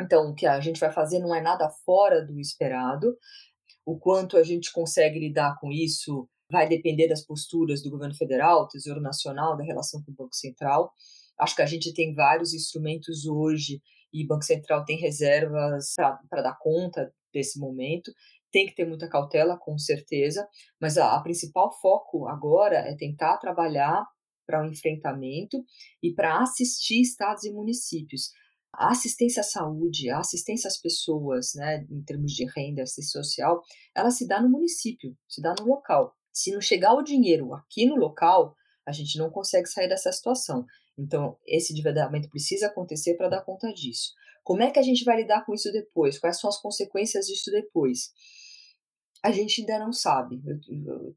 Então, 0.00 0.30
o 0.30 0.34
que 0.34 0.46
a 0.46 0.60
gente 0.60 0.78
vai 0.78 0.92
fazer 0.92 1.18
não 1.18 1.34
é 1.34 1.40
nada 1.40 1.68
fora 1.84 2.24
do 2.24 2.38
esperado. 2.38 3.16
O 3.88 3.98
quanto 3.98 4.36
a 4.36 4.42
gente 4.42 4.70
consegue 4.70 5.18
lidar 5.18 5.56
com 5.58 5.72
isso 5.72 6.28
vai 6.52 6.68
depender 6.68 7.08
das 7.08 7.24
posturas 7.24 7.82
do 7.82 7.88
governo 7.88 8.14
federal, 8.14 8.68
Tesouro 8.68 9.00
Nacional, 9.00 9.56
da 9.56 9.64
relação 9.64 10.02
com 10.02 10.12
o 10.12 10.14
Banco 10.14 10.36
Central. 10.36 10.92
Acho 11.40 11.56
que 11.56 11.62
a 11.62 11.66
gente 11.66 11.94
tem 11.94 12.12
vários 12.14 12.52
instrumentos 12.52 13.24
hoje 13.24 13.80
e 14.12 14.22
o 14.22 14.26
Banco 14.26 14.44
Central 14.44 14.84
tem 14.84 14.98
reservas 14.98 15.94
para 16.28 16.42
dar 16.42 16.58
conta 16.60 17.10
desse 17.32 17.58
momento. 17.58 18.12
Tem 18.52 18.66
que 18.66 18.74
ter 18.74 18.86
muita 18.86 19.08
cautela, 19.08 19.56
com 19.56 19.78
certeza, 19.78 20.46
mas 20.78 20.98
a, 20.98 21.16
a 21.16 21.22
principal 21.22 21.72
foco 21.80 22.28
agora 22.28 22.76
é 22.76 22.94
tentar 22.94 23.38
trabalhar 23.38 24.04
para 24.46 24.62
o 24.62 24.66
enfrentamento 24.66 25.64
e 26.02 26.12
para 26.12 26.42
assistir 26.42 27.00
estados 27.00 27.44
e 27.44 27.50
municípios. 27.50 28.32
A 28.78 28.92
assistência 28.92 29.40
à 29.40 29.44
saúde, 29.44 30.08
a 30.08 30.20
assistência 30.20 30.68
às 30.68 30.80
pessoas, 30.80 31.52
né, 31.56 31.84
em 31.90 32.00
termos 32.00 32.30
de 32.32 32.44
renda, 32.44 32.82
assistência 32.82 33.20
social, 33.20 33.60
ela 33.92 34.08
se 34.08 34.24
dá 34.24 34.40
no 34.40 34.48
município, 34.48 35.16
se 35.28 35.42
dá 35.42 35.52
no 35.58 35.66
local. 35.66 36.14
Se 36.32 36.52
não 36.52 36.60
chegar 36.60 36.94
o 36.94 37.02
dinheiro 37.02 37.52
aqui 37.54 37.86
no 37.86 37.96
local, 37.96 38.54
a 38.86 38.92
gente 38.92 39.18
não 39.18 39.30
consegue 39.30 39.68
sair 39.68 39.88
dessa 39.88 40.12
situação. 40.12 40.64
Então, 40.96 41.36
esse 41.44 41.72
endividamento 41.72 42.30
precisa 42.30 42.68
acontecer 42.68 43.16
para 43.16 43.28
dar 43.28 43.44
conta 43.44 43.72
disso. 43.72 44.12
Como 44.44 44.62
é 44.62 44.70
que 44.70 44.78
a 44.78 44.82
gente 44.82 45.02
vai 45.02 45.16
lidar 45.22 45.44
com 45.44 45.52
isso 45.52 45.72
depois? 45.72 46.16
Quais 46.16 46.38
são 46.38 46.48
as 46.48 46.60
consequências 46.60 47.26
disso 47.26 47.50
depois? 47.50 48.12
A 49.24 49.32
gente 49.32 49.60
ainda 49.60 49.80
não 49.80 49.92
sabe. 49.92 50.40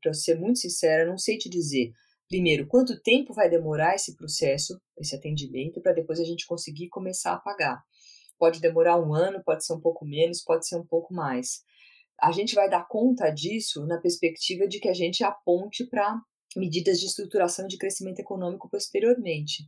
Para 0.01 0.13
ser 0.15 0.39
muito 0.39 0.57
sincera, 0.57 1.07
não 1.07 1.17
sei 1.17 1.37
te 1.37 1.47
dizer. 1.47 1.91
Primeiro, 2.31 2.65
quanto 2.65 2.97
tempo 3.01 3.33
vai 3.33 3.49
demorar 3.49 3.93
esse 3.93 4.15
processo, 4.15 4.79
esse 4.97 5.13
atendimento, 5.13 5.81
para 5.81 5.91
depois 5.91 6.17
a 6.17 6.23
gente 6.23 6.47
conseguir 6.47 6.87
começar 6.87 7.33
a 7.33 7.37
pagar. 7.37 7.83
Pode 8.39 8.61
demorar 8.61 8.97
um 8.97 9.13
ano, 9.13 9.43
pode 9.43 9.65
ser 9.65 9.73
um 9.73 9.81
pouco 9.81 10.05
menos, 10.05 10.41
pode 10.41 10.65
ser 10.65 10.77
um 10.77 10.87
pouco 10.87 11.13
mais. 11.13 11.61
A 12.21 12.31
gente 12.31 12.55
vai 12.55 12.69
dar 12.69 12.87
conta 12.87 13.29
disso 13.29 13.85
na 13.85 13.99
perspectiva 13.99 14.65
de 14.65 14.79
que 14.79 14.87
a 14.87 14.93
gente 14.93 15.25
aponte 15.25 15.85
para 15.85 16.21
medidas 16.55 17.01
de 17.01 17.07
estruturação 17.07 17.67
de 17.67 17.77
crescimento 17.77 18.19
econômico 18.19 18.69
posteriormente. 18.69 19.67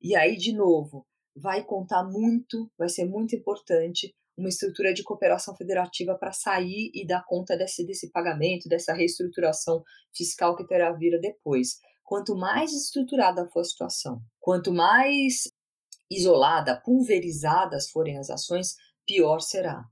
E 0.00 0.14
aí, 0.14 0.36
de 0.36 0.52
novo, 0.52 1.04
vai 1.34 1.64
contar 1.64 2.04
muito, 2.04 2.70
vai 2.78 2.88
ser 2.88 3.06
muito 3.06 3.34
importante 3.34 4.14
uma 4.38 4.48
estrutura 4.48 4.94
de 4.94 5.02
cooperação 5.02 5.56
federativa 5.56 6.16
para 6.16 6.32
sair 6.32 6.92
e 6.94 7.04
dar 7.04 7.24
conta 7.26 7.56
desse, 7.56 7.84
desse 7.84 8.12
pagamento, 8.12 8.68
dessa 8.68 8.94
reestruturação 8.94 9.82
fiscal 10.14 10.54
que 10.54 10.64
terá 10.64 10.92
vir 10.92 11.20
depois. 11.20 11.80
Quanto 12.04 12.36
mais 12.36 12.72
estruturada 12.72 13.48
for 13.48 13.60
a 13.60 13.64
situação, 13.64 14.20
quanto 14.38 14.72
mais 14.72 15.50
isolada, 16.10 16.80
pulverizadas 16.84 17.90
forem 17.90 18.18
as 18.18 18.30
ações, 18.30 18.76
pior 19.06 19.40
será. 19.40 19.84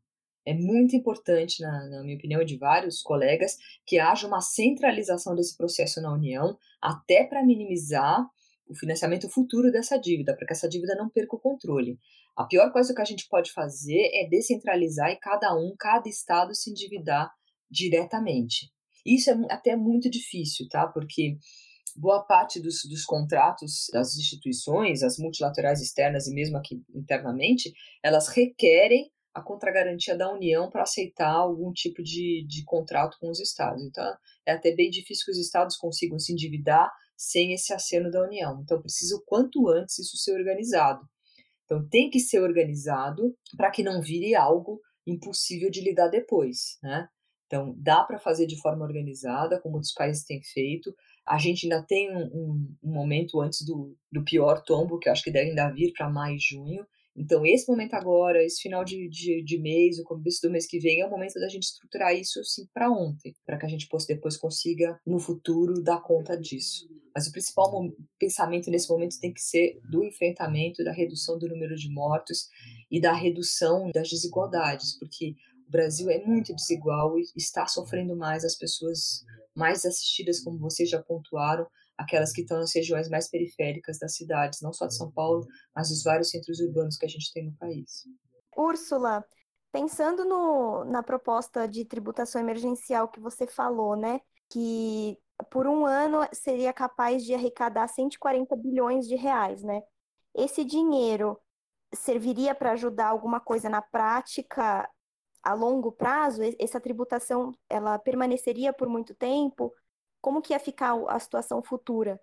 É 0.44 0.52
muito 0.52 0.94
importante, 0.94 1.62
na, 1.62 1.88
na 1.88 2.02
minha 2.02 2.16
opinião, 2.16 2.44
de 2.44 2.56
vários 2.56 3.00
colegas, 3.00 3.56
que 3.86 3.98
haja 3.98 4.26
uma 4.26 4.40
centralização 4.40 5.34
desse 5.34 5.56
processo 5.56 6.00
na 6.00 6.12
União, 6.12 6.58
até 6.80 7.24
para 7.24 7.44
minimizar 7.44 8.28
o 8.68 8.74
financiamento 8.74 9.28
futuro 9.28 9.70
dessa 9.70 9.96
dívida, 9.98 10.34
para 10.36 10.46
que 10.46 10.52
essa 10.52 10.68
dívida 10.68 10.94
não 10.96 11.08
perca 11.08 11.36
o 11.36 11.40
controle. 11.40 11.98
A 12.36 12.44
pior 12.44 12.72
coisa 12.72 12.94
que 12.94 13.00
a 13.00 13.04
gente 13.04 13.28
pode 13.28 13.52
fazer 13.52 14.10
é 14.14 14.28
descentralizar 14.28 15.10
e 15.10 15.16
cada 15.16 15.54
um, 15.54 15.74
cada 15.78 16.08
estado 16.08 16.54
se 16.54 16.70
endividar 16.70 17.32
diretamente. 17.70 18.72
Isso 19.04 19.30
é 19.30 19.34
até 19.50 19.76
muito 19.76 20.10
difícil, 20.10 20.68
tá? 20.68 20.86
Porque 20.86 21.36
boa 21.97 22.22
parte 22.24 22.61
dos, 22.61 22.82
dos 22.88 23.05
contratos 23.05 23.86
das 23.93 24.16
instituições, 24.16 25.03
as 25.03 25.18
multilaterais 25.18 25.80
externas 25.80 26.26
e 26.26 26.34
mesmo 26.34 26.57
aqui 26.57 26.82
internamente, 26.95 27.72
elas 28.03 28.28
requerem 28.28 29.11
a 29.34 29.40
contragarantia 29.40 30.16
da 30.16 30.30
União 30.32 30.70
para 30.70 30.82
aceitar 30.82 31.32
algum 31.32 31.72
tipo 31.72 32.03
de, 32.03 32.45
de 32.47 32.64
contrato 32.64 33.16
com 33.18 33.30
os 33.30 33.40
estados. 33.40 33.82
Então, 33.82 34.05
é 34.47 34.53
até 34.53 34.74
bem 34.74 34.90
difícil 34.90 35.24
que 35.24 35.32
os 35.32 35.38
estados 35.38 35.76
consigam 35.76 36.18
se 36.18 36.32
endividar 36.32 36.93
sem 37.16 37.55
esse 37.55 37.72
aceno 37.72 38.11
da 38.11 38.22
União. 38.22 38.61
Então, 38.62 38.80
precisa 38.80 39.16
o 39.16 39.22
quanto 39.24 39.68
antes 39.68 39.99
isso 39.99 40.16
ser 40.18 40.32
organizado. 40.32 41.01
Então, 41.64 41.86
tem 41.88 42.11
que 42.11 42.20
ser 42.20 42.40
organizado 42.40 43.34
para 43.57 43.70
que 43.70 43.82
não 43.82 44.03
vire 44.03 44.34
algo 44.34 44.80
impossível 45.07 45.70
de 45.70 45.80
lidar 45.80 46.09
depois, 46.09 46.78
né? 46.82 47.09
Então, 47.47 47.74
dá 47.76 48.03
para 48.03 48.18
fazer 48.18 48.47
de 48.47 48.59
forma 48.61 48.84
organizada, 48.84 49.61
como 49.61 49.74
outros 49.74 49.93
países 49.93 50.24
têm 50.24 50.43
feito. 50.43 50.95
A 51.26 51.38
gente 51.38 51.64
ainda 51.64 51.82
tem 51.82 52.14
um, 52.14 52.76
um, 52.82 52.92
momento 52.92 53.40
antes 53.40 53.64
do, 53.64 53.96
do 54.10 54.24
pior 54.24 54.62
tombo, 54.62 54.98
que 54.98 55.08
acho 55.08 55.22
que 55.22 55.30
deve 55.30 55.50
ainda 55.50 55.70
vir 55.70 55.92
para 55.92 56.10
mais 56.10 56.42
junho, 56.42 56.84
então, 57.14 57.44
esse 57.44 57.68
momento 57.68 57.92
agora, 57.92 58.42
esse 58.42 58.62
final 58.62 58.84
de, 58.84 59.08
de, 59.08 59.42
de 59.44 59.58
mês, 59.58 59.98
o 59.98 60.04
começo 60.04 60.40
do 60.42 60.50
mês 60.50 60.66
que 60.66 60.78
vem, 60.78 61.00
é 61.00 61.06
o 61.06 61.10
momento 61.10 61.34
da 61.34 61.48
gente 61.48 61.64
estruturar 61.64 62.14
isso 62.14 62.40
assim 62.40 62.66
para 62.72 62.90
ontem, 62.90 63.34
para 63.44 63.58
que 63.58 63.66
a 63.66 63.68
gente 63.68 63.86
possa, 63.86 64.06
depois 64.06 64.36
consiga, 64.36 64.98
no 65.06 65.18
futuro, 65.18 65.82
dar 65.82 66.00
conta 66.00 66.38
disso. 66.38 66.88
Mas 67.14 67.26
o 67.26 67.32
principal 67.32 67.70
pensamento 68.18 68.70
nesse 68.70 68.88
momento 68.88 69.20
tem 69.20 69.32
que 69.32 69.42
ser 69.42 69.78
do 69.90 70.02
enfrentamento, 70.02 70.82
da 70.82 70.92
redução 70.92 71.38
do 71.38 71.48
número 71.48 71.76
de 71.76 71.90
mortos 71.90 72.48
e 72.90 72.98
da 72.98 73.12
redução 73.12 73.90
das 73.92 74.08
desigualdades, 74.08 74.98
porque 74.98 75.34
o 75.68 75.70
Brasil 75.70 76.08
é 76.08 76.24
muito 76.24 76.54
desigual 76.54 77.18
e 77.18 77.24
está 77.36 77.66
sofrendo 77.66 78.16
mais 78.16 78.42
as 78.42 78.56
pessoas 78.56 79.22
mais 79.55 79.84
assistidas, 79.84 80.40
como 80.40 80.59
vocês 80.59 80.88
já 80.88 81.03
pontuaram, 81.03 81.66
aquelas 81.96 82.32
que 82.32 82.42
estão 82.42 82.59
nas 82.59 82.74
regiões 82.74 83.09
mais 83.09 83.28
periféricas 83.28 83.98
das 83.98 84.14
cidades, 84.16 84.61
não 84.61 84.72
só 84.72 84.86
de 84.86 84.96
São 84.96 85.11
Paulo, 85.11 85.46
mas 85.74 85.88
dos 85.88 86.03
vários 86.03 86.30
centros 86.30 86.61
urbanos 86.61 86.96
que 86.96 87.07
a 87.07 87.09
gente 87.09 87.32
tem 87.32 87.46
no 87.46 87.57
país. 87.57 88.05
Úrsula, 88.57 89.24
pensando 89.70 90.24
no, 90.24 90.84
na 90.84 91.03
proposta 91.03 91.66
de 91.66 91.84
tributação 91.84 92.40
emergencial 92.40 93.09
que 93.09 93.20
você 93.20 93.46
falou, 93.46 93.96
né, 93.96 94.20
que 94.50 95.18
por 95.50 95.66
um 95.66 95.86
ano 95.86 96.20
seria 96.32 96.72
capaz 96.72 97.24
de 97.24 97.34
arrecadar 97.34 97.88
140 97.88 98.55
bilhões 98.57 99.09
de 99.09 99.16
reais, 99.16 99.62
né? 99.62 99.82
Esse 100.34 100.64
dinheiro 100.64 101.38
serviria 101.94 102.55
para 102.55 102.72
ajudar 102.72 103.09
alguma 103.09 103.40
coisa 103.40 103.68
na 103.68 103.82
prática 103.82 104.88
a 105.43 105.55
longo 105.55 105.93
prazo, 105.93 106.40
essa 106.59 106.80
tributação 106.80 107.53
ela 107.68 107.99
permaneceria 107.99 108.72
por 108.72 108.88
muito 108.88 109.14
tempo? 109.14 109.72
Como 110.20 110.40
que 110.40 110.53
ia 110.53 110.61
ficar 110.61 110.95
a 111.09 111.18
situação 111.18 111.62
futura? 111.62 112.20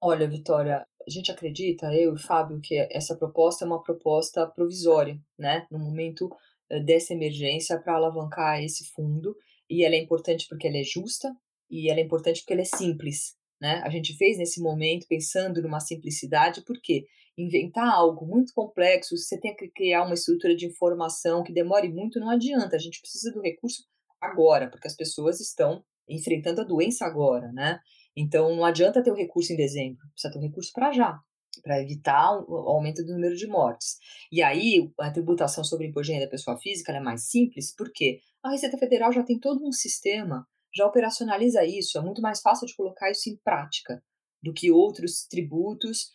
Olha, 0.00 0.28
Vitória, 0.28 0.84
a 1.06 1.10
gente 1.10 1.30
acredita, 1.30 1.92
eu 1.94 2.10
e 2.10 2.14
o 2.14 2.18
Fábio, 2.18 2.60
que 2.60 2.76
essa 2.90 3.16
proposta 3.16 3.64
é 3.64 3.68
uma 3.68 3.82
proposta 3.82 4.46
provisória, 4.46 5.16
né? 5.38 5.66
No 5.70 5.78
momento 5.78 6.28
eh, 6.70 6.80
dessa 6.80 7.12
emergência 7.12 7.78
para 7.80 7.94
alavancar 7.94 8.62
esse 8.62 8.84
fundo. 8.92 9.36
E 9.68 9.84
ela 9.84 9.94
é 9.94 9.98
importante 9.98 10.46
porque 10.48 10.66
ela 10.66 10.78
é 10.78 10.82
justa 10.82 11.32
e 11.70 11.90
ela 11.90 12.00
é 12.00 12.02
importante 12.02 12.40
porque 12.40 12.52
ela 12.52 12.62
é 12.62 12.64
simples, 12.64 13.36
né? 13.62 13.80
A 13.84 13.90
gente 13.90 14.16
fez 14.16 14.38
nesse 14.38 14.60
momento 14.60 15.06
pensando 15.08 15.62
numa 15.62 15.78
simplicidade, 15.78 16.64
porque 16.66 17.06
inventar 17.38 17.88
algo 17.88 18.26
muito 18.26 18.52
complexo, 18.52 19.16
você 19.16 19.38
tem 19.38 19.54
que 19.54 19.68
criar 19.68 20.02
uma 20.02 20.14
estrutura 20.14 20.56
de 20.56 20.66
informação 20.66 21.44
que 21.44 21.52
demore 21.52 21.88
muito, 21.88 22.18
não 22.18 22.28
adianta. 22.28 22.74
A 22.74 22.78
gente 22.80 23.00
precisa 23.00 23.30
do 23.30 23.40
recurso 23.40 23.84
agora, 24.20 24.68
porque 24.68 24.88
as 24.88 24.96
pessoas 24.96 25.40
estão 25.40 25.84
enfrentando 26.08 26.60
a 26.60 26.64
doença 26.64 27.06
agora, 27.06 27.52
né? 27.52 27.78
Então 28.16 28.54
não 28.56 28.64
adianta 28.64 29.00
ter 29.00 29.12
o 29.12 29.16
recurso 29.16 29.52
em 29.52 29.56
dezembro, 29.56 30.00
precisa 30.10 30.32
ter 30.32 30.40
o 30.40 30.42
recurso 30.42 30.72
para 30.74 30.90
já, 30.90 31.20
para 31.62 31.80
evitar 31.80 32.32
o 32.32 32.68
aumento 32.68 33.04
do 33.04 33.12
número 33.12 33.36
de 33.36 33.46
mortes. 33.46 33.96
E 34.32 34.42
aí 34.42 34.90
a 34.98 35.12
tributação 35.12 35.62
sobre 35.62 35.86
imposto 35.86 36.08
de 36.08 36.14
renda 36.14 36.26
da 36.26 36.30
pessoa 36.32 36.58
física 36.58 36.90
é 36.90 36.98
mais 36.98 37.30
simples, 37.30 37.72
porque 37.76 38.18
a 38.42 38.50
Receita 38.50 38.76
Federal 38.76 39.12
já 39.12 39.22
tem 39.22 39.38
todo 39.38 39.64
um 39.64 39.70
sistema, 39.70 40.48
já 40.74 40.86
operacionaliza 40.86 41.64
isso, 41.64 41.98
é 41.98 42.00
muito 42.00 42.22
mais 42.22 42.40
fácil 42.40 42.66
de 42.66 42.74
colocar 42.74 43.10
isso 43.10 43.28
em 43.28 43.36
prática 43.36 44.02
do 44.42 44.52
que 44.52 44.70
outros 44.70 45.26
tributos 45.26 46.10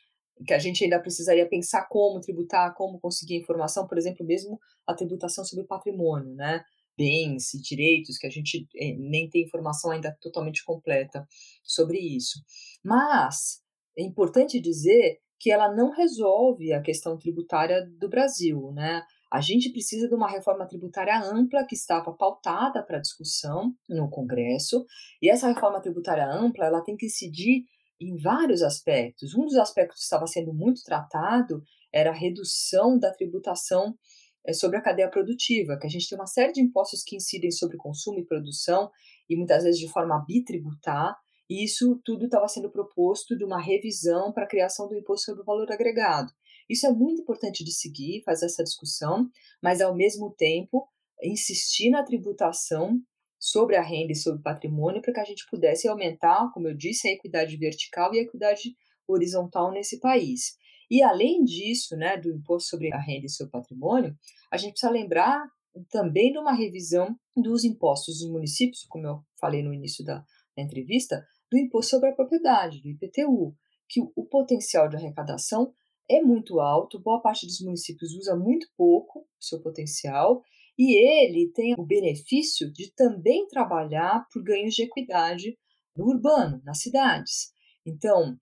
que 0.45 0.53
a 0.53 0.59
gente 0.59 0.83
ainda 0.83 0.99
precisaria 0.99 1.47
pensar 1.47 1.87
como 1.87 2.19
tributar, 2.19 2.73
como 2.75 2.99
conseguir 2.99 3.35
informação, 3.35 3.87
por 3.87 3.97
exemplo, 3.97 4.25
mesmo 4.25 4.59
a 4.85 4.93
tributação 4.93 5.43
sobre 5.43 5.65
patrimônio, 5.65 6.35
né? 6.35 6.63
bens 6.97 7.53
e 7.53 7.61
direitos, 7.61 8.17
que 8.17 8.25
a 8.25 8.29
gente 8.29 8.67
eh, 8.75 8.95
nem 8.97 9.29
tem 9.29 9.43
informação 9.43 9.91
ainda 9.91 10.17
totalmente 10.19 10.65
completa 10.65 11.27
sobre 11.63 11.99
isso. 11.99 12.41
Mas 12.83 13.61
é 13.95 14.01
importante 14.01 14.59
dizer 14.59 15.19
que 15.39 15.51
ela 15.51 15.73
não 15.73 15.91
resolve 15.91 16.73
a 16.73 16.81
questão 16.81 17.15
tributária 17.15 17.85
do 17.85 18.09
Brasil, 18.09 18.71
né? 18.73 19.03
A 19.32 19.41
gente 19.41 19.71
precisa 19.71 20.07
de 20.07 20.15
uma 20.15 20.30
reforma 20.30 20.65
tributária 20.65 21.19
ampla 21.19 21.65
que 21.65 21.75
estava 21.75 22.13
pautada 22.13 22.82
para 22.84 22.99
discussão 22.99 23.73
no 23.89 24.09
Congresso, 24.09 24.86
e 25.21 25.30
essa 25.30 25.47
reforma 25.47 25.82
tributária 25.82 26.25
ampla 26.25 26.65
ela 26.65 26.82
tem 26.82 26.95
que 26.95 27.07
incidir 27.07 27.65
em 27.99 28.15
vários 28.15 28.61
aspectos. 28.61 29.36
Um 29.36 29.45
dos 29.45 29.57
aspectos 29.57 29.97
que 29.97 30.03
estava 30.03 30.28
sendo 30.28 30.53
muito 30.53 30.82
tratado 30.84 31.61
era 31.91 32.11
a 32.11 32.13
redução 32.13 32.97
da 32.97 33.11
tributação 33.11 33.97
é 34.45 34.53
sobre 34.53 34.78
a 34.78 34.82
cadeia 34.82 35.09
produtiva, 35.09 35.78
que 35.78 35.86
a 35.86 35.89
gente 35.89 36.07
tem 36.07 36.17
uma 36.17 36.25
série 36.25 36.53
de 36.53 36.61
impostos 36.61 37.03
que 37.03 37.17
incidem 37.17 37.51
sobre 37.51 37.75
consumo 37.75 38.19
e 38.19 38.25
produção, 38.25 38.89
e 39.30 39.36
muitas 39.36 39.63
vezes 39.63 39.80
de 39.80 39.89
forma 39.89 40.23
bitributar, 40.25 41.17
e 41.49 41.65
isso 41.65 41.99
tudo 42.05 42.25
estava 42.25 42.47
sendo 42.47 42.69
proposto 42.69 43.38
de 43.38 43.43
uma 43.43 43.61
revisão 43.61 44.32
para 44.32 44.45
a 44.45 44.47
criação 44.47 44.88
do 44.88 44.95
imposto 44.95 45.25
sobre 45.25 45.41
o 45.41 45.45
valor 45.45 45.69
agregado. 45.69 46.32
Isso 46.70 46.86
é 46.86 46.91
muito 46.91 47.22
importante 47.22 47.63
de 47.63 47.72
seguir, 47.72 48.24
fazer 48.24 48.45
essa 48.45 48.63
discussão, 48.63 49.30
mas 49.61 49.82
ao 49.82 49.95
mesmo 49.95 50.34
tempo 50.38 50.88
insistir 51.24 51.89
na 51.89 52.03
tributação 52.03 52.99
sobre 53.39 53.76
a 53.76 53.82
renda 53.82 54.11
e 54.11 54.15
sobre 54.15 54.39
o 54.39 54.43
patrimônio 54.43 55.01
para 55.01 55.13
que 55.13 55.20
a 55.20 55.26
gente 55.26 55.45
pudesse 55.49 55.88
aumentar, 55.88 56.51
como 56.53 56.68
eu 56.68 56.76
disse, 56.76 57.07
a 57.07 57.11
equidade 57.11 57.55
vertical 57.57 58.13
e 58.13 58.20
a 58.20 58.24
equidade 58.24 58.76
horizontal 59.07 59.72
nesse 59.72 59.99
país. 59.99 60.57
E 60.89 61.01
além 61.03 61.43
disso, 61.43 61.95
né, 61.95 62.18
do 62.18 62.32
imposto 62.32 62.70
sobre 62.70 62.93
a 62.93 62.99
renda 62.99 63.26
e 63.26 63.30
sobre 63.30 63.49
o 63.49 63.51
patrimônio, 63.51 64.15
a 64.51 64.57
gente 64.57 64.72
precisa 64.72 64.91
lembrar 64.91 65.45
também 65.89 66.32
de 66.32 66.39
uma 66.39 66.53
revisão 66.53 67.15
dos 67.36 67.63
impostos 67.63 68.20
dos 68.20 68.30
municípios, 68.30 68.86
como 68.89 69.05
eu 69.05 69.20
falei 69.39 69.61
no 69.61 69.74
início 69.74 70.03
da, 70.03 70.24
da 70.55 70.63
entrevista, 70.63 71.24
do 71.51 71.57
imposto 71.57 71.91
sobre 71.91 72.09
a 72.09 72.15
propriedade, 72.15 72.82
do 72.82 72.89
IPTU, 72.89 73.55
que 73.88 74.01
o, 74.01 74.11
o 74.15 74.26
potencial 74.26 74.89
de 74.89 74.95
arrecadação 74.95 75.72
é 76.09 76.21
muito 76.21 76.59
alto, 76.59 76.99
boa 76.99 77.21
parte 77.21 77.45
dos 77.45 77.59
municípios 77.61 78.13
usa 78.13 78.35
muito 78.35 78.67
pouco 78.77 79.19
o 79.19 79.25
seu 79.39 79.61
potencial, 79.61 80.41
e 80.77 80.95
ele 80.95 81.51
tem 81.53 81.73
o 81.77 81.85
benefício 81.85 82.71
de 82.71 82.93
também 82.93 83.47
trabalhar 83.47 84.27
por 84.31 84.43
ganhos 84.43 84.75
de 84.75 84.83
equidade 84.83 85.57
no 85.95 86.05
urbano, 86.05 86.61
nas 86.63 86.79
cidades. 86.79 87.51
Então, 87.85 88.37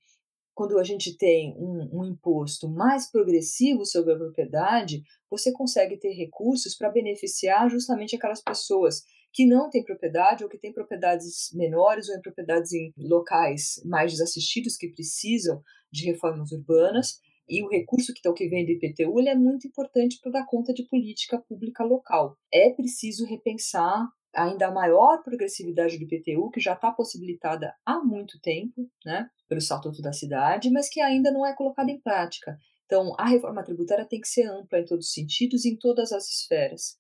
quando 0.54 0.78
a 0.80 0.84
gente 0.84 1.18
tem 1.18 1.54
um, 1.58 2.00
um, 2.00 2.06
imposto 2.06 2.70
mais 2.70 3.10
progressivo 3.12 3.86
sobre 3.86 4.14
a 4.14 4.18
propriedade, 4.18 5.04
você 5.30 5.52
consegue 5.52 5.98
ter 5.98 6.14
recursos 6.14 6.76
para 6.76 6.90
beneficiar 6.90 7.70
justamente 7.70 8.16
aquelas 8.16 8.42
pessoas 8.42 9.04
que 9.34 9.46
não 9.46 9.70
têm 9.70 9.84
propriedade 9.84 10.44
ou 10.46 10.50
que 10.50 10.58
têm 10.58 10.74
propriedades 10.74 11.52
menores 11.54 12.08
ou 12.08 12.16
em 12.16 12.22
propriedades 12.22 12.72
em 12.72 12.94
locais 12.98 13.82
mais 13.84 14.14
desassistidos 14.14 14.78
que 14.78 14.88
precisam 14.88 15.62
de 15.92 16.06
reformas 16.06 16.54
urbanas. 16.54 17.20
E 17.48 17.64
o 17.64 17.70
recurso 17.70 18.14
que, 18.14 18.22
tá, 18.22 18.34
que 18.34 18.48
vem 18.48 18.66
do 18.66 18.72
IPTU 18.72 19.20
é 19.20 19.36
muito 19.36 19.68
importante 19.68 20.20
para 20.22 20.32
dar 20.32 20.46
conta 20.46 20.74
de 20.74 20.84
política 20.84 21.38
pública 21.38 21.84
local. 21.84 22.38
É 22.52 22.72
preciso 22.72 23.26
repensar 23.26 24.08
ainda 24.34 24.72
maior 24.72 25.24
progressividade 25.24 25.98
do 25.98 26.04
IPTU, 26.04 26.50
que 26.52 26.60
já 26.60 26.74
está 26.74 26.92
possibilitada 26.92 27.74
há 27.86 28.00
muito 28.04 28.40
tempo, 28.42 28.90
né, 29.06 29.30
pelo 29.48 29.60
Estatuto 29.60 30.02
da 30.02 30.12
Cidade, 30.12 30.70
mas 30.70 30.90
que 30.90 31.00
ainda 31.00 31.32
não 31.32 31.46
é 31.46 31.56
colocada 31.56 31.90
em 31.90 32.00
prática. 32.02 32.58
Então, 32.86 33.14
a 33.18 33.26
reforma 33.26 33.64
tributária 33.64 34.06
tem 34.06 34.22
que 34.22 34.28
ser 34.28 34.44
ampla 34.44 34.80
em 34.80 34.86
todos 34.86 35.08
os 35.08 35.14
sentidos 35.14 35.66
em 35.66 35.76
todas 35.76 36.12
as 36.12 36.28
esferas. 36.30 36.98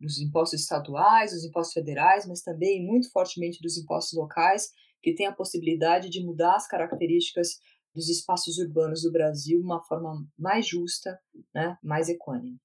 Dos 0.00 0.20
impostos 0.20 0.60
estaduais, 0.60 1.32
dos 1.32 1.44
impostos 1.44 1.74
federais, 1.74 2.26
mas 2.26 2.42
também 2.42 2.84
muito 2.84 3.10
fortemente 3.10 3.60
dos 3.60 3.76
impostos 3.76 4.18
locais, 4.18 4.70
que 5.02 5.14
tem 5.14 5.26
a 5.26 5.32
possibilidade 5.32 6.08
de 6.08 6.24
mudar 6.24 6.56
as 6.56 6.66
características 6.66 7.58
dos 7.94 8.08
espaços 8.08 8.58
urbanos 8.58 9.02
do 9.02 9.12
Brasil 9.12 9.60
uma 9.60 9.82
forma 9.82 10.24
mais 10.38 10.66
justa, 10.66 11.18
né, 11.54 11.76
mais 11.82 12.08
equânime. 12.08 12.58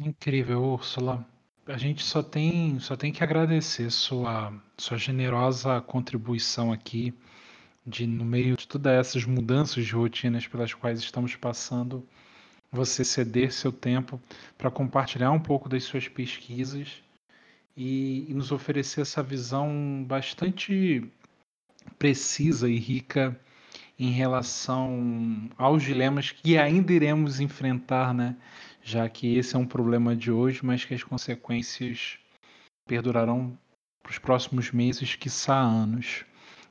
Incrível, 0.00 0.62
Úrsula. 0.62 1.26
A 1.66 1.76
gente 1.76 2.02
só 2.02 2.22
tem, 2.22 2.80
só 2.80 2.96
tem 2.96 3.12
que 3.12 3.22
agradecer 3.22 3.90
sua, 3.90 4.52
sua 4.76 4.98
generosa 4.98 5.80
contribuição 5.80 6.72
aqui, 6.72 7.14
de 7.86 8.06
no 8.06 8.24
meio 8.24 8.56
de 8.56 8.66
todas 8.66 8.92
essas 8.92 9.24
mudanças 9.24 9.84
de 9.84 9.92
rotinas 9.92 10.46
pelas 10.46 10.74
quais 10.74 10.98
estamos 10.98 11.36
passando, 11.36 12.06
você 12.70 13.04
ceder 13.04 13.52
seu 13.52 13.70
tempo 13.70 14.20
para 14.56 14.70
compartilhar 14.70 15.30
um 15.30 15.40
pouco 15.40 15.68
das 15.68 15.84
suas 15.84 16.08
pesquisas 16.08 17.02
e, 17.76 18.26
e 18.28 18.34
nos 18.34 18.50
oferecer 18.50 19.02
essa 19.02 19.22
visão 19.22 20.02
bastante 20.04 21.08
precisa 21.98 22.68
e 22.68 22.78
rica 22.78 23.38
em 24.02 24.10
relação 24.10 25.48
aos 25.56 25.84
dilemas 25.84 26.32
que 26.32 26.58
ainda 26.58 26.92
iremos 26.92 27.38
enfrentar, 27.38 28.12
né? 28.12 28.36
já 28.82 29.08
que 29.08 29.36
esse 29.36 29.54
é 29.54 29.58
um 29.58 29.64
problema 29.64 30.16
de 30.16 30.28
hoje, 30.28 30.58
mas 30.64 30.84
que 30.84 30.92
as 30.92 31.04
consequências 31.04 32.18
perdurarão 32.84 33.56
para 34.02 34.10
os 34.10 34.18
próximos 34.18 34.72
meses, 34.72 35.14
quiçá 35.14 35.56
anos. 35.56 36.24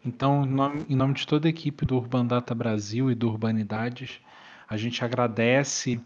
Então, 0.03 0.43
em 0.89 0.95
nome, 0.95 1.13
de 1.13 1.25
toda 1.25 1.47
a 1.47 1.49
equipe 1.49 1.85
do 1.85 1.95
Urban 1.95 2.25
Data 2.25 2.53
Brasil 2.53 3.09
e 3.09 3.15
do 3.15 3.29
Urbanidades, 3.29 4.19
a 4.67 4.75
gente 4.75 5.01
agradece 5.01 6.01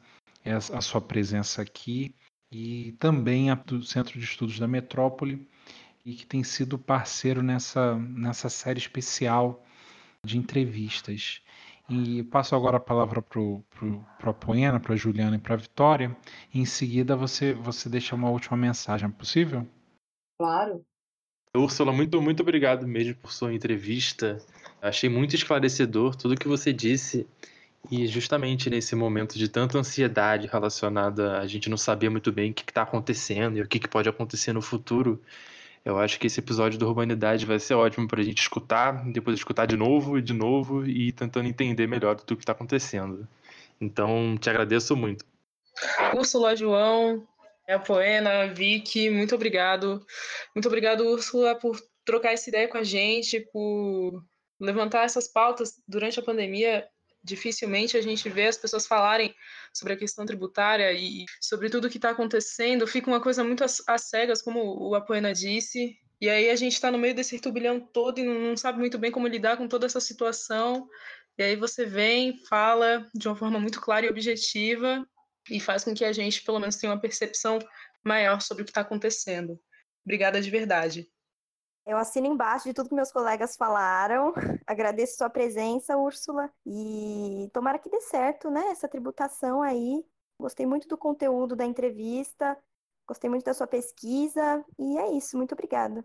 a 0.46 0.80
sua 0.80 1.02
presença 1.02 1.64
aqui 1.64 2.14
e 2.52 2.92
também 3.00 3.50
a, 3.50 3.56
do 3.56 3.82
Centro 3.82 4.20
de 4.20 4.26
Estudos 4.26 4.60
da 4.60 4.68
Metrópole 4.68 5.50
e 6.06 6.14
que 6.14 6.28
tem 6.28 6.44
sido 6.44 6.78
parceiro 6.78 7.42
nessa, 7.42 7.96
nessa 7.96 8.48
série 8.48 8.78
especial 8.78 9.65
de 10.26 10.38
entrevistas. 10.38 11.42
E 11.88 12.24
passo 12.24 12.56
agora 12.56 12.78
a 12.78 12.80
palavra 12.80 13.22
para 13.22 14.30
a 14.30 14.34
Poena, 14.34 14.80
para 14.80 14.94
a 14.94 14.98
Juliana 14.98 15.36
e 15.36 15.40
para 15.40 15.54
a 15.54 15.58
Vitória. 15.58 16.16
E 16.54 16.60
em 16.60 16.66
seguida 16.66 17.16
você, 17.16 17.54
você 17.54 17.88
deixa 17.88 18.16
uma 18.16 18.30
última 18.30 18.58
mensagem, 18.58 19.08
é 19.08 19.12
possível? 19.12 19.68
Claro. 20.40 20.84
Úrsula, 21.56 21.94
muito, 21.94 22.22
muito 22.22 22.42
obrigado 22.42 22.88
mesmo 22.88 23.16
por 23.16 23.32
sua 23.32 23.54
entrevista. 23.54 24.42
Achei 24.82 25.10
muito 25.10 25.36
esclarecedor 25.36 26.16
tudo 26.16 26.36
que 26.36 26.48
você 26.48 26.74
disse. 26.74 27.28
E 27.92 28.08
justamente 28.08 28.68
nesse 28.68 28.96
momento 28.96 29.38
de 29.38 29.48
tanta 29.48 29.78
ansiedade 29.78 30.48
relacionada 30.48 31.40
a 31.40 31.46
gente 31.46 31.70
não 31.70 31.78
saber 31.78 32.10
muito 32.10 32.32
bem 32.32 32.50
o 32.50 32.54
que 32.54 32.64
está 32.64 32.82
acontecendo 32.82 33.58
e 33.58 33.62
o 33.62 33.68
que, 33.68 33.80
que 33.80 33.88
pode 33.88 34.10
acontecer 34.10 34.54
no 34.54 34.62
futuro, 34.62 35.22
eu 35.86 36.00
acho 36.00 36.20
que 36.20 36.26
esse 36.26 36.40
episódio 36.40 36.80
do 36.80 36.88
Urbanidade 36.88 37.46
vai 37.46 37.60
ser 37.60 37.76
ótimo 37.76 38.08
para 38.08 38.20
a 38.20 38.24
gente 38.24 38.42
escutar, 38.42 39.06
depois 39.12 39.38
escutar 39.38 39.68
de 39.68 39.78
novo 39.78 40.18
e 40.18 40.22
de 40.22 40.34
novo 40.34 40.84
e 40.84 41.10
ir 41.10 41.12
tentando 41.12 41.48
entender 41.48 41.86
melhor 41.86 42.16
tudo 42.16 42.36
que 42.36 42.42
está 42.42 42.54
acontecendo. 42.54 43.28
Então, 43.80 44.36
te 44.36 44.50
agradeço 44.50 44.96
muito. 44.96 45.24
Úrsula, 46.16 46.56
João, 46.56 47.28
a 47.70 47.78
Poena, 47.78 48.48
Vicky, 48.48 49.12
muito 49.12 49.36
obrigado. 49.36 50.04
Muito 50.56 50.68
obrigado, 50.68 51.06
Úrsula, 51.06 51.54
por 51.54 51.80
trocar 52.04 52.34
essa 52.34 52.50
ideia 52.50 52.68
com 52.68 52.78
a 52.78 52.84
gente, 52.84 53.40
por 53.54 54.24
levantar 54.60 55.04
essas 55.04 55.28
pautas 55.28 55.80
durante 55.88 56.20
a 56.20 56.24
pandemia. 56.24 56.88
Dificilmente 57.26 57.98
a 57.98 58.02
gente 58.02 58.30
vê 58.30 58.46
as 58.46 58.58
pessoas 58.58 58.86
falarem 58.86 59.36
sobre 59.74 59.94
a 59.94 59.98
questão 59.98 60.26
tributária 60.26 60.94
e 60.94 61.26
sobre 61.42 61.70
tudo 61.70 61.90
que 61.90 61.98
está 61.98 62.12
acontecendo. 62.12 62.88
Fica 62.88 63.10
uma 63.10 63.20
coisa 63.20 63.44
muito 63.44 63.64
às, 63.64 64.02
cegas, 64.04 64.42
como 64.42 64.62
o 64.62 64.96
Apoena 64.96 65.34
disse. 65.34 65.98
E 66.22 66.30
aí 66.30 66.50
a 66.50 66.56
gente 66.56 66.74
está 66.74 66.92
no 66.92 66.98
meio 66.98 67.16
desse 67.16 67.40
turbilhão 67.40 67.80
todo 67.80 68.20
e 68.20 68.24
não, 68.24 68.56
sabe 68.56 68.80
muito 68.80 68.98
bem 68.98 69.12
como 69.12 69.28
lidar 69.28 69.58
com 69.58 69.68
toda 69.68 69.86
essa 69.86 70.00
situação. 70.00 70.88
E 71.38 71.44
aí 71.44 71.56
você 71.56 71.86
vem, 71.86 72.38
fala 72.46 73.10
de 73.14 73.28
uma 73.28 73.36
forma 73.36 73.60
muito 73.60 73.82
clara 73.82 74.06
e 74.06 74.10
objetiva 74.10 75.06
e 75.50 75.60
faz 75.60 75.84
com 75.84 75.94
que 75.94 76.06
a 76.06 76.14
gente, 76.14 76.44
pelo 76.44 76.60
menos, 76.60 76.78
tenha 76.78 76.94
uma 76.94 77.02
percepção 77.02 77.60
maior 78.04 78.40
sobre 78.40 78.62
o 78.62 78.66
que 78.66 78.72
está 78.72 78.82
acontecendo. 78.82 79.60
Obrigada 80.06 80.40
de 80.40 80.50
verdade. 80.50 81.08
Eu 81.86 81.98
assino 81.98 82.26
embaixo 82.26 82.68
de 82.68 82.74
tudo 82.74 82.90
que 82.90 82.96
meus 82.96 83.12
colegas 83.12 83.56
falaram. 83.56 84.34
Agradeço 84.66 85.18
sua 85.18 85.30
presença, 85.30 85.96
Úrsula. 85.96 86.52
E 86.66 87.48
tomara 87.54 87.78
que 87.78 87.90
dê 87.90 88.02
certo, 88.02 88.50
né? 88.50 88.70
Essa 88.70 88.88
tributação 88.88 89.62
aí. 89.62 90.04
Gostei 90.40 90.66
muito 90.66 90.88
do 90.88 90.98
conteúdo 90.98 91.56
da 91.56 91.64
entrevista. 91.64 92.58
Gostei 93.08 93.30
muito 93.30 93.46
da 93.46 93.54
sua 93.54 93.68
pesquisa. 93.68 94.66
E 94.80 94.98
é 94.98 95.12
isso. 95.12 95.38
Muito 95.38 95.54
obrigada. 95.54 96.04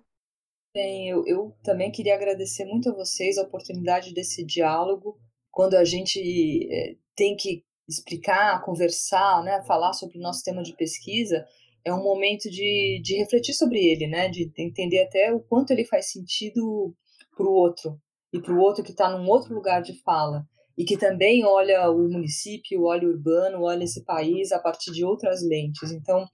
Bem, 0.75 1.09
eu, 1.09 1.27
eu 1.27 1.57
também 1.65 1.91
queria 1.91 2.15
agradecer 2.15 2.67
muito 2.67 2.91
a 2.91 2.95
vocês 2.95 3.39
a 3.39 3.43
oportunidade 3.43 4.13
desse 4.13 4.45
diálogo. 4.45 5.19
Quando 5.51 5.75
a 5.75 5.85
gente 5.85 6.69
é, 6.71 6.97
tem 7.17 7.35
que 7.37 7.65
explicar, 7.89 8.63
conversar, 8.63 9.43
né, 9.43 9.63
falar 9.63 9.95
sobre 9.95 10.19
o 10.19 10.21
nosso 10.21 10.45
tema 10.45 10.63
de 10.63 10.77
pesquisa, 10.77 11.45
é 11.85 11.93
um 11.93 12.03
momento 12.03 12.51
de, 12.51 13.01
de 13.03 13.17
refletir 13.17 13.55
sobre 13.55 13.79
ele, 13.79 14.07
né? 14.07 14.29
De 14.29 14.51
entender 14.59 15.03
até 15.03 15.33
o 15.33 15.41
quanto 15.41 15.71
ele 15.71 15.85
faz 15.85 16.11
sentido 16.11 16.95
para 17.37 17.47
o 17.47 17.53
outro 17.53 17.99
e 18.33 18.41
para 18.41 18.53
o 18.53 18.59
outro 18.59 18.85
que 18.85 18.91
está 18.91 19.11
num 19.11 19.29
outro 19.29 19.55
lugar 19.55 19.83
de 19.83 20.01
fala 20.03 20.47
e 20.77 20.85
que 20.85 20.97
também 20.97 21.45
olha 21.45 21.91
o 21.91 22.09
município, 22.09 22.85
olha 22.85 23.07
o 23.07 23.11
urbano, 23.11 23.63
olha 23.63 23.85
esse 23.85 24.05
país 24.05 24.53
a 24.53 24.59
partir 24.59 24.93
de 24.93 25.05
outras 25.05 25.43
lentes. 25.43 25.91
Então, 25.91 26.27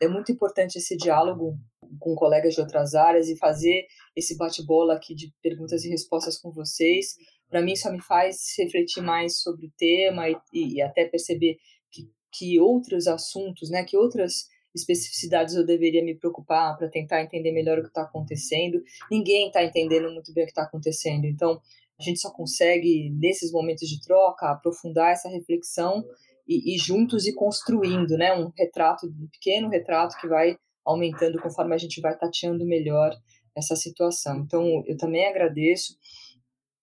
é 0.00 0.08
muito 0.08 0.30
importante 0.30 0.76
esse 0.76 0.96
diálogo 0.96 1.56
com 1.98 2.14
colegas 2.14 2.54
de 2.54 2.60
outras 2.60 2.94
áreas 2.94 3.28
e 3.28 3.38
fazer 3.38 3.86
esse 4.14 4.36
bate-bola 4.36 4.94
aqui 4.94 5.14
de 5.14 5.32
perguntas 5.42 5.84
e 5.84 5.88
respostas 5.88 6.36
com 6.38 6.52
vocês. 6.52 7.14
Para 7.48 7.62
mim, 7.62 7.72
isso 7.72 7.90
me 7.90 8.02
faz 8.02 8.36
refletir 8.58 9.02
mais 9.02 9.38
sobre 9.38 9.66
o 9.66 9.72
tema 9.78 10.28
e, 10.28 10.36
e 10.52 10.82
até 10.82 11.06
perceber 11.06 11.56
que, 11.90 12.10
que 12.32 12.60
outros 12.60 13.06
assuntos, 13.06 13.70
né, 13.70 13.84
que 13.84 13.96
outras 13.96 14.46
especificidades 14.76 15.54
eu 15.54 15.64
deveria 15.64 16.04
me 16.04 16.14
preocupar 16.14 16.76
para 16.76 16.88
tentar 16.88 17.22
entender 17.22 17.52
melhor 17.52 17.78
o 17.78 17.82
que 17.82 17.88
está 17.88 18.02
acontecendo. 18.02 18.82
Ninguém 19.10 19.48
está 19.48 19.64
entendendo 19.64 20.12
muito 20.12 20.32
bem 20.32 20.44
o 20.44 20.46
que 20.46 20.52
está 20.52 20.62
acontecendo. 20.62 21.24
Então, 21.24 21.60
a 21.98 22.02
gente 22.02 22.20
só 22.20 22.30
consegue, 22.30 23.10
nesses 23.18 23.50
momentos 23.50 23.88
de 23.88 24.00
troca, 24.00 24.50
aprofundar 24.50 25.12
essa 25.12 25.28
reflexão 25.28 26.04
e, 26.46 26.74
e 26.74 26.78
juntos 26.78 27.26
ir 27.26 27.34
construindo 27.34 28.16
né, 28.18 28.34
um 28.34 28.52
retrato, 28.56 29.06
um 29.06 29.28
pequeno 29.28 29.68
retrato 29.68 30.16
que 30.20 30.28
vai 30.28 30.56
aumentando 30.84 31.40
conforme 31.40 31.74
a 31.74 31.78
gente 31.78 32.00
vai 32.00 32.16
tateando 32.16 32.64
melhor 32.66 33.16
essa 33.56 33.74
situação. 33.74 34.40
Então, 34.40 34.84
eu 34.86 34.96
também 34.96 35.26
agradeço. 35.26 35.96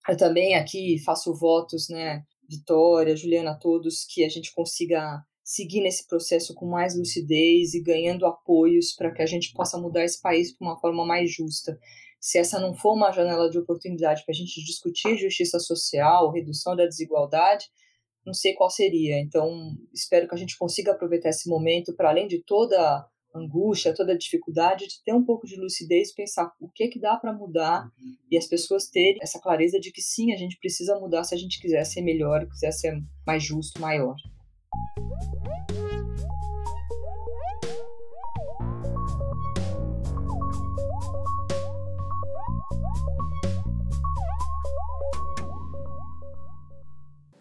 Eu 0.08 0.16
também 0.16 0.56
aqui 0.56 0.98
faço 0.98 1.32
votos, 1.32 1.88
né, 1.88 2.24
Vitória, 2.48 3.16
Juliana, 3.16 3.58
todos, 3.58 4.04
que 4.04 4.24
a 4.24 4.28
gente 4.28 4.52
consiga 4.52 5.22
seguir 5.44 5.82
nesse 5.82 6.08
processo 6.08 6.54
com 6.54 6.66
mais 6.66 6.96
lucidez 6.96 7.74
e 7.74 7.82
ganhando 7.82 8.24
apoios 8.24 8.94
para 8.94 9.12
que 9.12 9.20
a 9.20 9.26
gente 9.26 9.52
possa 9.52 9.78
mudar 9.78 10.02
esse 10.02 10.20
país 10.20 10.48
de 10.48 10.56
uma 10.58 10.80
forma 10.80 11.04
mais 11.04 11.30
justa. 11.30 11.78
Se 12.18 12.38
essa 12.38 12.58
não 12.58 12.74
for 12.74 12.94
uma 12.94 13.12
janela 13.12 13.50
de 13.50 13.58
oportunidade 13.58 14.24
para 14.24 14.32
a 14.32 14.34
gente 14.34 14.64
discutir 14.64 15.18
justiça 15.18 15.58
social, 15.58 16.32
redução 16.32 16.74
da 16.74 16.86
desigualdade, 16.86 17.66
não 18.24 18.32
sei 18.32 18.54
qual 18.54 18.70
seria. 18.70 19.20
Então, 19.20 19.76
espero 19.92 20.26
que 20.26 20.34
a 20.34 20.38
gente 20.38 20.56
consiga 20.56 20.92
aproveitar 20.92 21.28
esse 21.28 21.46
momento 21.46 21.94
para, 21.94 22.08
além 22.08 22.26
de 22.26 22.42
toda 22.42 23.06
angústia, 23.34 23.94
toda 23.94 24.16
dificuldade, 24.16 24.86
de 24.86 25.02
ter 25.04 25.12
um 25.12 25.24
pouco 25.24 25.46
de 25.46 25.56
lucidez, 25.56 26.14
pensar 26.14 26.50
o 26.58 26.70
que 26.70 26.84
é 26.84 26.88
que 26.88 27.00
dá 27.00 27.16
para 27.16 27.32
mudar 27.32 27.90
e 28.30 28.38
as 28.38 28.46
pessoas 28.46 28.88
terem 28.88 29.18
essa 29.20 29.40
clareza 29.40 29.78
de 29.78 29.90
que 29.90 30.00
sim, 30.00 30.32
a 30.32 30.36
gente 30.36 30.56
precisa 30.58 30.98
mudar 30.98 31.24
se 31.24 31.34
a 31.34 31.38
gente 31.38 31.60
quiser 31.60 31.84
ser 31.84 32.00
melhor, 32.00 32.48
quiser 32.48 32.72
ser 32.72 32.94
mais 33.26 33.42
justo, 33.42 33.80
maior. 33.80 34.14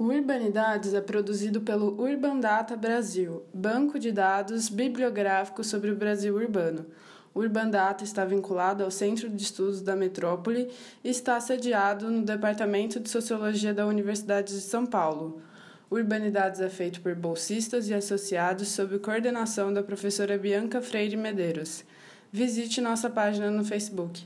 O 0.03 0.07
Urbanidades 0.07 0.93
é 0.93 0.99
produzido 0.99 1.61
pelo 1.61 1.97
Urban 1.97 2.39
Data 2.41 2.75
Brasil, 2.75 3.43
banco 3.53 3.97
de 3.97 4.11
dados 4.11 4.67
bibliográfico 4.67 5.63
sobre 5.63 5.91
o 5.91 5.95
Brasil 5.95 6.35
urbano. 6.35 6.85
O 7.33 7.39
Urban 7.39 7.69
Data 7.69 8.03
está 8.03 8.25
vinculado 8.25 8.83
ao 8.83 8.91
Centro 8.91 9.29
de 9.29 9.41
Estudos 9.41 9.81
da 9.81 9.95
Metrópole 9.95 10.69
e 11.03 11.09
está 11.09 11.39
sediado 11.39 12.11
no 12.11 12.21
Departamento 12.21 12.99
de 12.99 13.09
Sociologia 13.09 13.73
da 13.73 13.87
Universidade 13.87 14.53
de 14.53 14.59
São 14.59 14.85
Paulo. 14.85 15.41
Urbanidades 15.89 16.59
é 16.59 16.69
feito 16.69 17.01
por 17.01 17.13
bolsistas 17.15 17.87
e 17.89 17.93
associados 17.93 18.69
sob 18.69 18.97
coordenação 18.99 19.73
da 19.73 19.83
professora 19.83 20.37
Bianca 20.37 20.81
Freire 20.81 21.15
Medeiros. 21.15 21.83
Visite 22.31 22.81
nossa 22.81 23.09
página 23.09 23.51
no 23.51 23.63
Facebook. 23.63 24.25